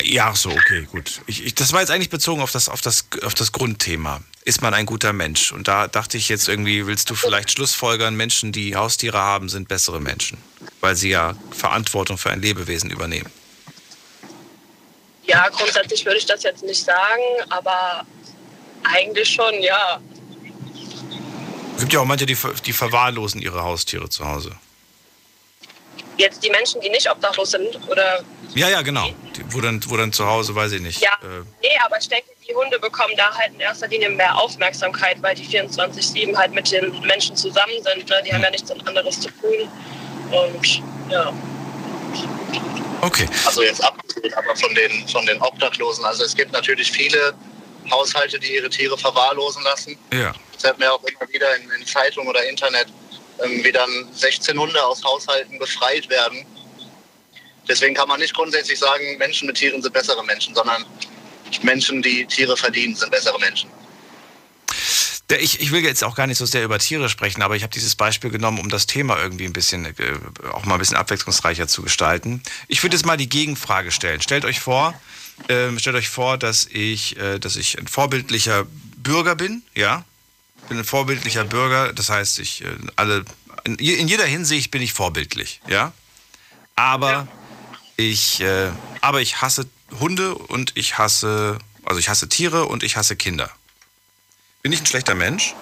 [0.00, 1.22] Ja, so, okay, gut.
[1.26, 4.20] Ich, ich, das war jetzt eigentlich bezogen auf das, auf, das, auf das Grundthema.
[4.44, 5.52] Ist man ein guter Mensch?
[5.52, 9.68] Und da dachte ich jetzt irgendwie, willst du vielleicht Schlussfolgern, Menschen, die Haustiere haben, sind
[9.68, 10.38] bessere Menschen,
[10.80, 13.30] weil sie ja Verantwortung für ein Lebewesen übernehmen.
[15.24, 18.04] Ja, grundsätzlich würde ich das jetzt nicht sagen, aber
[18.82, 20.00] eigentlich schon, ja.
[21.76, 22.36] Es gibt ja auch manche, die,
[22.66, 24.56] die verwahrlosen ihre Haustiere zu Hause.
[26.22, 28.22] Jetzt die Menschen, die nicht obdachlos sind, oder.
[28.54, 29.08] Ja, ja, genau.
[29.36, 31.00] Die, wo, dann, wo dann zu Hause, weiß ich nicht.
[31.00, 34.38] Ja, Äh, nee, aber ich denke, die Hunde bekommen da halt in erster Linie mehr
[34.38, 38.08] Aufmerksamkeit, weil die 24-7 halt mit den Menschen zusammen sind.
[38.08, 38.22] Ne?
[38.24, 39.68] Die haben ja nichts anderes zu tun.
[40.30, 41.32] Und ja.
[43.00, 43.26] okay.
[43.44, 46.04] Also jetzt abgesehen aber von den, von den Obdachlosen.
[46.04, 47.34] Also es gibt natürlich viele
[47.90, 49.98] Haushalte, die ihre Tiere verwahrlosen lassen.
[50.12, 50.32] Ja.
[50.54, 52.86] Das hört man ja auch immer wieder in, in Zeitungen oder Internet,
[53.42, 56.44] ähm, wie dann 16 Hunde aus Haushalten befreit werden.
[57.68, 60.84] Deswegen kann man nicht grundsätzlich sagen, Menschen mit Tieren sind bessere Menschen, sondern
[61.62, 63.70] Menschen, die Tiere verdienen, sind bessere Menschen.
[65.40, 67.72] Ich, ich will jetzt auch gar nicht so sehr über Tiere sprechen, aber ich habe
[67.72, 69.92] dieses Beispiel genommen, um das Thema irgendwie ein bisschen, äh,
[70.52, 72.42] auch mal ein bisschen abwechslungsreicher zu gestalten.
[72.68, 74.20] Ich würde jetzt mal die Gegenfrage stellen.
[74.20, 74.94] Stellt euch vor,
[75.48, 78.66] ähm, stellt euch vor, dass ich, äh, dass ich ein vorbildlicher
[78.96, 80.04] Bürger bin, ja?
[80.72, 83.26] Ich bin ein vorbildlicher Bürger, das heißt, ich äh, alle,
[83.64, 85.92] in, je- in jeder Hinsicht bin ich vorbildlich, ja?
[86.76, 87.28] Aber
[87.98, 88.70] ich, äh,
[89.02, 89.66] aber ich hasse
[90.00, 93.50] Hunde und ich hasse, also ich hasse Tiere und ich hasse Kinder.
[94.62, 95.54] Bin ich ein schlechter Mensch?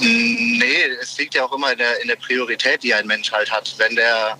[0.00, 3.50] Nee, es liegt ja auch immer in der, in der Priorität, die ein Mensch halt
[3.50, 3.74] hat.
[3.76, 4.38] Wenn der,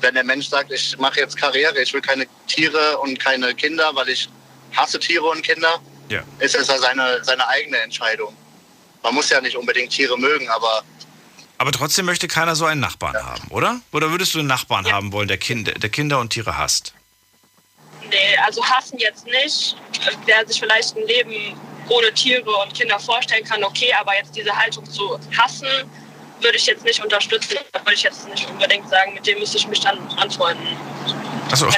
[0.00, 3.94] wenn der Mensch sagt, ich mache jetzt Karriere, ich will keine Tiere und keine Kinder,
[3.94, 4.28] weil ich
[4.74, 6.24] hasse Tiere und Kinder, Ja.
[6.40, 8.36] ist es ja seine, seine eigene Entscheidung.
[9.04, 10.82] Man muss ja nicht unbedingt Tiere mögen, aber
[11.58, 13.80] Aber trotzdem möchte keiner so einen Nachbarn haben, oder?
[13.92, 16.94] Oder würdest du einen Nachbarn haben wollen, der, kind, der Kinder und Tiere hasst?
[18.10, 19.76] Nee, also hassen jetzt nicht.
[20.24, 21.56] Wer sich vielleicht ein Leben
[21.88, 25.68] ohne Tiere und Kinder vorstellen kann, okay, aber jetzt diese Haltung zu hassen,
[26.40, 27.58] würde ich jetzt nicht unterstützen.
[27.72, 30.66] Da würde ich jetzt nicht unbedingt sagen, mit dem müsste ich mich dann anfreunden.
[31.50, 31.68] Achso,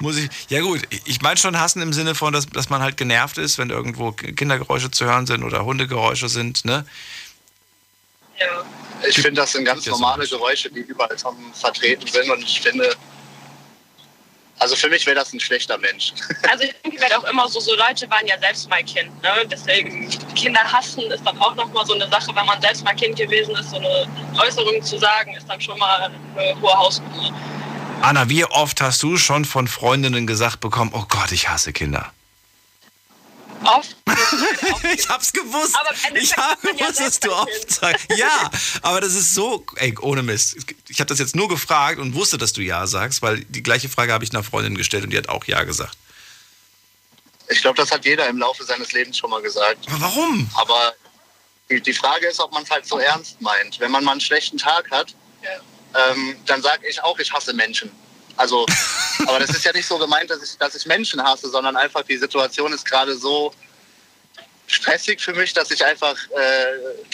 [0.00, 0.28] muss ich.
[0.48, 3.58] Ja, gut, ich meine schon hassen im Sinne von, dass, dass man halt genervt ist,
[3.58, 6.86] wenn irgendwo Kindergeräusche zu hören sind oder Hundegeräusche sind, ne?
[8.38, 8.64] Ja.
[9.08, 12.30] Ich finde, das sind ganz normale Geräusche, die überall vom vertreten sind.
[12.30, 12.94] Und ich finde,
[14.58, 16.12] also für mich wäre das ein schlechter Mensch.
[16.50, 19.10] Also ich denke, werde auch immer so, so Leute waren ja selbst mal Kind.
[19.22, 19.30] Ne?
[19.50, 23.16] Deswegen Kinder hassen ist dann auch nochmal so eine Sache, wenn man selbst mal Kind
[23.16, 24.06] gewesen ist, so eine
[24.38, 27.32] Äußerung zu sagen, ist dann schon mal eine hohe Hausnummer.
[28.02, 32.12] Anna, wie oft hast du schon von Freundinnen gesagt bekommen, oh Gott, ich hasse Kinder?
[33.64, 33.96] Oft.
[34.94, 35.76] ich hab's gewusst.
[35.76, 38.06] Aber ich habe ja gewusst, dass du oft sagst.
[38.16, 38.50] Ja,
[38.82, 40.56] aber das ist so, ey, ohne Mist.
[40.88, 43.88] Ich habe das jetzt nur gefragt und wusste, dass du Ja sagst, weil die gleiche
[43.88, 45.96] Frage habe ich einer Freundin gestellt und die hat auch Ja gesagt.
[47.48, 49.86] Ich glaube, das hat jeder im Laufe seines Lebens schon mal gesagt.
[49.88, 50.50] Aber warum?
[50.54, 50.94] Aber
[51.70, 53.80] die, die Frage ist, ob man es halt so ernst meint.
[53.80, 55.14] Wenn man mal einen schlechten Tag hat,
[55.94, 57.90] ähm, dann sage ich auch, ich hasse Menschen.
[58.36, 58.66] Also,
[59.26, 62.02] aber das ist ja nicht so gemeint, dass ich, dass ich Menschen hasse, sondern einfach
[62.02, 63.52] die Situation ist gerade so
[64.66, 67.04] stressig für mich, dass ich einfach äh,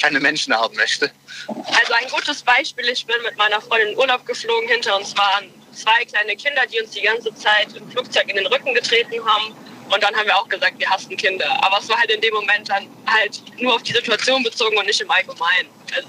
[0.00, 1.10] keine Menschen haben möchte.
[1.48, 5.52] Also ein gutes Beispiel, ich bin mit meiner Freundin in Urlaub geflogen, hinter uns waren
[5.72, 9.54] zwei kleine Kinder, die uns die ganze Zeit im Flugzeug in den Rücken getreten haben.
[9.90, 11.46] Und dann haben wir auch gesagt, wir hassen Kinder.
[11.62, 14.86] Aber es war halt in dem Moment dann halt nur auf die Situation bezogen und
[14.86, 15.68] nicht im Allgemeinen.
[15.94, 16.08] Also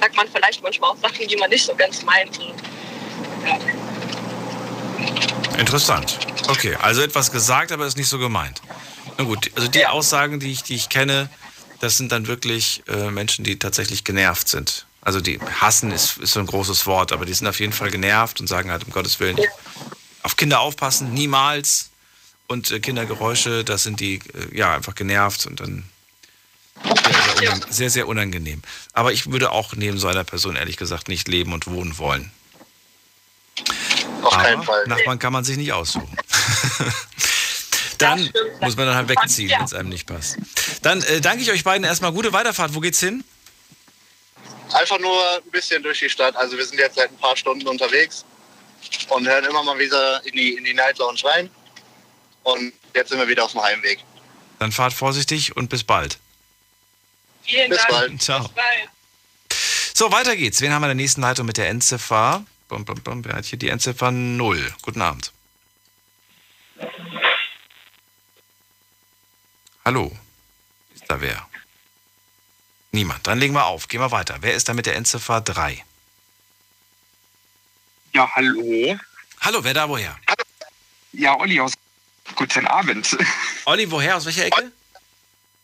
[0.00, 2.38] sagt man vielleicht manchmal auch Sachen, die man nicht so ganz meint.
[5.58, 6.18] Interessant.
[6.48, 8.62] Okay, also etwas gesagt, aber ist nicht so gemeint.
[9.18, 11.28] Na gut, also die Aussagen, die ich, die ich kenne,
[11.80, 14.86] das sind dann wirklich äh, Menschen, die tatsächlich genervt sind.
[15.00, 17.90] Also die hassen ist, ist so ein großes Wort, aber die sind auf jeden Fall
[17.90, 19.38] genervt und sagen halt um Gottes Willen,
[20.22, 21.90] auf Kinder aufpassen, niemals.
[22.46, 25.84] Und äh, Kindergeräusche, das sind die äh, ja einfach genervt und dann
[27.38, 28.62] sehr sehr, sehr, sehr unangenehm.
[28.92, 32.30] Aber ich würde auch neben so einer Person ehrlich gesagt nicht leben und wohnen wollen.
[34.22, 34.86] Auf Aber keinen Fall.
[34.86, 36.08] Nachbarn kann man sich nicht aussuchen.
[37.98, 38.30] dann
[38.60, 40.36] muss man dann halt wegziehen, wenn es einem nicht passt.
[40.82, 42.12] Dann äh, danke ich euch beiden erstmal.
[42.12, 42.74] Gute Weiterfahrt.
[42.74, 43.24] Wo geht's hin?
[44.72, 46.36] Einfach nur ein bisschen durch die Stadt.
[46.36, 48.24] Also wir sind jetzt seit ein paar Stunden unterwegs
[49.08, 51.50] und hören immer mal wieder in die, in die Night Lounge rein.
[52.42, 54.00] Und jetzt sind wir wieder auf dem Heimweg.
[54.58, 56.18] Dann fahrt vorsichtig und bis bald.
[57.44, 57.90] Vielen Bis Dank.
[57.90, 58.22] bald.
[58.22, 58.42] Ciao.
[58.42, 58.88] Bis bald.
[59.94, 60.60] So, weiter geht's.
[60.60, 62.44] Wen haben wir in der nächsten Leitung mit der Endziffer?
[62.68, 63.24] Bum, bum, bum.
[63.24, 64.74] Wer hat hier die Endziffer 0?
[64.82, 65.32] Guten Abend.
[69.84, 70.16] Hallo?
[70.94, 71.48] Ist da wer?
[72.92, 73.26] Niemand.
[73.26, 73.88] Dann legen wir auf.
[73.88, 74.36] Gehen wir weiter.
[74.42, 75.82] Wer ist da mit der Endziffer 3?
[78.12, 78.98] Ja, hallo.
[79.40, 80.18] Hallo, wer da woher?
[81.12, 81.72] Ja, Olli aus.
[82.34, 83.16] Guten Abend.
[83.64, 84.16] Olli, woher?
[84.16, 84.72] Aus welcher Ecke?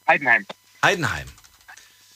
[0.08, 0.46] Heidenheim.
[0.82, 1.30] Heidenheim.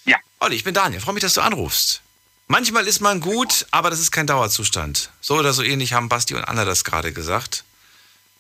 [0.07, 0.17] Ja.
[0.41, 1.03] Olli, ich bin Daniel.
[1.03, 2.03] Freue mich, dass du anrufst.
[2.49, 5.11] Manchmal ist man gut, aber das ist kein Dauerzustand.
[5.21, 7.65] So oder so ähnlich haben Basti und Anna das gerade gesagt.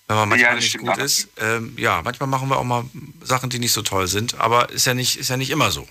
[0.06, 1.28] Wenn man manchmal Ja, nicht gut ist.
[1.36, 2.84] Ähm, ja, manchmal machen wir auch mal
[3.22, 5.86] Sachen, die nicht so toll sind, aber ist ja nicht, ist ja nicht immer so.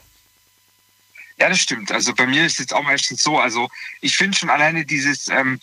[1.38, 1.92] Ja, das stimmt.
[1.92, 3.38] Also bei mir ist es jetzt auch meistens so.
[3.38, 3.70] Also
[4.02, 5.60] ich finde schon alleine dieses, ähm,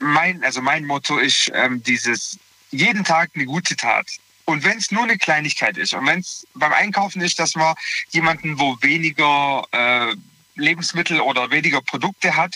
[0.00, 2.36] mein, also mein Motto ist ähm, dieses
[2.72, 4.08] jeden Tag eine gute Tat.
[4.44, 7.76] Und wenn es nur eine Kleinigkeit ist und wenn es beim Einkaufen ist, dass man
[8.10, 10.16] jemanden, wo weniger äh,
[10.58, 12.54] Lebensmittel oder weniger Produkte hat,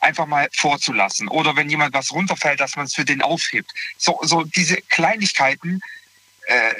[0.00, 1.28] einfach mal vorzulassen.
[1.28, 3.70] Oder wenn jemand was runterfällt, dass man es für den aufhebt.
[3.96, 5.80] So, so diese Kleinigkeiten,
[6.46, 6.74] äh,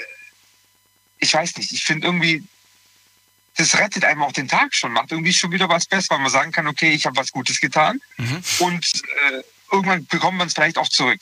[1.19, 2.43] ich weiß nicht, ich finde irgendwie,
[3.55, 6.31] das rettet einem auch den Tag schon, macht irgendwie schon wieder was besser, weil man
[6.31, 8.01] sagen kann, okay, ich habe was Gutes getan
[8.59, 11.21] und äh, irgendwann bekommt man es vielleicht auch zurück.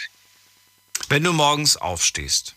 [1.10, 2.56] Wenn du morgens aufstehst,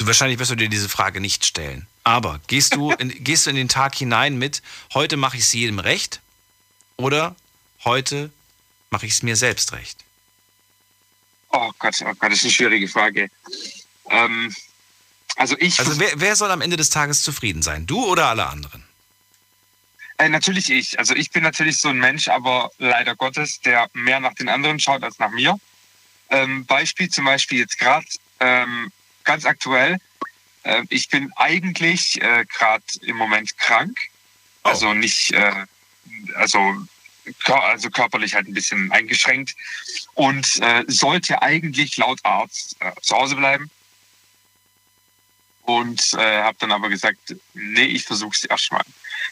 [0.00, 3.56] wahrscheinlich wirst du dir diese Frage nicht stellen, aber gehst du in, gehst du in
[3.56, 4.62] den Tag hinein mit,
[4.92, 6.20] heute mache ich es jedem recht
[6.96, 7.36] oder
[7.84, 8.30] heute
[8.90, 10.04] mache ich es mir selbst recht?
[11.50, 13.30] Oh Gott, oh Gott, das ist eine schwierige Frage.
[14.10, 14.54] Ähm,
[15.36, 15.78] also ich.
[15.78, 17.86] Also wer, wer soll am Ende des Tages zufrieden sein?
[17.86, 18.84] Du oder alle anderen?
[20.18, 20.98] Äh, natürlich ich.
[20.98, 24.78] Also ich bin natürlich so ein Mensch, aber leider Gottes, der mehr nach den anderen
[24.78, 25.58] schaut als nach mir.
[26.30, 28.06] Ähm, Beispiel zum Beispiel jetzt gerade
[28.40, 28.92] ähm,
[29.24, 29.98] ganz aktuell.
[30.62, 33.96] Äh, ich bin eigentlich äh, gerade im Moment krank.
[34.62, 35.66] Also nicht, äh,
[36.36, 36.58] also,
[37.44, 39.54] also körperlich halt ein bisschen eingeschränkt
[40.14, 43.70] und äh, sollte eigentlich laut Arzt äh, zu Hause bleiben.
[45.62, 48.84] Und äh, habe dann aber gesagt, nee, ich versuche es erstmal.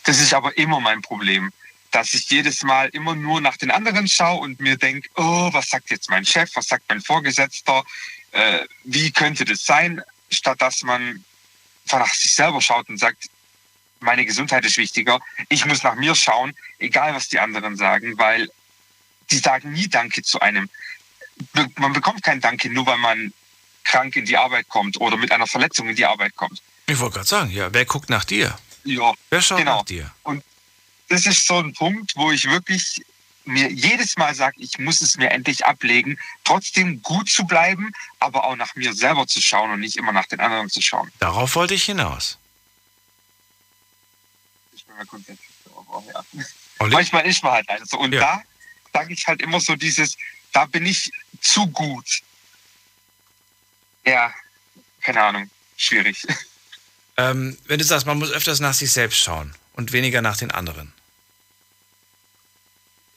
[0.04, 1.52] Das ist aber immer mein Problem,
[1.90, 5.68] dass ich jedes Mal immer nur nach den anderen schaue und mir denke, oh, was
[5.68, 7.84] sagt jetzt mein Chef, was sagt mein Vorgesetzter,
[8.32, 11.24] äh, wie könnte das sein, statt dass man
[11.90, 13.28] nach sich selber schaut und sagt,
[14.00, 18.48] meine Gesundheit ist wichtiger, ich muss nach mir schauen, egal was die anderen sagen, weil
[19.30, 20.68] die sagen nie Danke zu einem.
[21.76, 23.32] Man bekommt kein Danke, nur weil man
[23.84, 26.62] krank in die Arbeit kommt oder mit einer Verletzung in die Arbeit kommt.
[26.86, 28.58] Ich wollte gerade sagen, ja, wer guckt nach dir?
[28.84, 29.78] Ja, Wer schaut genau.
[29.78, 30.10] nach dir?
[30.22, 30.42] Und
[31.08, 33.02] das ist so ein Punkt, wo ich wirklich
[33.44, 38.44] mir jedes Mal sage, ich muss es mir endlich ablegen, trotzdem gut zu bleiben, aber
[38.44, 41.10] auch nach mir selber zu schauen und nicht immer nach den anderen zu schauen.
[41.18, 42.38] Darauf wollte ich hinaus.
[44.74, 46.88] Ich bin grundsätzlich so, aber ja.
[46.88, 47.98] Manchmal ist man halt einfach so.
[47.98, 48.20] Und Ja.
[48.20, 48.42] da
[49.00, 50.16] sage ich halt immer so dieses,
[50.52, 51.10] da bin ich
[51.40, 52.20] zu gut.
[54.04, 54.32] Ja,
[55.02, 56.26] keine Ahnung, schwierig.
[57.18, 60.50] Ähm, wenn du sagst, man muss öfters nach sich selbst schauen und weniger nach den
[60.50, 60.94] anderen.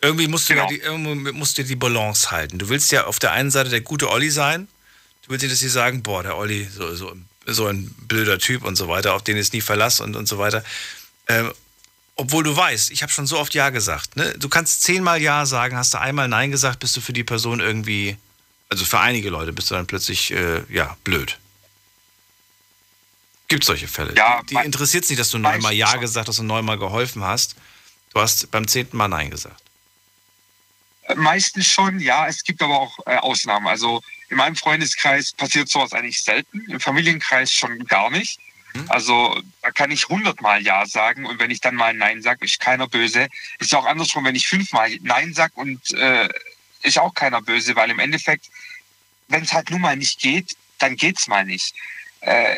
[0.06, 0.65] Irgendwie musst du, Genau.
[0.65, 2.57] ja die, irgendwie musst du die Balance halten.
[2.60, 4.68] Du willst ja auf der einen Seite der gute Olli sein.
[5.23, 7.15] Du willst nicht, dass sie sagen, boah, der Olli, so, so,
[7.45, 10.38] so ein blöder Typ und so weiter, auf den ist nie Verlass und, und so
[10.38, 10.64] weiter.
[11.27, 11.52] Ähm,
[12.15, 14.15] obwohl du weißt, ich habe schon so oft Ja gesagt.
[14.15, 14.34] Ne?
[14.38, 17.60] Du kannst zehnmal Ja sagen, hast du einmal Nein gesagt, bist du für die Person
[17.60, 18.15] irgendwie,
[18.69, 21.38] also für einige Leute bist du dann plötzlich, äh, ja, blöd.
[23.48, 24.15] Gibt solche Fälle.
[24.15, 27.23] Ja, die die interessiert es nicht, dass du neunmal Ja gesagt hast und neunmal geholfen
[27.23, 27.56] hast.
[28.14, 29.61] Du hast beim zehnten Mal Nein gesagt.
[31.15, 32.27] Meistens schon, ja.
[32.27, 33.68] Es gibt aber auch äh, Ausnahmen.
[33.68, 36.65] Also in meinem Freundeskreis passiert sowas eigentlich selten.
[36.69, 38.40] Im Familienkreis schon gar nicht.
[38.90, 42.60] Also da kann ich hundertmal Ja sagen und wenn ich dann mal Nein sage, ist
[42.60, 43.27] keiner böse.
[43.60, 46.27] Ist ja auch andersrum, wenn ich fünfmal Nein sage und äh,
[46.84, 48.49] ist auch keiner böse, weil im Endeffekt,
[49.27, 51.73] wenn es halt nun mal nicht geht, dann geht's mal nicht.
[52.22, 52.56] Äh,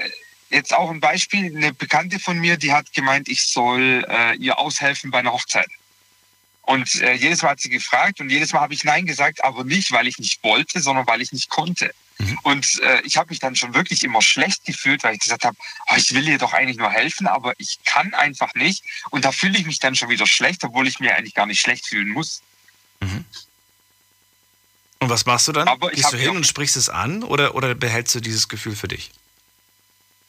[0.50, 4.58] jetzt auch ein Beispiel, eine Bekannte von mir, die hat gemeint, ich soll äh, ihr
[4.58, 5.70] aushelfen bei einer Hochzeit.
[6.68, 9.64] Und äh, jedes Mal hat sie gefragt und jedes Mal habe ich Nein gesagt, aber
[9.64, 11.94] nicht, weil ich nicht wollte, sondern weil ich nicht konnte.
[12.44, 15.56] Und äh, ich habe mich dann schon wirklich immer schlecht gefühlt, weil ich gesagt habe,
[15.90, 18.84] oh, ich will ihr doch eigentlich nur helfen, aber ich kann einfach nicht.
[19.12, 21.62] Und da fühle ich mich dann schon wieder schlecht, obwohl ich mir eigentlich gar nicht
[21.62, 22.42] schlecht fühlen muss.
[25.00, 25.68] Und was machst du dann?
[25.68, 28.88] Aber Gehst du hin und sprichst es an oder, oder behältst du dieses Gefühl für
[28.88, 29.12] dich?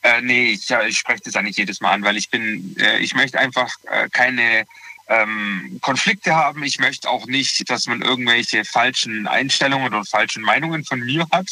[0.03, 2.99] Äh, nee, ich, ja, ich spreche das eigentlich jedes Mal an, weil ich bin, äh,
[2.99, 4.67] ich möchte einfach äh, keine
[5.09, 6.63] ähm, Konflikte haben.
[6.63, 11.49] Ich möchte auch nicht, dass man irgendwelche falschen Einstellungen oder falschen Meinungen von mir hat.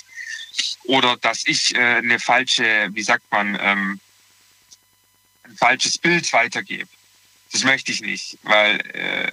[0.84, 4.00] Oder dass ich äh, eine falsche, wie sagt man, ähm,
[5.44, 6.88] ein falsches Bild weitergebe.
[7.52, 9.32] Das möchte ich nicht, weil äh,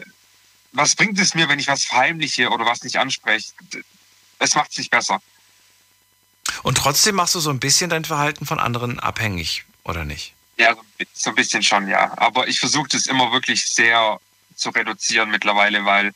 [0.72, 3.54] was bringt es mir, wenn ich was verheimliche oder was nicht anspreche?
[4.40, 5.22] Es macht es nicht besser.
[6.64, 10.34] Und trotzdem machst du so ein bisschen dein Verhalten von anderen abhängig, oder nicht?
[10.58, 10.76] Ja,
[11.14, 12.14] so ein bisschen schon, ja.
[12.18, 14.20] Aber ich versuche das immer wirklich sehr
[14.56, 16.14] zu reduzieren mittlerweile, weil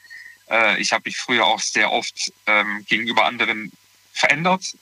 [0.50, 3.72] äh, ich habe mich früher auch sehr oft ähm, gegenüber anderen
[4.14, 4.76] verändert.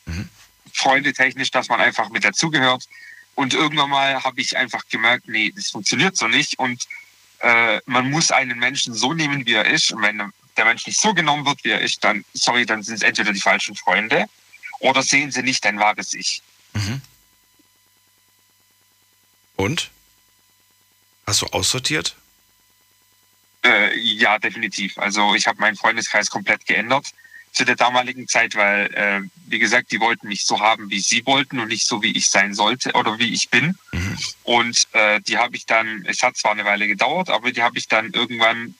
[0.73, 2.87] Freunde technisch, dass man einfach mit dazugehört.
[3.35, 6.59] Und irgendwann mal habe ich einfach gemerkt, nee, das funktioniert so nicht.
[6.59, 6.85] Und
[7.39, 9.91] äh, man muss einen Menschen so nehmen, wie er ist.
[9.91, 12.95] Und wenn der Mensch nicht so genommen wird, wie er ist, dann, sorry, dann sind
[12.95, 14.25] es entweder die falschen Freunde
[14.79, 16.41] oder sehen sie nicht dein wahres Ich.
[19.55, 19.89] Und?
[21.25, 22.15] Hast du aussortiert?
[23.63, 24.97] Äh, ja, definitiv.
[24.97, 27.07] Also ich habe meinen Freundeskreis komplett geändert
[27.51, 31.25] zu der damaligen Zeit, weil, äh, wie gesagt, die wollten mich so haben, wie sie
[31.25, 33.77] wollten und nicht so, wie ich sein sollte oder wie ich bin.
[34.43, 37.77] Und äh, die habe ich dann, es hat zwar eine Weile gedauert, aber die habe
[37.77, 38.75] ich dann irgendwann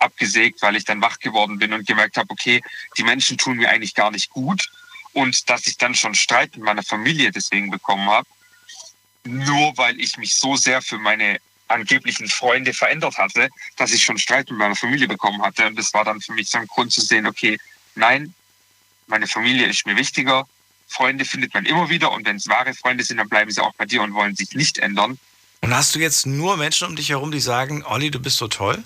[0.00, 2.62] abgesägt, weil ich dann wach geworden bin und gemerkt habe, okay,
[2.96, 4.70] die Menschen tun mir eigentlich gar nicht gut.
[5.12, 8.28] Und dass ich dann schon Streit mit meiner Familie deswegen bekommen habe,
[9.28, 11.38] nur weil ich mich so sehr für meine
[11.68, 15.66] angeblichen Freunde verändert hatte, dass ich schon Streit mit meiner Familie bekommen hatte.
[15.66, 17.58] Und das war dann für mich so ein Grund zu sehen, okay,
[17.94, 18.34] nein,
[19.06, 20.46] meine Familie ist mir wichtiger.
[20.88, 23.74] Freunde findet man immer wieder und wenn es wahre Freunde sind, dann bleiben sie auch
[23.74, 25.18] bei dir und wollen sich nicht ändern.
[25.60, 28.48] Und hast du jetzt nur Menschen um dich herum, die sagen, Olli, du bist so
[28.48, 28.82] toll?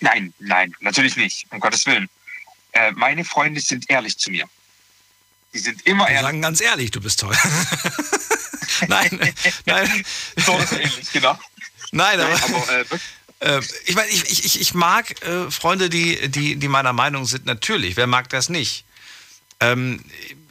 [0.00, 2.08] Nein, nein, natürlich nicht, um Gottes Willen.
[2.72, 4.46] Äh, meine Freunde sind ehrlich zu mir.
[5.54, 6.26] Die sind immer Die ehrlich.
[6.26, 7.34] sagen ganz ehrlich, du bist toll.
[8.88, 9.34] nein,
[9.64, 10.04] nein.
[10.36, 11.38] So ähnlich, genau.
[11.92, 13.00] Nein, aber, aber äh, wirklich,
[13.40, 17.46] äh, ich meine, ich, ich, ich- mag äh, Freunde, die, die, die meiner Meinung sind,
[17.46, 17.96] natürlich.
[17.96, 18.84] Wer mag das nicht?
[19.60, 20.04] Ähm,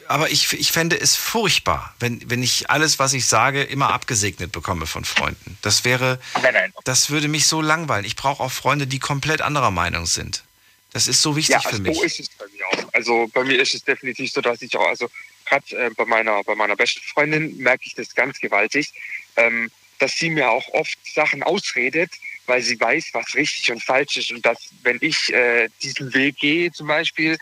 [0.08, 4.52] aber ich, ich fände es furchtbar, wenn, wenn ich alles, was ich sage, immer abgesegnet
[4.52, 5.58] bekomme von Freunden.
[5.62, 6.74] Das wäre, nein, nein.
[6.84, 8.06] das würde mich so langweilen.
[8.06, 10.44] Ich brauche auch Freunde, die komplett anderer Meinung sind.
[10.92, 11.98] Das ist so wichtig ja, für also mich.
[11.98, 12.94] so ist es bei mir auch.
[12.94, 15.10] Also bei mir ist es definitiv so, dass ich auch, also
[15.46, 18.94] gerade äh, bei meiner bei meiner besten Freundin merke ich das ganz gewaltig,
[19.36, 22.12] ähm, dass sie mir auch oft Sachen ausredet,
[22.46, 26.38] weil sie weiß, was richtig und falsch ist und dass wenn ich äh, diesen Weg
[26.38, 27.38] gehe zum Beispiel,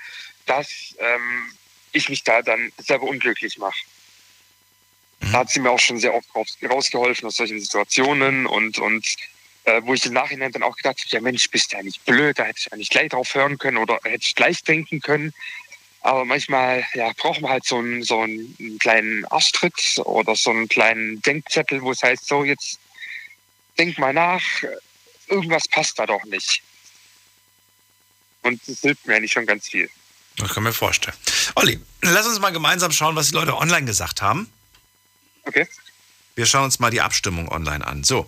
[0.45, 1.51] dass ähm,
[1.91, 3.79] ich mich da dann selber unglücklich mache.
[5.19, 9.15] Da hat sie mir auch schon sehr oft raus, rausgeholfen aus solchen Situationen und und
[9.65, 12.03] äh, wo ich im Nachhinein dann auch gedacht habe, ja Mensch, bist du ja nicht
[12.05, 14.99] blöd, da hätte ich ja nicht gleich drauf hören können oder hätte ich gleich denken
[14.99, 15.33] können.
[16.03, 20.67] Aber manchmal ja, braucht man halt so einen, so einen kleinen Arschtritt oder so einen
[20.67, 22.77] kleinen Denkzettel, wo es heißt, so jetzt
[23.77, 24.41] denk mal nach,
[25.27, 26.61] irgendwas passt da doch nicht.
[28.41, 29.89] Und das hilft mir eigentlich schon ganz viel.
[30.35, 31.15] Das kann mir vorstellen.
[31.55, 34.51] Olli, lass uns mal gemeinsam schauen, was die Leute online gesagt haben.
[35.45, 35.65] Okay.
[36.35, 38.03] Wir schauen uns mal die Abstimmung online an.
[38.03, 38.27] So,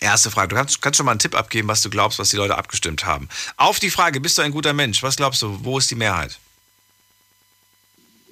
[0.00, 0.48] erste Frage.
[0.48, 3.04] Du kannst, kannst schon mal einen Tipp abgeben, was du glaubst, was die Leute abgestimmt
[3.04, 3.28] haben.
[3.56, 5.04] Auf die Frage, bist du ein guter Mensch?
[5.04, 6.40] Was glaubst du, wo ist die Mehrheit?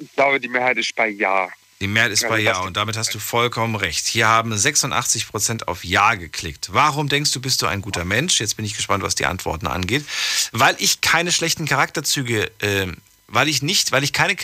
[0.00, 1.48] Ich glaube, die Mehrheit ist bei Ja.
[1.80, 4.06] Die Mehrheit ist Ja, bei Ja und damit hast du vollkommen recht.
[4.06, 6.70] Hier haben 86% auf Ja geklickt.
[6.72, 8.40] Warum denkst du, bist du ein guter Mensch?
[8.40, 10.04] Jetzt bin ich gespannt, was die Antworten angeht.
[10.52, 12.86] Weil ich keine schlechten Charakterzüge, äh,
[13.28, 14.36] weil ich nicht, weil ich keine,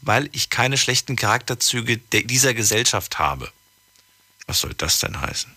[0.00, 3.52] weil ich keine schlechten Charakterzüge dieser Gesellschaft habe.
[4.46, 5.54] Was soll das denn heißen?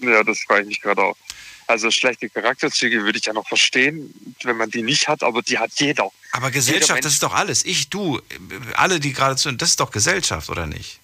[0.00, 1.16] Ja, das frage ich mich gerade auch.
[1.68, 4.14] Also schlechte Charakterzüge würde ich ja noch verstehen,
[4.44, 6.04] wenn man die nicht hat, aber die hat jeder.
[6.32, 7.64] Aber Jeder Gesellschaft, Mensch- das ist doch alles.
[7.64, 8.20] Ich, du,
[8.74, 11.00] alle, die gerade zu, das ist doch Gesellschaft, oder nicht?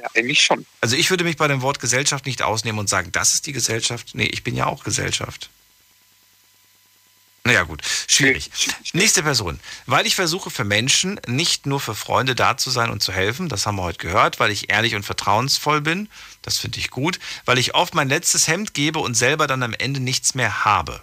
[0.00, 0.64] Ja, eigentlich schon.
[0.80, 3.52] Also ich würde mich bei dem Wort Gesellschaft nicht ausnehmen und sagen, das ist die
[3.52, 4.10] Gesellschaft.
[4.14, 5.50] Nee, ich bin ja auch Gesellschaft.
[7.46, 8.50] Naja gut, schwierig.
[8.94, 9.60] Nächste Person.
[9.84, 13.50] Weil ich versuche für Menschen, nicht nur für Freunde da zu sein und zu helfen,
[13.50, 16.08] das haben wir heute gehört, weil ich ehrlich und vertrauensvoll bin,
[16.40, 19.74] das finde ich gut, weil ich oft mein letztes Hemd gebe und selber dann am
[19.74, 21.02] Ende nichts mehr habe.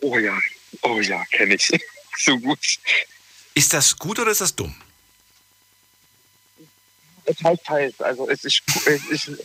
[0.00, 0.38] Oh ja,
[0.80, 1.70] oh ja, kenne ich.
[2.18, 2.58] so gut.
[3.52, 4.74] Ist das gut oder ist das dumm?
[7.26, 8.00] Es heißt teils.
[8.00, 9.42] Also es ist, es ist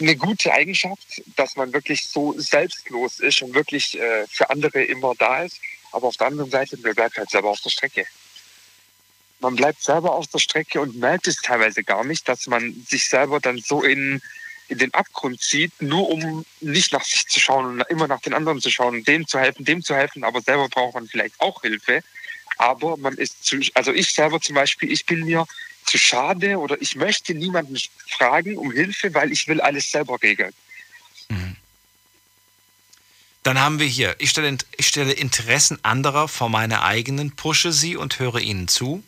[0.00, 5.14] eine gute Eigenschaft, dass man wirklich so selbstlos ist und wirklich äh, für andere immer
[5.16, 5.60] da ist.
[5.92, 8.06] Aber auf der anderen Seite, man bleibt halt selber auf der Strecke.
[9.40, 13.08] Man bleibt selber auf der Strecke und merkt es teilweise gar nicht, dass man sich
[13.08, 14.20] selber dann so in,
[14.68, 18.34] in den Abgrund zieht, nur um nicht nach sich zu schauen und immer nach den
[18.34, 21.62] anderen zu schauen, dem zu helfen, dem zu helfen, aber selber braucht man vielleicht auch
[21.62, 22.02] Hilfe.
[22.58, 25.46] Aber man ist zu, also ich selber zum Beispiel, ich bin mir
[25.86, 30.52] zu schade oder ich möchte niemanden fragen um Hilfe, weil ich will alles selber regeln.
[33.46, 37.94] Dann haben wir hier, ich stelle, ich stelle Interessen anderer vor meine eigenen, pushe sie
[37.94, 39.04] und höre ihnen zu.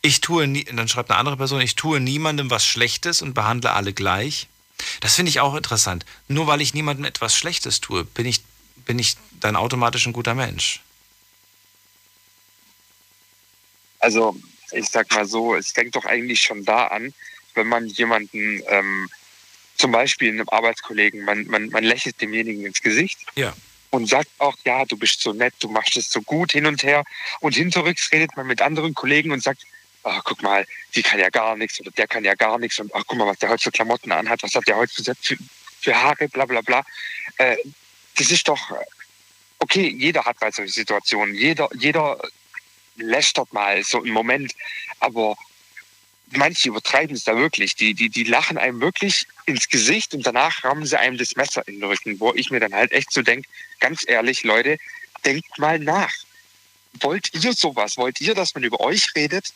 [0.00, 3.72] Ich tue, nie, dann schreibt eine andere Person, ich tue niemandem was Schlechtes und behandle
[3.72, 4.48] alle gleich.
[5.02, 6.06] Das finde ich auch interessant.
[6.26, 8.40] Nur weil ich niemandem etwas Schlechtes tue, bin ich,
[8.86, 10.80] bin ich dann automatisch ein guter Mensch.
[13.98, 14.40] Also
[14.72, 17.12] ich sag mal so, es fängt doch eigentlich schon da an,
[17.54, 19.08] wenn man jemanden, ähm,
[19.76, 23.54] zum Beispiel einem Arbeitskollegen, man, man, man lächelt demjenigen ins Gesicht Ja.
[23.90, 26.82] und sagt auch, ja, du bist so nett, du machst es so gut hin und
[26.82, 27.02] her.
[27.40, 29.62] Und hinterrücks redet man mit anderen Kollegen und sagt,
[30.02, 32.94] ah, guck mal, die kann ja gar nichts oder der kann ja gar nichts und
[32.94, 35.36] ach, guck mal, was der heute für Klamotten anhat, was hat der heute für, für,
[35.80, 36.84] für Haare, bla bla bla.
[37.38, 37.56] Äh,
[38.16, 38.60] das ist doch,
[39.58, 42.18] okay, jeder hat bei solchen Situationen, jeder, jeder
[43.00, 44.54] lästert mal so einen Moment,
[45.00, 45.36] aber
[46.32, 47.74] manche übertreiben es da wirklich.
[47.76, 51.66] Die, die, die lachen einem wirklich ins Gesicht und danach rammen sie einem das Messer
[51.66, 53.48] in den Rücken, wo ich mir dann halt echt so denke,
[53.80, 54.78] ganz ehrlich, Leute,
[55.24, 56.12] denkt mal nach.
[57.00, 57.96] Wollt ihr sowas?
[57.96, 59.52] Wollt ihr, dass man über euch redet?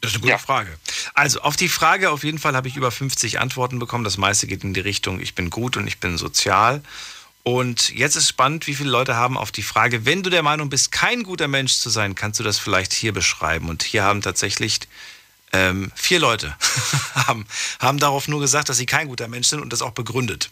[0.00, 0.78] Das ist eine gute Frage.
[1.12, 4.04] Also auf die Frage auf jeden Fall habe ich über 50 Antworten bekommen.
[4.04, 6.82] Das meiste geht in die Richtung, ich bin gut und ich bin sozial.
[7.42, 10.68] Und jetzt ist spannend, wie viele Leute haben auf die Frage, wenn du der Meinung
[10.68, 13.68] bist, kein guter Mensch zu sein, kannst du das vielleicht hier beschreiben.
[13.68, 14.80] Und hier haben tatsächlich
[15.52, 16.54] ähm, vier Leute
[17.14, 17.46] haben,
[17.78, 20.50] haben darauf nur gesagt, dass sie kein guter Mensch sind und das auch begründet.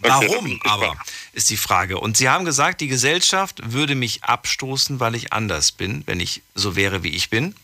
[0.00, 0.96] Warum aber,
[1.32, 1.98] ist die Frage.
[2.00, 6.42] Und sie haben gesagt, die Gesellschaft würde mich abstoßen, weil ich anders bin, wenn ich
[6.56, 7.54] so wäre, wie ich bin.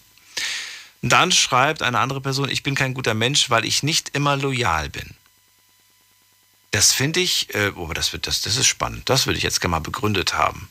[1.02, 4.88] Dann schreibt eine andere Person, ich bin kein guter Mensch, weil ich nicht immer loyal
[4.88, 5.14] bin.
[6.70, 9.08] Das finde ich, äh, oh, das, wird, das, das ist spannend.
[9.08, 10.68] Das würde ich jetzt gerne mal begründet haben.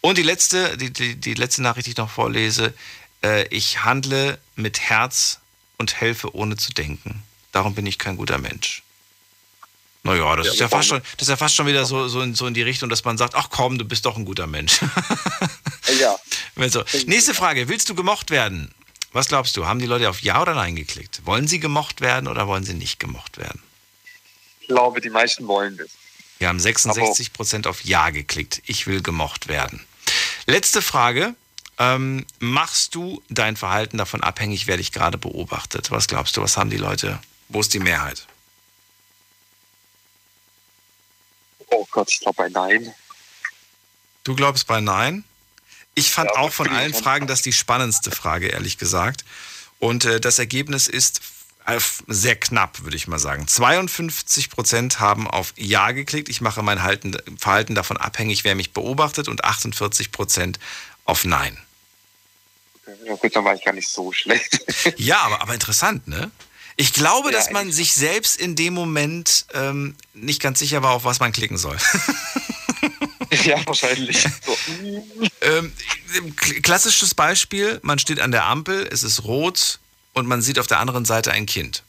[0.00, 2.74] Und die letzte, die, die, die letzte Nachricht, die ich noch vorlese,
[3.24, 5.40] äh, ich handle mit Herz
[5.78, 7.22] und helfe ohne zu denken.
[7.52, 8.82] Darum bin ich kein guter Mensch.
[10.02, 12.20] Naja, das, Ja, ist ja fast schon, das ist ja fast schon wieder so, so,
[12.20, 14.46] in, so in die Richtung, dass man sagt, ach komm, du bist doch ein guter
[14.46, 14.80] Mensch.
[16.00, 16.14] Ja.
[16.56, 18.74] Also, nächste Frage, willst du gemocht werden?
[19.12, 21.22] Was glaubst du, haben die Leute auf Ja oder Nein geklickt?
[21.24, 23.62] Wollen sie gemocht werden oder wollen sie nicht gemocht werden?
[24.68, 25.88] Ich glaube, die meisten wollen das.
[26.36, 28.60] Wir haben 66% auf Ja geklickt.
[28.66, 29.84] Ich will gemocht werden.
[30.46, 31.34] Letzte Frage.
[31.78, 35.90] Ähm, machst du dein Verhalten davon abhängig, wer dich gerade beobachtet?
[35.90, 37.18] Was glaubst du, was haben die Leute?
[37.48, 38.26] Wo ist die Mehrheit?
[41.70, 42.92] Oh Gott, ich glaube bei Nein.
[44.24, 45.24] Du glaubst bei Nein?
[45.94, 46.92] Ich fand Ja, auch von allen.
[46.92, 49.24] Fragen das die spannendste Frage, ehrlich gesagt.
[49.78, 51.20] Und äh, das Ergebnis ist
[52.06, 53.46] sehr knapp, würde ich mal sagen.
[53.46, 56.28] 52 Prozent haben auf Ja geklickt.
[56.28, 59.28] Ich mache mein Halten, Verhalten davon abhängig, wer mich beobachtet.
[59.28, 60.58] Und 48 Prozent
[61.04, 61.58] auf Nein.
[63.04, 64.58] Ja gut, dann war ich gar nicht so schlecht.
[64.96, 66.30] Ja, aber, aber interessant, ne?
[66.76, 70.92] Ich glaube, Ja, dass man sich selbst in dem Moment ähm, nicht ganz sicher war,
[70.92, 71.76] auf was man klicken soll.
[73.44, 74.26] Ja, wahrscheinlich.
[74.46, 74.56] So.
[75.42, 75.72] ähm,
[76.62, 79.80] klassisches Beispiel, man steht an der Ampel, es ist rot
[80.18, 81.82] und man sieht auf der anderen Seite ein Kind.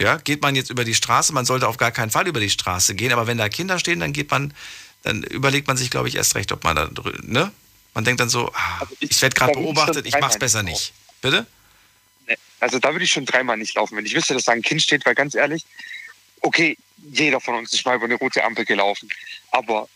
[0.00, 2.50] Ja, geht man jetzt über die Straße, man sollte auf gar keinen Fall über die
[2.50, 4.54] Straße gehen, aber wenn da Kinder stehen, dann geht man,
[5.02, 7.50] dann überlegt man sich, glaube ich, erst recht, ob man da, drü- ne?
[7.94, 10.92] Man denkt dann so, ah, ich werde gerade ich beobachtet, ich mach's besser nicht.
[11.20, 11.46] Bitte?
[12.60, 14.82] Also da würde ich schon dreimal nicht laufen, wenn ich wüsste, dass da ein Kind
[14.82, 15.64] steht, weil ganz ehrlich,
[16.42, 16.76] okay,
[17.12, 19.08] jeder von uns ist mal über eine rote Ampel gelaufen.
[19.50, 19.88] Aber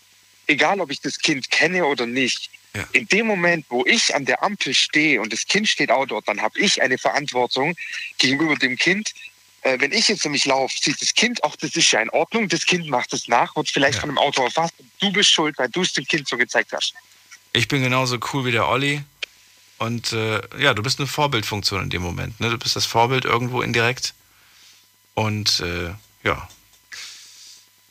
[0.47, 2.49] egal, ob ich das Kind kenne oder nicht,
[2.91, 6.27] in dem Moment, wo ich an der Ampel stehe und das Kind steht auch dort,
[6.27, 7.75] dann habe ich eine Verantwortung
[8.17, 9.13] gegenüber dem Kind.
[9.61, 12.49] Äh, wenn ich jetzt nämlich laufe, sieht das Kind auch, das ist ja in Ordnung,
[12.49, 14.73] das Kind macht es nach, wird vielleicht von einem Auto erfasst.
[14.99, 16.93] Du bist schuld, weil du es dem Kind so gezeigt hast.
[17.53, 19.03] Ich bin genauso cool wie der Olli.
[19.77, 22.39] Und äh, ja, du bist eine Vorbildfunktion in dem Moment.
[22.39, 22.49] Ne?
[22.49, 24.13] Du bist das Vorbild irgendwo indirekt.
[25.13, 25.93] Und äh,
[26.23, 26.47] ja.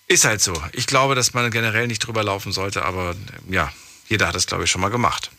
[0.09, 0.61] Ist halt so.
[0.73, 3.15] Ich glaube, dass man generell nicht drüber laufen sollte, aber
[3.49, 3.73] ja,
[4.13, 5.31] jeder hat es, glaube ich, schon mal gemacht.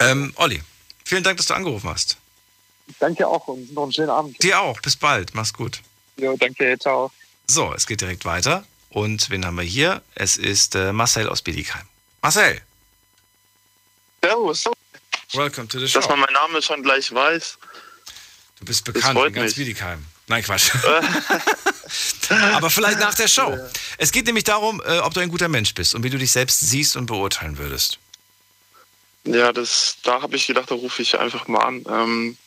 [0.00, 0.62] Ähm, Olli,
[1.04, 2.16] vielen Dank, dass du angerufen hast.
[2.98, 4.42] Danke auch und noch einen schönen Abend.
[4.42, 4.80] Dir auch.
[4.80, 5.34] Bis bald.
[5.34, 5.82] Mach's gut.
[6.16, 7.12] Jo, danke, ciao.
[7.46, 8.64] So, es geht direkt weiter.
[8.88, 10.00] Und wen haben wir hier?
[10.14, 11.86] Es ist äh, Marcel aus Bietigheim.
[12.22, 12.62] Marcel.
[14.24, 14.64] Servus.
[15.34, 16.00] Welcome to the show.
[16.00, 17.58] Dass man meinen Namen schon gleich weiß.
[18.60, 19.56] Du bist bekannt in ganz mich.
[19.56, 20.06] Bietigheim.
[20.26, 20.72] Nein, Quatsch.
[22.54, 23.56] Aber vielleicht nach der Show.
[23.98, 26.32] Es geht nämlich darum, äh, ob du ein guter Mensch bist und wie du dich
[26.32, 27.98] selbst siehst und beurteilen würdest.
[29.24, 31.84] Ja, das, da habe ich gedacht, da rufe ich einfach mal an.
[31.88, 32.38] Ähm,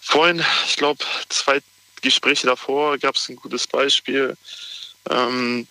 [0.00, 1.60] vorhin, ich glaube, zwei
[2.02, 4.36] Gespräche davor gab es ein gutes Beispiel.
[5.10, 5.66] Ähm,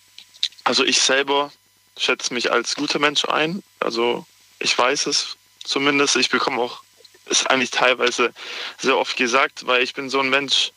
[0.64, 1.52] also ich selber
[1.96, 3.62] schätze mich als guter Mensch ein.
[3.80, 4.26] Also
[4.58, 6.16] ich weiß es zumindest.
[6.16, 6.82] Ich bekomme auch,
[7.26, 8.32] ist eigentlich teilweise
[8.78, 10.72] sehr oft gesagt, weil ich bin so ein Mensch,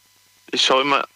[0.51, 1.07] ich schaue immer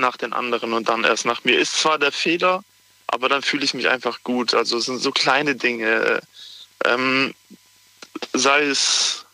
[0.00, 1.58] nach den anderen und dann erst nach mir.
[1.58, 2.64] Ist zwar der Fehler,
[3.06, 4.54] aber dann fühle ich mich einfach gut.
[4.54, 6.20] Also es sind so kleine Dinge.
[6.84, 7.34] Ähm,
[8.32, 9.26] sei es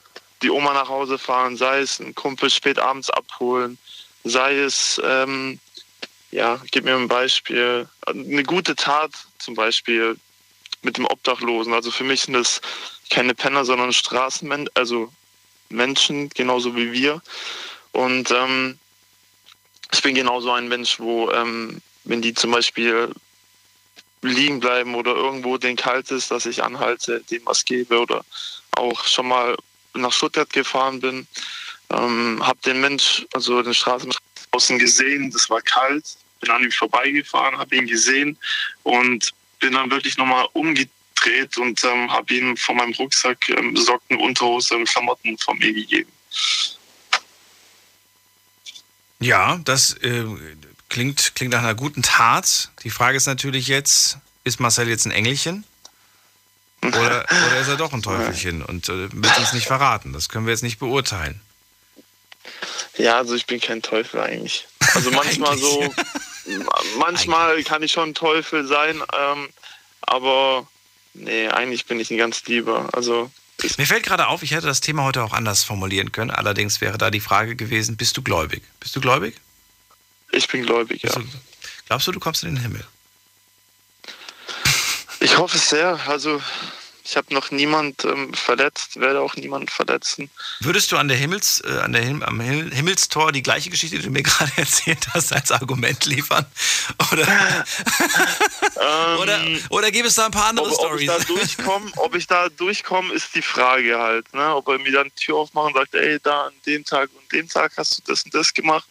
[0.42, 3.78] die Oma nach Hause fahren, sei es einen Kumpel spät abends abholen,
[4.24, 5.58] sei es, ähm,
[6.30, 10.16] ja, gib mir ein Beispiel, eine gute Tat zum Beispiel
[10.82, 11.72] mit dem Obdachlosen.
[11.72, 12.60] Also für mich sind das
[13.10, 15.12] keine Penner, sondern Straßenmenschen, also
[15.68, 17.22] Menschen, genauso wie wir.
[17.92, 18.78] Und ähm,
[19.96, 23.10] ich bin genauso ein Mensch, wo, ähm, wenn die zum Beispiel
[24.20, 28.24] liegen bleiben oder irgendwo den kalt ist, dass ich anhalte, dem was gebe oder
[28.72, 29.56] auch schon mal
[29.94, 31.26] nach Stuttgart gefahren bin,
[31.90, 34.18] ähm, habe den Mensch, also den Straßenmensch
[34.50, 36.04] draußen gesehen, das war kalt,
[36.40, 38.36] bin an ihm vorbeigefahren, habe ihn gesehen
[38.82, 44.18] und bin dann wirklich nochmal umgedreht und ähm, habe ihm von meinem Rucksack ähm, Socken,
[44.18, 46.12] Unterhose und Klamotten von mir gegeben.
[49.18, 50.24] Ja, das äh,
[50.88, 52.70] klingt, klingt nach einer guten Tat.
[52.82, 55.64] Die Frage ist natürlich jetzt, ist Marcel jetzt ein Engelchen?
[56.82, 60.12] Oder, oder ist er doch ein Teufelchen und äh, wird uns nicht verraten?
[60.12, 61.40] Das können wir jetzt nicht beurteilen.
[62.96, 64.66] Ja, also ich bin kein Teufel eigentlich.
[64.94, 65.92] Also manchmal so,
[66.98, 69.48] manchmal kann ich schon ein Teufel sein, ähm,
[70.02, 70.66] aber
[71.14, 72.88] nee, eigentlich bin ich ein ganz lieber.
[72.92, 73.30] Also
[73.78, 76.30] Mir fällt gerade auf, ich hätte das Thema heute auch anders formulieren können.
[76.30, 78.62] Allerdings wäre da die Frage gewesen, bist du gläubig?
[78.80, 79.34] Bist du gläubig?
[80.32, 81.12] Ich bin gläubig, ja.
[81.12, 81.24] Du,
[81.86, 82.84] glaubst du, du kommst in den Himmel?
[85.20, 85.98] Ich hoffe es sehr.
[86.06, 86.42] Also
[87.08, 90.28] ich habe noch niemand ähm, verletzt, werde auch niemanden verletzen.
[90.60, 93.96] Würdest du an der Himmels, äh, an der Him am Him Himmelstor die gleiche Geschichte,
[93.96, 96.44] die du mir gerade erzählt hast, als Argument liefern?
[97.12, 97.26] Oder,
[99.20, 102.26] oder, oder gibt es da ein paar andere ob, ob ich da durchkomme, ob ich
[102.26, 104.32] da durchkomme, ist die Frage halt.
[104.34, 104.54] Ne?
[104.54, 107.32] Ob er mir dann die Tür aufmacht und sagt, ey, da an dem Tag und
[107.32, 108.88] dem Tag hast du das und das gemacht.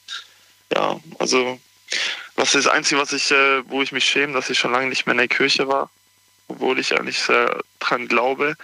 [0.74, 1.60] Ja, also
[2.38, 4.88] was ist das Einzige, was ich, äh, wo ich mich schäme, dass ich schon lange
[4.88, 5.90] nicht mehr in der Kirche war,
[6.48, 8.56] obwohl ich eigentlich sehr dran glaube.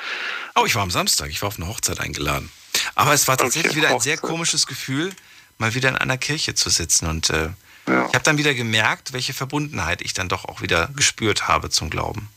[0.56, 2.52] Oh, ich war am Samstag, ich war auf eine Hochzeit eingeladen.
[2.95, 5.14] Aber es war tatsächlich wieder ein sehr komisches Gefühl,
[5.58, 7.08] mal wieder in einer Kirche zu sitzen.
[7.08, 7.49] Und äh,
[7.88, 11.90] ich habe dann wieder gemerkt, welche Verbundenheit ich dann doch auch wieder gespürt habe zum
[11.90, 12.30] Glauben.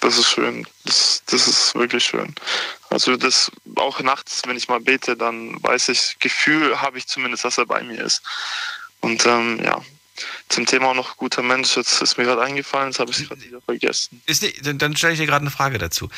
[0.00, 0.66] Das ist schön.
[0.84, 2.34] Das, das ist wirklich schön.
[2.90, 7.44] Also das auch nachts, wenn ich mal bete, dann weiß ich, Gefühl habe ich zumindest,
[7.44, 8.22] dass er bei mir ist.
[9.00, 9.80] Und ähm, ja,
[10.48, 13.42] zum Thema noch guter Mensch, jetzt ist mir gerade eingefallen, jetzt habe ich es gerade
[13.42, 14.22] wieder vergessen.
[14.26, 16.08] Nicht, dann, stelle ich dir gerade eine Frage dazu.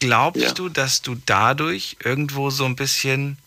[0.00, 0.52] Glaubst Ja.
[0.52, 3.38] du, dass du dadurch irgendwo so ein bisschen,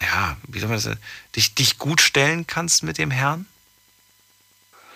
[0.00, 0.96] ja, wie soll man das,
[1.34, 3.46] dich, dich gut stellen kannst mit dem Herrn?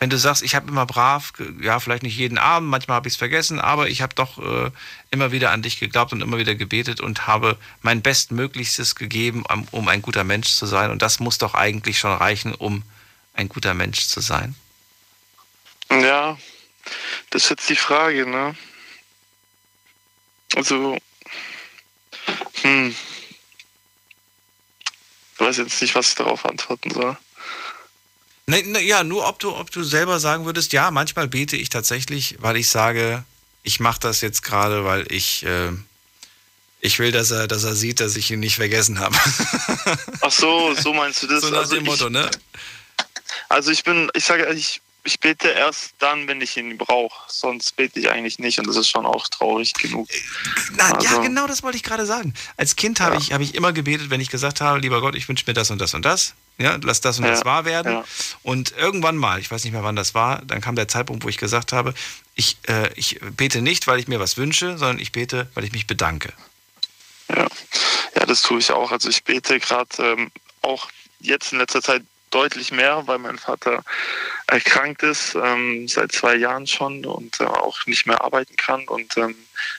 [0.01, 3.15] Wenn du sagst, ich habe immer brav, ja, vielleicht nicht jeden Abend, manchmal habe ich
[3.15, 4.71] es vergessen, aber ich habe doch äh,
[5.11, 9.67] immer wieder an dich geglaubt und immer wieder gebetet und habe mein Bestmöglichstes gegeben, um,
[9.73, 10.93] um ein guter Mensch zu sein.
[10.93, 12.85] Und das muss doch eigentlich schon reichen, um
[13.39, 14.55] ein guter Mensch zu sein.
[15.91, 16.37] Ja,
[17.31, 18.57] das ist jetzt die Frage, ne?
[20.57, 20.99] Also,
[22.63, 22.95] hm.
[25.35, 27.17] Ich weiß jetzt nicht, was ich darauf antworten soll.
[28.47, 31.69] Ne, ne, ja, nur ob du, ob du selber sagen würdest, ja, manchmal bete ich
[31.69, 33.25] tatsächlich, weil ich sage,
[33.63, 35.71] ich mache das jetzt gerade, weil ich, äh,
[36.81, 39.17] ich will, dass er, dass er sieht, dass ich ihn nicht vergessen habe.
[40.23, 41.43] Ach so, so meinst du das?
[41.43, 42.31] So nach also dem Motto, ich, ne?
[43.49, 47.15] Also ich bin, ich sage, ich, ich bete erst dann, wenn ich ihn brauche.
[47.29, 50.09] Sonst bete ich eigentlich nicht und das ist schon auch traurig genug.
[50.73, 52.35] Na, ja, Also- genau das wollte ich gerade sagen.
[52.57, 55.29] Als Kind habe ich, habe ich immer gebetet, wenn ich gesagt habe, lieber Gott, ich
[55.29, 56.35] wünsche mir das und das und das.
[56.59, 57.93] Ja, lass das und Ja, das wahr werden.
[57.93, 58.05] ja.
[58.43, 61.29] Und irgendwann mal, ich weiß nicht mehr, wann das war, dann kam der Zeitpunkt, wo
[61.29, 61.95] ich gesagt habe,
[62.35, 65.73] ich, äh, ich bete nicht, weil ich mir was wünsche, sondern ich bete, weil ich
[65.73, 66.33] mich bedanke.
[67.35, 67.47] Ja,
[68.27, 68.91] das tue ich auch.
[68.91, 70.31] Also ich bete gerade ähm,
[70.63, 70.89] auch
[71.21, 73.83] jetzt in letzter Zeit deutlich mehr, weil mein Vater
[74.47, 79.17] erkrankt ist, ähm, seit zwei Jahren schon und äh, auch nicht mehr arbeiten kann und
[79.17, 79.35] ähm,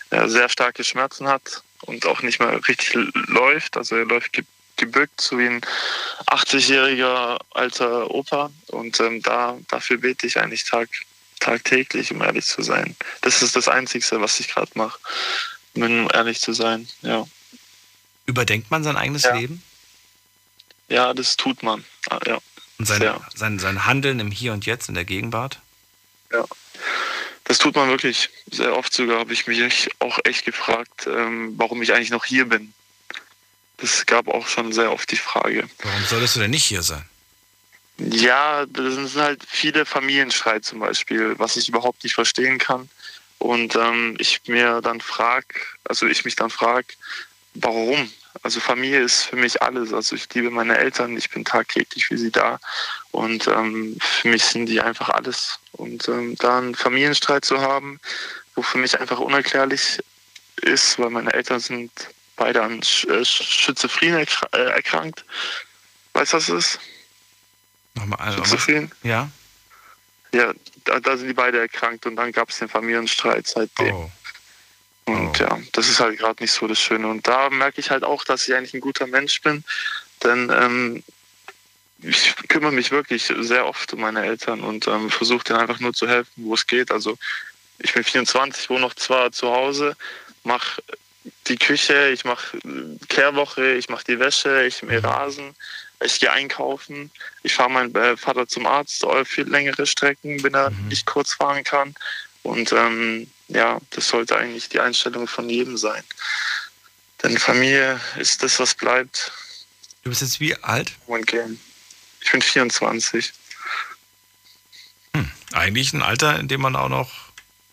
[0.09, 2.93] er sehr starke Schmerzen hat und auch nicht mehr richtig
[3.27, 3.77] läuft.
[3.77, 4.43] Also er läuft ge
[4.77, 5.61] gebückt, so wie ein
[6.27, 8.49] 80-jähriger alter Opa.
[8.67, 10.87] Und ähm, da, dafür bete ich eigentlich tag,
[11.41, 12.95] tagtäglich, um ehrlich zu sein.
[13.19, 14.97] Das ist das Einzige, was ich gerade mache,
[15.75, 17.27] um ehrlich zu sein, ja.
[18.25, 19.35] Überdenkt man sein eigenes Ja.
[19.35, 19.61] Leben
[20.89, 21.85] Ja, das tut man.
[22.09, 22.39] Ah, Ja.
[22.77, 23.01] und sein,
[23.35, 25.59] sein, sein Handeln im Hier und Jetzt, in der Gegenwart?
[26.31, 26.45] ja.
[27.45, 28.29] Das tut man wirklich.
[28.51, 32.45] Sehr oft sogar habe ich mich auch echt gefragt, ähm, warum ich eigentlich noch hier
[32.45, 32.73] bin.
[33.77, 35.67] Das gab auch schon sehr oft die Frage.
[35.81, 37.03] Warum solltest du denn nicht hier sein?
[37.97, 42.87] Ja, das sind halt viele Familienstreit zum Beispiel, was ich überhaupt nicht verstehen kann.
[43.39, 46.85] Und ähm, ich mir dann frag, also ich mich dann frag,
[47.55, 48.11] warum?
[48.43, 49.93] Also Familie ist für mich alles.
[49.93, 52.59] Also ich liebe meine Eltern, ich bin tagtäglich für sie da.
[53.11, 55.59] Und ähm, für mich sind die einfach alles.
[55.73, 57.99] Und ähm, da einen Familienstreit zu haben,
[58.55, 59.99] wo für mich einfach unerklärlich
[60.61, 61.91] ist, weil meine Eltern sind
[62.35, 65.25] beide an Sch äh, Schizophren erkra äh, erkrankt.
[66.13, 66.79] Weißt du, was das ist?
[67.95, 68.91] Nochmal, also, Schizophren?
[69.03, 69.29] ja?
[70.31, 70.53] Ja,
[70.85, 73.95] da, da sind die beide erkrankt und dann gab es den Familienstreit seitdem.
[73.95, 74.11] Oh.
[75.09, 77.07] Und ja, das ist halt gerade nicht so das Schöne.
[77.07, 79.63] Und da merke ich halt auch, dass ich eigentlich ein guter Mensch bin,
[80.23, 81.03] denn ähm,
[82.01, 85.93] ich kümmere mich wirklich sehr oft um meine Eltern und ähm, versuche denen einfach nur
[85.93, 86.91] zu helfen, wo es geht.
[86.91, 87.17] Also
[87.79, 89.95] ich bin 24, wohne noch zwar zu Hause,
[90.43, 90.81] mache
[91.47, 92.57] die Küche, ich mache
[93.09, 95.55] Kehrwoche, ich mache die Wäsche, ich mähe Rasen,
[96.03, 97.11] ich gehe einkaufen,
[97.43, 101.63] ich fahre meinen äh, Vater zum Arzt, viel längere Strecken, wenn er nicht kurz fahren
[101.63, 101.95] kann.
[102.43, 106.03] Und ähm, ja, das sollte eigentlich die Einstellung von jedem sein.
[107.21, 109.31] Denn Familie ist das, was bleibt.
[110.03, 110.93] Du bist jetzt wie alt?
[112.21, 113.33] Ich bin 24.
[115.51, 117.11] Eigentlich ein Alter, in dem man auch noch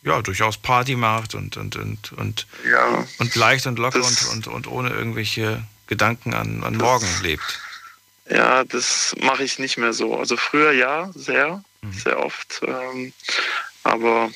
[0.02, 3.06] ja, durchaus Party macht und, und, und, und, Ja.
[3.18, 7.60] und leicht und locker Das- und, und, und ohne irgendwelche Gedanken an, an morgen lebt.
[8.28, 10.16] Ja, das mache ich nicht mehr so.
[10.18, 11.62] Also früher ja, sehr,
[11.92, 12.60] sehr oft.
[12.66, 13.12] Ähm,
[13.84, 14.30] aber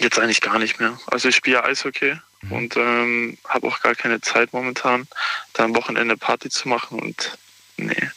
[0.00, 0.98] jetzt eigentlich gar nicht mehr.
[1.06, 2.16] Also ich spiele Eishockey
[2.50, 5.08] und ähm, habe auch gar keine Zeit momentan,
[5.54, 7.36] da am Wochenende Party zu machen und
[7.76, 8.10] nee.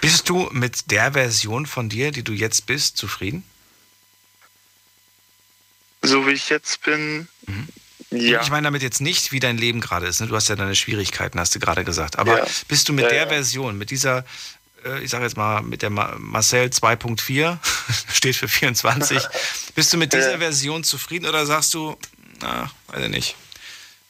[0.00, 3.44] Bist du mit der Version von dir, die du jetzt bist, zufrieden?
[6.02, 7.28] So wie ich jetzt bin,
[8.10, 8.42] ja.
[8.42, 10.20] Ich meine damit jetzt nicht, wie dein Leben gerade ist.
[10.20, 10.28] Ne?
[10.28, 12.16] Du hast ja deine Schwierigkeiten, hast du gerade gesagt.
[12.18, 12.46] Aber Ja.
[12.68, 13.28] bist du mit Ja, der ja.
[13.28, 14.24] Version, mit dieser,
[15.02, 17.58] ich sage jetzt mal, mit der Ma Marcel 2.4,
[18.12, 19.22] steht für 24,
[19.74, 20.38] bist du mit dieser.
[20.38, 21.96] Version zufrieden oder sagst du,
[22.40, 23.36] na, weiß ich nicht,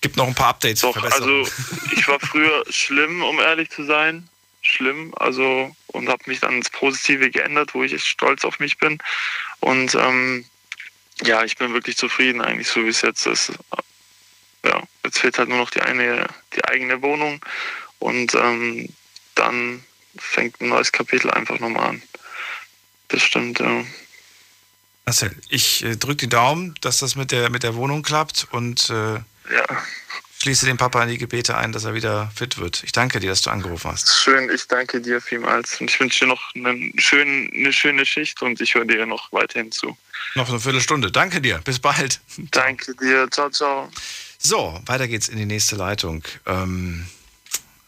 [0.01, 1.47] gibt noch ein paar Updates, Doch, also
[1.93, 4.29] ich war früher schlimm, um ehrlich zu sein.
[4.63, 8.79] Schlimm, also und habe mich dann ins Positive geändert, wo ich echt stolz auf mich
[8.79, 8.99] bin.
[9.61, 10.45] Und ähm,
[11.23, 13.53] ja, ich bin wirklich zufrieden eigentlich, so wie es jetzt ist.
[14.65, 16.27] Ja, jetzt fehlt halt nur noch die eine,
[16.57, 17.45] die eigene Wohnung
[17.99, 18.89] und ähm,
[19.35, 19.85] dann
[20.19, 22.03] fängt ein neues Kapitel einfach nochmal an.
[23.09, 23.85] Das stimmt, ja.
[25.07, 28.89] Marcel, ich äh, drücke die Daumen, dass das mit der, mit der Wohnung klappt und
[28.91, 29.15] äh,
[29.53, 29.83] Ja.
[30.43, 32.83] schließe den Papa in die Gebete ein, dass er wieder fit wird.
[32.85, 34.15] Ich danke dir, dass du angerufen hast.
[34.23, 38.41] Schön, ich danke dir vielmals und ich wünsche dir noch einen schönen, eine schöne Schicht
[38.41, 39.97] und ich höre dir noch weiterhin zu.
[40.37, 41.11] Noch eine Viertelstunde.
[41.13, 41.59] Danke dir.
[41.59, 42.21] Bis bald.
[42.51, 43.29] Danke dir.
[43.31, 43.91] Ciao, ciao.
[44.39, 46.25] So, weiter geht's in die nächste Leitung.
[46.47, 47.07] Ähm,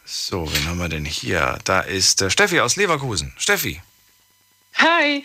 [0.07, 1.59] so, wen haben wir denn hier?
[1.65, 3.35] Da ist äh, Steffi aus Leverkusen.
[3.37, 3.83] Steffi.
[4.77, 5.25] Hi.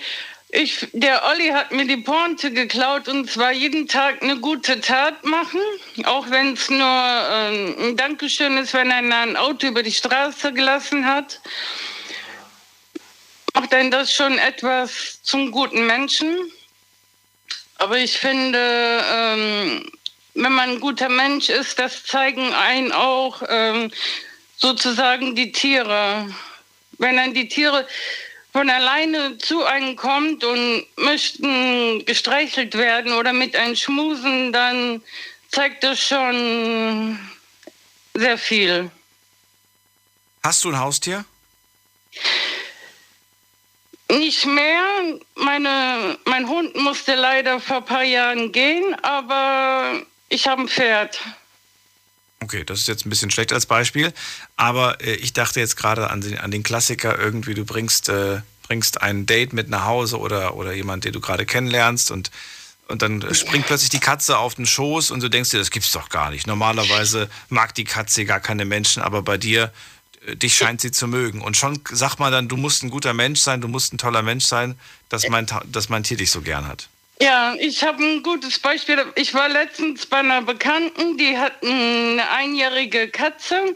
[0.50, 5.24] Ich, der Olli hat mir die Pointe geklaut und zwar jeden Tag eine gute Tat
[5.24, 5.62] machen,
[6.04, 10.52] auch wenn es nur ähm, ein Dankeschön ist, wenn einer ein Auto über die Straße
[10.52, 11.40] gelassen hat.
[13.54, 16.52] Macht denn das schon etwas zum guten Menschen?
[17.78, 19.90] Aber ich finde, ähm,
[20.34, 23.92] wenn man ein guter Mensch ist, das zeigen einen auch ähm,
[24.62, 26.34] sozusagen die Tiere.
[26.98, 27.88] Wenn dann die Tiere
[28.54, 35.02] von alleine zu einem kommt und möchten gestreichelt werden oder mit einem schmusen, dann
[35.50, 37.18] zeigt das schon
[38.14, 38.92] sehr viel.
[40.44, 41.26] Hast du ein Haustier?
[44.10, 44.84] Nicht mehr.
[45.36, 51.20] Meine, mein Hund musste leider vor ein paar Jahren gehen, aber ich habe ein Pferd.
[52.44, 54.14] Okay, das ist jetzt ein bisschen schlecht als Beispiel,
[54.56, 58.42] aber äh, ich dachte jetzt gerade an den, an den Klassiker irgendwie, du bringst, äh,
[58.64, 62.32] bringst ein Date mit nach Hause oder, oder jemand, den du gerade kennenlernst und,
[62.88, 65.92] und dann springt plötzlich die Katze auf den Schoß und du denkst dir, das gibt's
[65.92, 66.48] doch gar nicht.
[66.48, 69.72] Normalerweise mag die Katze gar keine Menschen, aber bei dir,
[70.26, 71.42] äh, dich scheint sie zu mögen.
[71.42, 74.24] Und schon sagt man dann, du musst ein guter Mensch sein, du musst ein toller
[74.24, 76.90] Mensch sein, dass mein, dass mein Tier dich so gern hat.
[77.22, 79.06] Ja, ich habe ein gutes Beispiel.
[79.14, 83.76] Ich war letztens bei einer Bekannten, die hat eine einjährige Katze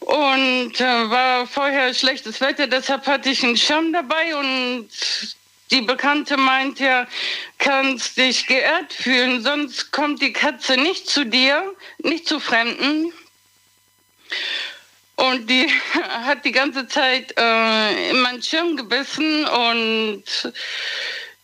[0.00, 4.88] und äh, war vorher schlechtes Wetter, deshalb hatte ich einen Schirm dabei und
[5.70, 7.06] die Bekannte meint ja,
[7.58, 13.12] kannst dich geehrt fühlen, sonst kommt die Katze nicht zu dir, nicht zu Fremden.
[15.14, 15.68] Und die
[16.24, 20.24] hat die ganze Zeit äh, in meinen Schirm gebissen und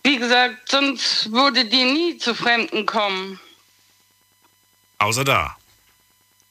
[0.06, 3.40] wie gesagt, sonst würde die nie zu Fremden kommen.
[4.98, 5.56] Außer da.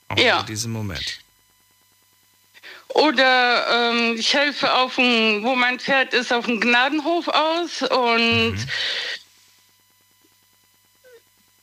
[0.08, 0.40] Außer Ja.
[0.40, 1.20] in diesem Moment.
[2.88, 8.58] Oder ähm, ich helfe auf dem, wo mein Pferd ist, auf dem Gnadenhof aus und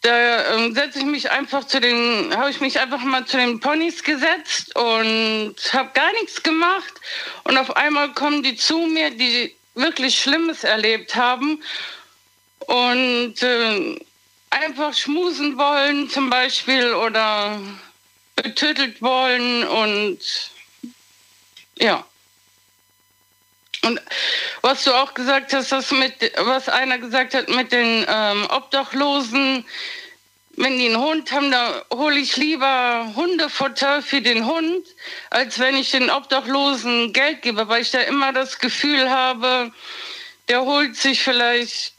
[0.02, 3.60] da ähm, setze ich mich einfach zu den, habe ich mich einfach mal zu den
[3.60, 6.94] Ponys gesetzt und habe gar nichts gemacht.
[7.46, 11.64] Und auf einmal kommen die zu mir, die wirklich Schlimmes erlebt haben
[12.60, 14.00] und äh,
[14.50, 17.60] einfach schmusen wollen zum Beispiel oder
[18.36, 20.20] getötet wollen und
[21.78, 22.06] ja.
[23.84, 24.02] Und
[24.62, 29.66] was du auch gesagt hast, das mit, was einer gesagt hat mit den ähm, Obdachlosen,
[30.56, 34.86] wenn die einen Hund haben, da hole ich lieber Hundefutter für den Hund,
[35.30, 39.72] als wenn ich den Obdachlosen Geld gebe, weil ich da immer das Gefühl habe,
[40.50, 41.94] der holt sich vielleicht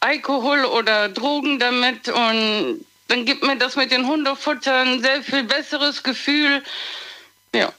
[0.00, 5.44] Alkohol oder Drogen damit und dann gibt mir das mit den Hundefuttern ein sehr viel
[5.44, 6.62] besseres Gefühl.
[7.54, 7.72] Ja.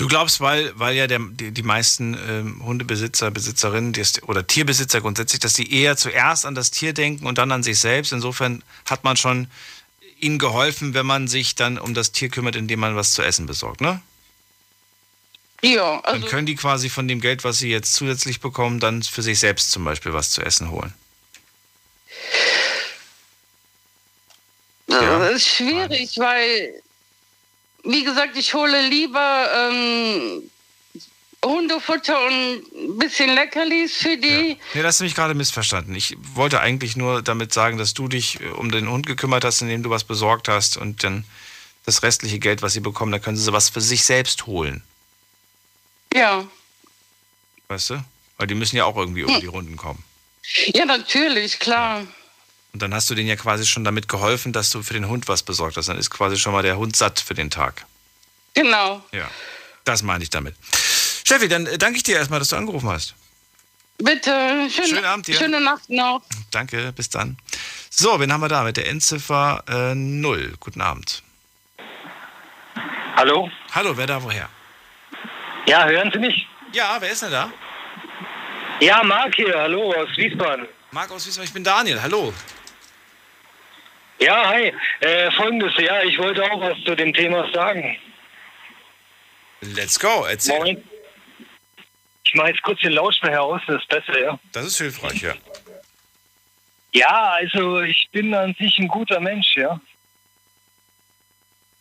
[0.00, 5.02] Du glaubst, weil, weil ja der, die, die meisten ähm, Hundebesitzer, Besitzerinnen die oder Tierbesitzer
[5.02, 8.10] grundsätzlich, dass die eher zuerst an das Tier denken und dann an sich selbst.
[8.10, 9.50] Insofern hat man schon
[10.18, 13.44] ihnen geholfen, wenn man sich dann um das Tier kümmert, indem man was zu essen
[13.44, 14.00] besorgt, ne?
[15.60, 19.20] Ja, Dann können die quasi von dem Geld, was sie jetzt zusätzlich bekommen, dann für
[19.20, 20.94] sich selbst zum Beispiel was zu essen holen.
[24.86, 26.82] Das ist schwierig, weil,
[27.84, 30.50] wie gesagt, ich hole lieber ähm,
[31.44, 34.58] Hundefutter und ein bisschen Leckerlis für die.
[34.74, 35.94] Nee, das hast du mich gerade missverstanden.
[35.94, 39.62] Ich wollte eigentlich nur damit sagen, dass du dich äh, um den Hund gekümmert hast,
[39.62, 41.24] indem du was besorgt hast und dann
[41.86, 44.82] das restliche Geld, was sie bekommen, da können sie was für sich selbst holen.
[46.12, 46.46] Ja.
[47.68, 48.04] Weißt du?
[48.36, 50.02] Weil die müssen ja auch irgendwie über die Runden kommen.
[50.66, 52.06] Ja, natürlich, klar.
[52.72, 55.26] Und dann hast du denen ja quasi schon damit geholfen, dass du für den Hund
[55.28, 55.88] was besorgt hast.
[55.88, 57.84] Dann ist quasi schon mal der Hund satt für den Tag.
[58.54, 59.02] Genau.
[59.12, 59.28] Ja.
[59.84, 60.54] Das meine ich damit.
[61.24, 63.14] Steffi, dann äh, danke ich dir erstmal, dass du angerufen hast.
[63.98, 64.30] Bitte,
[64.70, 65.36] schönen, Schönen Abend dir.
[65.36, 66.22] schöne Nacht noch.
[66.50, 67.36] Danke, bis dann.
[67.90, 70.54] So, wen haben wir da mit der Endziffer äh, 0?
[70.58, 71.22] Guten Abend.
[73.16, 73.50] Hallo?
[73.74, 74.48] Hallo, wer da woher?
[75.66, 76.46] Ja, hören Sie mich?
[76.72, 77.52] Ja, wer ist denn da?
[78.80, 80.66] Ja, Marc hier, hallo, aus Wiesbaden.
[80.92, 82.32] Marc aus Wiesbaden, ich bin Daniel, hallo.
[84.20, 84.72] Ja, hi.
[85.00, 87.96] Äh, Folgendes, ja, ich wollte auch was zu dem Thema sagen.
[89.60, 90.58] Let's go, erzähl.
[90.58, 90.84] Moment.
[92.24, 94.38] Ich mache jetzt kurz den Lautsprecher aus, das ist besser, ja.
[94.52, 95.34] Das ist hilfreich, ja.
[96.92, 99.80] Ja, also ich bin an sich ein guter Mensch, ja.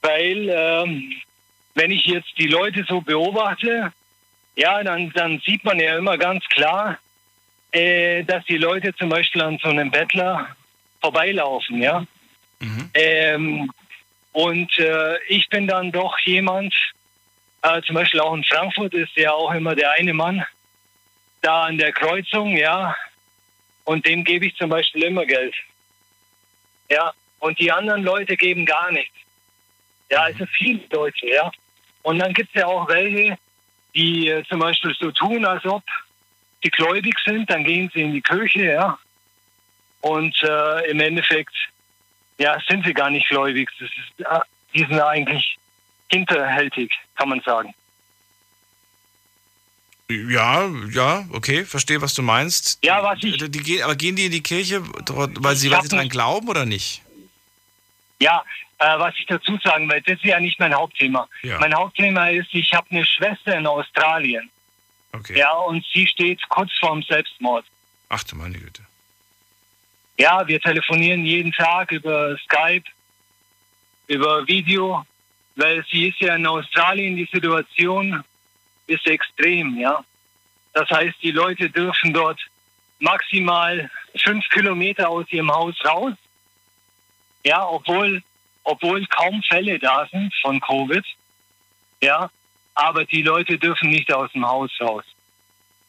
[0.02, 1.14] Weil, ähm,
[1.76, 3.92] wenn ich jetzt die Leute so beobachte,
[4.56, 6.98] ja, dann, dann sieht man ja immer ganz klar,
[7.72, 10.56] äh, dass die Leute zum Beispiel an so einem Bettler
[11.02, 12.06] vorbeilaufen, ja.
[12.94, 13.72] Ähm,
[14.32, 16.74] und äh, ich bin dann doch jemand,
[17.62, 20.46] äh, zum Beispiel auch in Frankfurt ist ja auch immer der eine Mann,
[21.42, 22.96] da an der Kreuzung, ja,
[23.86, 25.56] und dem gebe ich zum Beispiel immer Geld.
[26.90, 29.16] Ja, und die anderen Leute geben gar nichts.
[30.12, 31.52] Ja, also viele Deutsche, ja.
[32.04, 33.38] Und dann gibt es ja auch welche,
[33.96, 35.84] die äh, zum Beispiel so tun, als ob
[36.64, 39.00] die gläubig sind, dann gehen sie in die Kirche, ja.
[40.02, 41.56] Und äh, im Endeffekt,
[42.40, 43.70] ja, sind sie gar nicht gläubig.
[43.80, 44.40] Das ist, äh,
[44.74, 45.58] die sind eigentlich
[46.10, 47.74] hinterhältig, kann man sagen.
[50.10, 52.84] Ja, ja, okay, verstehe, was du meinst.
[52.84, 53.38] Ja, was ich.
[53.38, 56.66] Die, die, aber gehen die in die Kirche, weil sie, weil sie dran glauben oder
[56.66, 57.04] nicht?
[58.20, 58.44] Ja,
[58.80, 61.28] äh, was ich dazu sagen will, das ist ja nicht mein Hauptthema.
[61.44, 61.60] Ja.
[61.60, 64.50] Mein Hauptthema ist, ich habe eine Schwester in Australien.
[65.12, 65.38] Okay.
[65.38, 67.66] Ja, und sie steht kurz vorm Selbstmord.
[68.10, 68.82] Ach du meine Güte.
[70.20, 72.84] Ja, wir telefonieren jeden Tag über Skype,
[74.08, 75.06] über Video,
[75.56, 78.22] weil sie ist ja in Australien, die Situation
[78.88, 80.04] ist extrem, ja.
[80.74, 82.38] Das heißt, die Leute dürfen dort
[83.00, 83.90] maximal
[84.22, 86.14] fünf Kilometer aus ihrem Haus raus.
[87.46, 88.22] Ja, obwohl,
[88.66, 91.06] obwohl kaum Fälle da sind von Covid.
[92.04, 92.30] Ja,
[92.76, 95.06] aber die Leute dürfen nicht aus dem Haus raus.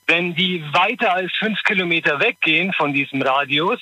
[0.06, 3.80] Wenn die weiter als fünf Kilometer weggehen von diesem Radius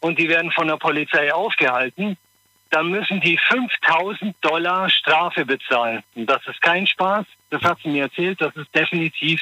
[0.00, 2.16] und die werden von der Polizei aufgehalten,
[2.70, 6.02] dann müssen die 5000 Dollar Strafe bezahlen.
[6.14, 7.26] Und das ist kein Spaß.
[7.50, 8.40] Das hat sie mir erzählt.
[8.40, 9.40] Das ist definitiv.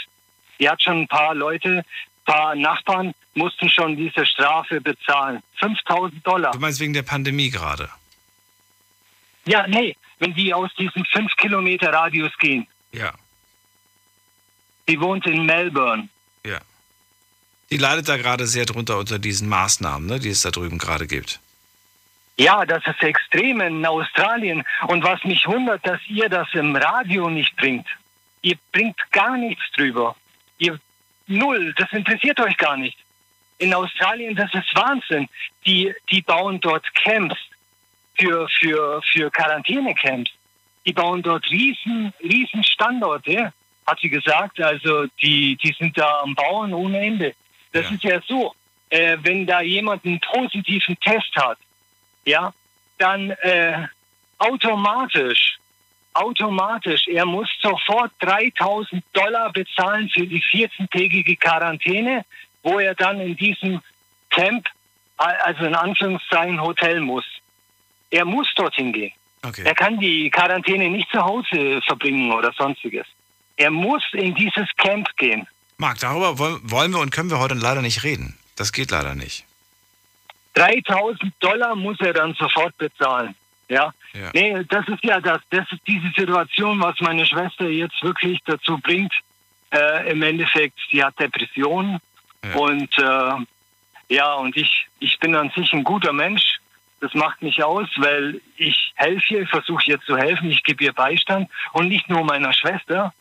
[0.58, 1.84] Die hat schon ein paar Leute, ein
[2.24, 5.42] paar Nachbarn mussten schon diese Strafe bezahlen.
[5.56, 6.52] 5000 Dollar.
[6.52, 7.88] Du meinst wegen der Pandemie gerade?
[9.44, 12.66] Ja, nee, wenn die aus diesem 5 Kilometer Radius gehen.
[12.92, 13.12] Ja.
[14.88, 16.08] Die wohnt in Melbourne.
[17.70, 21.06] Die leidet da gerade sehr drunter unter diesen Maßnahmen, ne, die es da drüben gerade
[21.06, 21.40] gibt.
[22.38, 24.62] Ja, das ist extrem in Australien.
[24.88, 27.86] Und was mich wundert, dass ihr das im Radio nicht bringt.
[28.42, 30.14] Ihr bringt gar nichts drüber.
[30.58, 30.78] Ihr
[31.26, 32.98] null, das interessiert euch gar nicht.
[33.58, 35.28] In Australien, das ist Wahnsinn.
[35.64, 37.36] Die, die bauen dort Camps
[38.18, 40.30] für, für, für Quarantänecamps.
[40.84, 43.52] Die bauen dort riesen, riesen Standorte,
[43.86, 44.60] hat sie gesagt.
[44.60, 47.34] Also die, die sind da am Bauen ohne Ende.
[47.72, 48.54] Das ist ja so,
[48.90, 51.58] äh, wenn da jemand einen positiven Test hat,
[52.24, 52.52] ja,
[52.98, 53.86] dann äh,
[54.38, 55.58] automatisch,
[56.14, 62.24] automatisch, er muss sofort 3000 Dollar bezahlen für die 14-tägige Quarantäne,
[62.62, 63.80] wo er dann in diesem
[64.30, 64.68] Camp,
[65.16, 67.24] also in Anführungszeichen Hotel muss.
[68.10, 69.12] Er muss dorthin gehen.
[69.42, 69.62] Okay.
[69.64, 73.06] Er kann die Quarantäne nicht zu Hause verbringen oder sonstiges.
[73.56, 75.46] Er muss in dieses Camp gehen.
[75.78, 78.38] Marc, darüber wollen wir und können wir heute leider nicht reden.
[78.56, 79.44] Das geht leider nicht.
[80.54, 83.34] 3000 Dollar muss er dann sofort bezahlen.
[83.68, 83.92] Ja?
[84.14, 84.30] ja.
[84.32, 88.78] Nee, das ist ja das, das ist diese Situation, was meine Schwester jetzt wirklich dazu
[88.78, 89.12] bringt.
[89.70, 91.98] Äh, Im Endeffekt, sie hat Depressionen
[92.42, 92.54] ja.
[92.54, 93.44] und äh,
[94.08, 96.60] ja, und ich, ich bin an sich ein guter Mensch.
[97.00, 100.92] Das macht mich aus, weil ich helfe ihr, versuche ihr zu helfen, ich gebe ihr
[100.92, 103.12] Beistand und nicht nur meiner Schwester,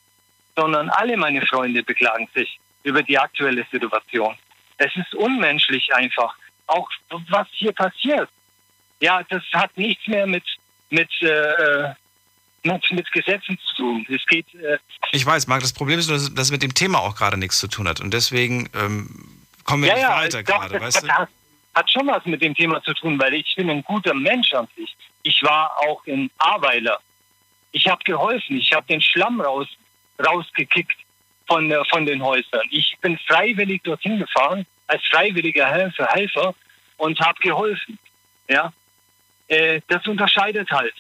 [0.56, 4.36] sondern alle meine Freunde beklagen sich über die aktuelle Situation.
[4.78, 6.36] Es ist unmenschlich einfach
[6.68, 6.90] auch
[7.30, 8.30] was hier passiert.
[9.00, 10.44] Ja, das hat nichts mehr mit
[10.90, 11.94] mit äh,
[12.64, 14.08] mit, mit Gesetzen zu tun.
[14.10, 14.48] Es geht.
[14.56, 14.78] Äh
[15.12, 15.62] ich weiß, Marc.
[15.62, 18.02] Das Problem ist nur, dass das mit dem Thema auch gerade nichts zu tun hat
[18.02, 19.10] und deswegen ähm,
[19.64, 21.10] kommen wir ja, nicht ja, weiter doch, gerade, das, weißt du?
[21.10, 21.30] hat,
[21.74, 24.68] hat schon was mit dem Thema zu tun, weil ich bin ein guter Mensch an
[24.76, 24.96] sich.
[25.24, 27.00] Ich war auch in Aweiler.
[27.72, 28.58] Ich habe geholfen.
[28.58, 29.68] Ich habe den Schlamm raus
[30.20, 30.98] rausgekickt
[31.48, 32.68] von äh, von den Häusern.
[32.72, 36.56] Ich bin freiwillig dorthin gefahren als freiwilliger Helfer, Helfer
[36.98, 37.98] und habe geholfen.
[38.48, 38.72] Ja,
[39.48, 40.94] äh, das unterscheidet halt.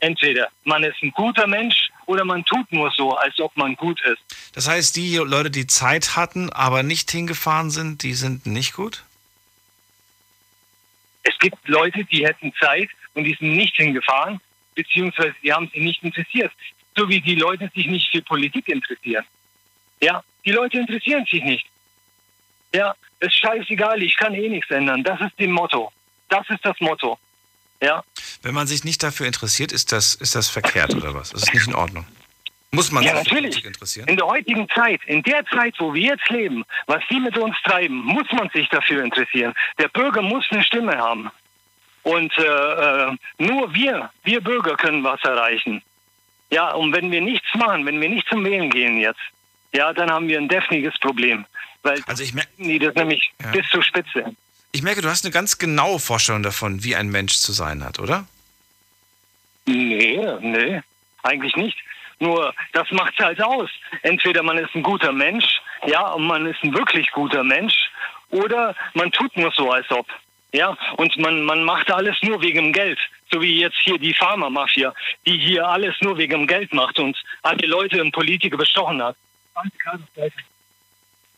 [0.00, 4.00] Entweder man ist ein guter Mensch oder man tut nur so, als ob man gut
[4.02, 4.20] ist.
[4.52, 9.04] Das heißt, die Leute, die Zeit hatten, aber nicht hingefahren sind, die sind nicht gut?
[11.22, 14.40] Es gibt Leute, die hätten Zeit und die sind nicht hingefahren,
[14.74, 16.52] beziehungsweise die haben sich nicht interessiert.
[16.96, 19.24] So wie die Leute sich nicht für Politik interessieren.
[20.00, 21.66] Ja, die Leute interessieren sich nicht.
[22.72, 25.02] Ja, ist scheißegal, ich kann eh nichts ändern.
[25.02, 25.92] Das ist dem Motto.
[26.28, 27.18] Das ist das Motto.
[27.80, 28.02] Ja.
[28.42, 31.30] Wenn man sich nicht dafür interessiert, ist das, ist das verkehrt oder was?
[31.30, 32.06] Das ist nicht in Ordnung.
[32.74, 33.64] Muss man ja, sich natürlich.
[33.64, 34.08] Interessieren?
[34.08, 37.56] In der heutigen Zeit, in der Zeit, wo wir jetzt leben, was die mit uns
[37.62, 39.54] treiben, muss man sich dafür interessieren.
[39.78, 41.30] Der Bürger muss eine Stimme haben.
[42.02, 45.82] Und äh, äh, nur wir, wir Bürger können was erreichen.
[46.54, 49.18] Ja, und wenn wir nichts machen, wenn wir nicht zum Wählen gehen jetzt,
[49.72, 51.44] ja, dann haben wir ein deftiges Problem.
[51.82, 53.50] Weil also ich die das nämlich Ja.
[53.50, 54.36] bis zur Spitze.
[54.70, 57.98] Ich merke, du hast eine ganz genaue Vorstellung davon, wie ein Mensch zu sein hat,
[57.98, 58.24] oder?
[59.66, 60.80] Nee, nee,
[61.24, 61.76] eigentlich nicht.
[62.20, 63.70] Nur das macht's halt aus.
[64.02, 67.74] Entweder man ist ein guter Mensch, ja, und man ist ein wirklich guter Mensch,
[68.30, 70.06] oder man tut nur so, als ob.
[70.54, 72.98] Ja, und man, man macht alles nur wegen dem Geld.
[73.32, 74.94] So wie jetzt hier die Pharma-Mafia,
[75.26, 79.16] die hier alles nur wegen dem Geld macht und alle Leute und Politiker bestochen hat.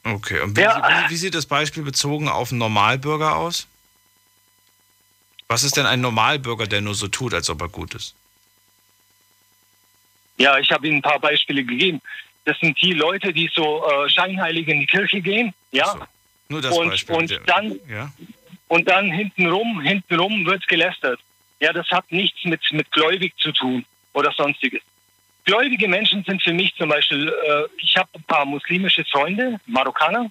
[0.05, 1.07] Okay, und wie, Ja.
[1.07, 3.67] wie, wie sieht das Beispiel bezogen auf einen Normalbürger aus?
[5.49, 8.15] Was ist denn ein Normalbürger, der nur so tut, als ob er gut ist?
[10.37, 12.03] Ja, ich habe Ihnen ein paar Beispiele gegeben.
[12.45, 16.07] Das sind die Leute, die so äh, scheinheilig in die Kirche gehen, ja.
[16.49, 17.17] Nur das und, Beispiel.
[17.17, 18.13] Und dann, Ja?
[18.69, 21.21] Und dann hintenrum, hintenrum wird gelästert.
[21.61, 24.83] Ja, das hat nichts mit, mit gläubig zu tun oder sonstiges.
[25.45, 30.31] Gläubige Menschen sind für mich zum Beispiel, äh, ich habe ein paar muslimische Freunde, Marokkaner,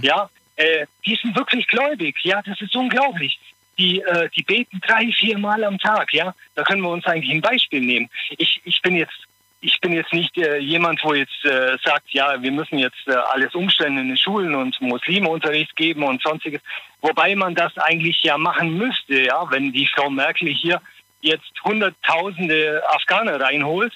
[0.00, 3.38] ja, äh, die sind wirklich gläubig, ja, das ist unglaublich.
[3.76, 6.34] Die, äh, die beten drei, vier Mal am Tag, ja.
[6.54, 8.08] Da können wir uns eigentlich ein Beispiel nehmen.
[8.38, 9.26] Ich, ich bin jetzt
[9.66, 13.12] ich bin jetzt nicht äh, jemand, wo jetzt äh, sagt, ja, wir müssen jetzt äh,
[13.14, 16.60] alles umstellen in den Schulen und Muslimunterricht geben und sonstiges.
[17.00, 20.80] Wobei man das eigentlich ja machen müsste, ja, wenn die Frau Merkel hier
[21.22, 23.92] jetzt hunderttausende Afghaner reinholt,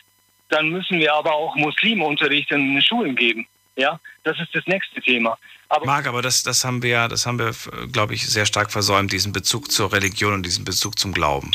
[0.48, 3.46] dann müssen wir aber auch Muslimunterricht in den Schulen geben.
[3.76, 5.38] Ja, das ist das nächste Thema.
[5.68, 7.52] Aber Marc, aber das, das haben wir, ja- das haben wir,
[7.92, 11.50] glaube ich, sehr stark versäumt, diesen Bezug zur Religion und diesen Bezug zum Glauben.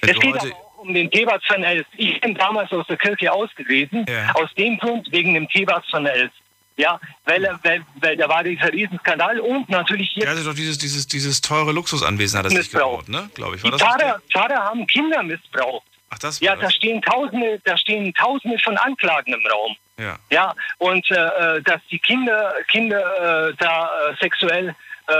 [0.00, 1.86] Wenn Es geht heute, um den Thebats von Els.
[1.96, 6.32] Ich bin damals aus der Kirche ausgetreten, aus dem Grund wegen dem Thebats von Els.
[6.76, 10.54] Ja, weil, er- weil, weil da war dieser Riesenskandal und natürlich der jetzt hatte doch
[10.54, 13.28] dieses, dieses, dieses teure Luxusanwesen hat er sich gebaut, ne?
[13.34, 13.64] Glaube ich.
[13.64, 15.84] War die das Pfarrer, Pfarrer haben Kinder missbraucht.
[16.10, 19.76] Ach, das Ja, da stehen Tausende, da stehen Tausende von Anklagen im Raum.
[19.98, 20.16] Ja.
[20.30, 21.16] Ja, und äh,
[21.56, 24.74] äh, dass die Kinder, Kinder äh, da äh, sexuell
[25.08, 25.14] äh,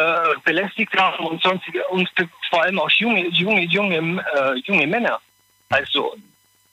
[0.44, 2.08] belästigt haben und sonstige und
[2.50, 5.20] vor allem auch junge, junge, junge, äh, junge Männer.
[5.68, 6.16] Also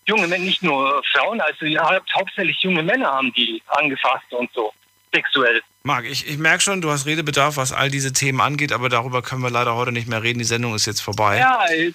[0.05, 4.73] junge Männer, nicht nur Frauen, also ja, hauptsächlich junge Männer haben die angefasst und so
[5.13, 5.61] sexuell.
[5.84, 9.22] Marc, ich, ich merke schon, du hast Redebedarf, was all diese Themen angeht, aber darüber
[9.22, 10.39] können wir leider heute nicht mehr reden.
[10.39, 11.38] Die Sendung ist jetzt vorbei.
[11.38, 11.91] Ja, äh,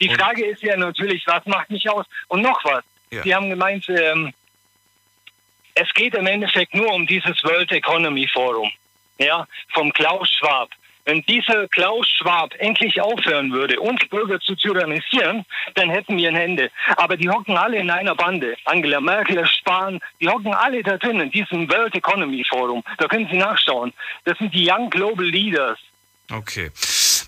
[0.00, 2.06] die Frage ist ja natürlich, was macht mich aus?
[2.28, 2.84] Und noch was.
[3.10, 3.22] Ja.
[3.22, 4.32] Sie haben gemeint, ähm,
[5.74, 8.70] es geht im Endeffekt nur um dieses World Economy Forum,
[9.18, 10.70] ja, vom Klaus Schwab.
[11.04, 16.36] Wenn dieser Klaus Schwab endlich aufhören würde, uns Bürger zu tyrannisieren, dann hätten wir ein
[16.36, 16.70] Ende.
[16.96, 18.54] Aber die hocken alle in einer Bande.
[18.66, 22.84] Angela Merkel, Spahn, die hocken alle da drin in diesem World Economy Forum.
[22.98, 23.92] Da können Sie nachschauen.
[24.24, 25.78] Das sind die Young Global Leaders.
[26.30, 26.70] Okay.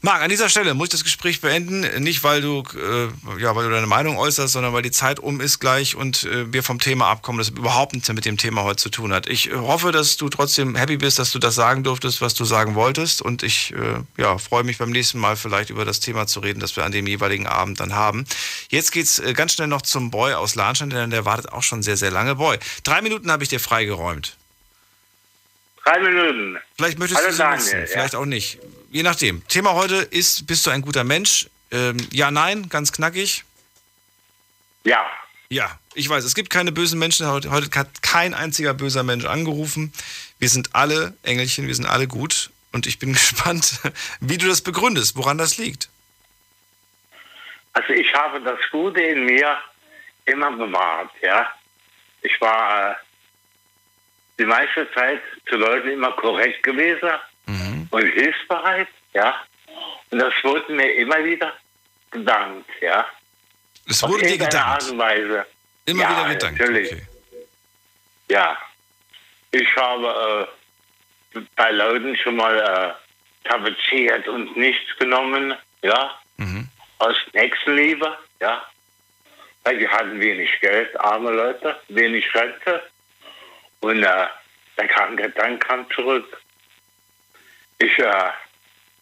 [0.04, 1.80] Marc, an dieser Stelle muss ich das Gespräch beenden.
[2.02, 5.40] Nicht, weil du, äh, ja, weil du deine Meinung äußerst, sondern weil die Zeit um
[5.40, 8.76] ist gleich und äh, wir vom Thema abkommen, das überhaupt nichts mit dem Thema heute
[8.76, 9.30] zu tun hat.
[9.30, 12.44] Ich äh, hoffe, dass du trotzdem happy bist, dass du das sagen durftest, was du
[12.44, 13.22] sagen wolltest.
[13.22, 16.60] Und ich äh, ja, freue mich beim nächsten Mal vielleicht über das Thema zu reden,
[16.60, 18.26] das wir an dem jeweiligen Abend dann haben.
[18.68, 21.82] Jetzt geht's äh, ganz schnell noch zum Boy aus Lahnstein, denn der wartet auch schon
[21.82, 22.34] sehr, sehr lange.
[22.34, 24.36] Boy, drei Minuten habe ich dir freigeräumt.
[25.82, 26.58] Drei Minuten.
[26.76, 27.86] Vielleicht möchtest Hallo du sie Daniel, nutzen, ja.
[27.86, 28.58] vielleicht auch nicht.
[28.94, 29.42] Je nachdem.
[29.48, 31.48] Thema heute ist, bist du ein guter Mensch?
[31.72, 33.42] Ähm, ja, nein, ganz knackig.
[34.84, 35.04] Ja.
[35.48, 37.26] Ja, ich weiß, es gibt keine bösen Menschen.
[37.26, 39.92] Heute, heute hat kein einziger böser Mensch angerufen.
[40.38, 42.50] Wir sind alle Engelchen, wir sind alle gut.
[42.70, 43.80] Und ich bin gespannt,
[44.20, 45.88] wie du das begründest, woran das liegt.
[47.72, 49.58] Also ich habe das Gute in mir
[50.26, 51.50] immer bewahrt, ja.
[52.22, 52.94] Ich war äh,
[54.38, 57.10] die meiste Zeit zu Leuten immer korrekt gewesen
[57.46, 59.34] und hilfsbereit, ja.
[60.10, 61.52] Und das wurde mir immer wieder
[62.10, 63.06] gedankt, ja.
[63.86, 64.54] Es wurde dir gedankt?
[64.56, 65.46] Art und Weise.
[65.86, 66.96] Immer ja, wieder gedankt, Natürlich.
[68.28, 68.56] Ja.
[69.50, 70.48] Ich habe
[71.34, 76.18] äh, bei Leuten schon mal äh, tapeziert und nichts genommen, ja.
[76.98, 78.64] Aus Nächstenliebe, ja.
[79.64, 82.82] Weil die hatten wenig Geld, arme Leute, wenig Rente.
[83.80, 84.26] Und äh,
[84.76, 86.40] der kranke Dank kam zurück.
[87.84, 88.30] Ich äh,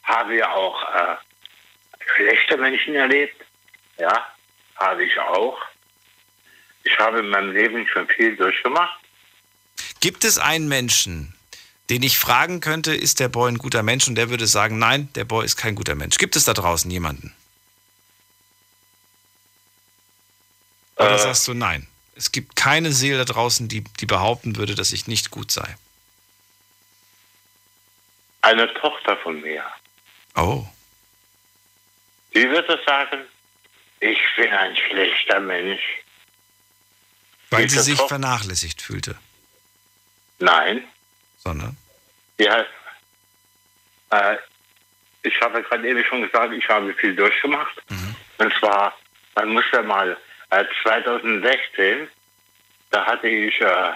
[0.02, 1.16] habe ja auch äh,
[2.16, 3.36] schlechte Menschen erlebt,
[3.98, 4.26] ja,
[4.76, 5.58] habe ich auch.
[6.82, 8.98] Ich habe in meinem Leben schon viel durchgemacht.
[10.00, 11.34] Gibt es einen Menschen,
[11.90, 14.08] den ich fragen könnte, ist der Boy ein guter Mensch?
[14.08, 16.18] Und der würde sagen, nein, der Boy ist kein guter Mensch.
[16.18, 17.32] Gibt es da draußen jemanden?
[20.96, 21.18] Oder Äh.
[21.18, 21.86] sagst du nein?
[22.16, 25.76] Es gibt keine Seele da draußen, die, die behaupten würde, dass ich nicht gut sei.
[28.42, 29.64] Eine Tochter von mir,
[30.34, 30.66] Oh.
[32.34, 33.20] die würde sagen,
[34.00, 35.82] ich bin ein schlechter Mensch.
[37.50, 39.16] Weil Diese sie sich Tochter- vernachlässigt fühlte.
[40.38, 40.84] Nein,
[41.38, 41.76] Sondern?
[42.38, 42.64] Ja,
[44.10, 44.36] äh,
[45.22, 47.80] ich habe gerade eben schon gesagt, ich habe viel durchgemacht.
[48.38, 48.96] Und zwar,
[49.36, 50.16] man muss ja mal,
[50.50, 52.08] äh, 2016
[52.90, 53.92] da hatte ich äh,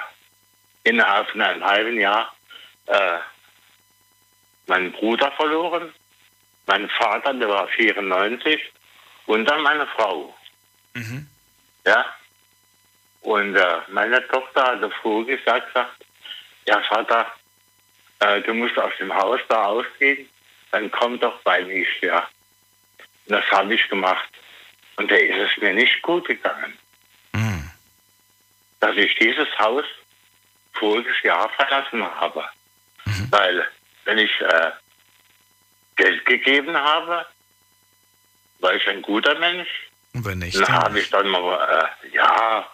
[0.85, 2.35] innerhalb von einem halben Jahr
[2.87, 3.19] äh,
[4.67, 5.93] meinen Bruder verloren,
[6.67, 8.61] meinen Vater, der war 94,
[9.27, 10.35] und dann meine Frau.
[11.85, 12.05] Ja.
[13.21, 16.05] Und äh, meine Tochter hatte früher gesagt, sagt,
[16.67, 17.27] ja Vater,
[18.21, 20.29] äh, du musst aus dem Haus da ausgehen,
[20.71, 22.29] dann komm doch bei mich, ja.
[23.27, 24.29] Und das habe ich gemacht.
[24.97, 26.77] Und da ist es mir nicht gut gegangen.
[28.81, 29.85] Dass ich dieses Haus
[30.73, 32.45] voriges Jahr verlassen habe.
[33.31, 33.67] Weil,
[34.07, 34.71] wenn ich äh,
[35.97, 37.27] Geld gegeben habe,
[38.61, 39.69] war ich ein guter Mensch.
[40.15, 42.67] Und wenn nicht, Dann habe ich dann mal, äh, ja,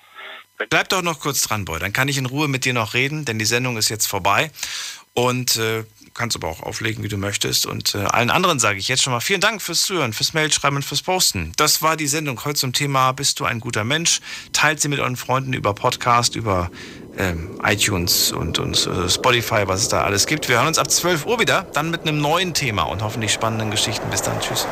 [0.68, 1.80] Bleib doch noch kurz dran, Boy.
[1.80, 4.50] Dann kann ich in Ruhe mit dir noch reden, denn die Sendung ist jetzt vorbei.
[5.14, 5.84] Und äh,
[6.14, 7.66] kannst aber auch auflegen, wie du möchtest.
[7.66, 10.76] Und äh, allen anderen sage ich jetzt schon mal vielen Dank fürs Zuhören, fürs Mailschreiben
[10.76, 11.52] und fürs Posten.
[11.56, 14.20] Das war die Sendung heute zum Thema Bist du ein guter Mensch?
[14.52, 16.70] Teilt sie mit euren Freunden über Podcast, über
[17.18, 20.48] ähm, iTunes und, und äh, Spotify, was es da alles gibt.
[20.48, 23.70] Wir hören uns ab 12 Uhr wieder, dann mit einem neuen Thema und hoffentlich spannenden
[23.70, 24.08] Geschichten.
[24.10, 24.40] Bis dann.
[24.40, 24.66] Tschüss.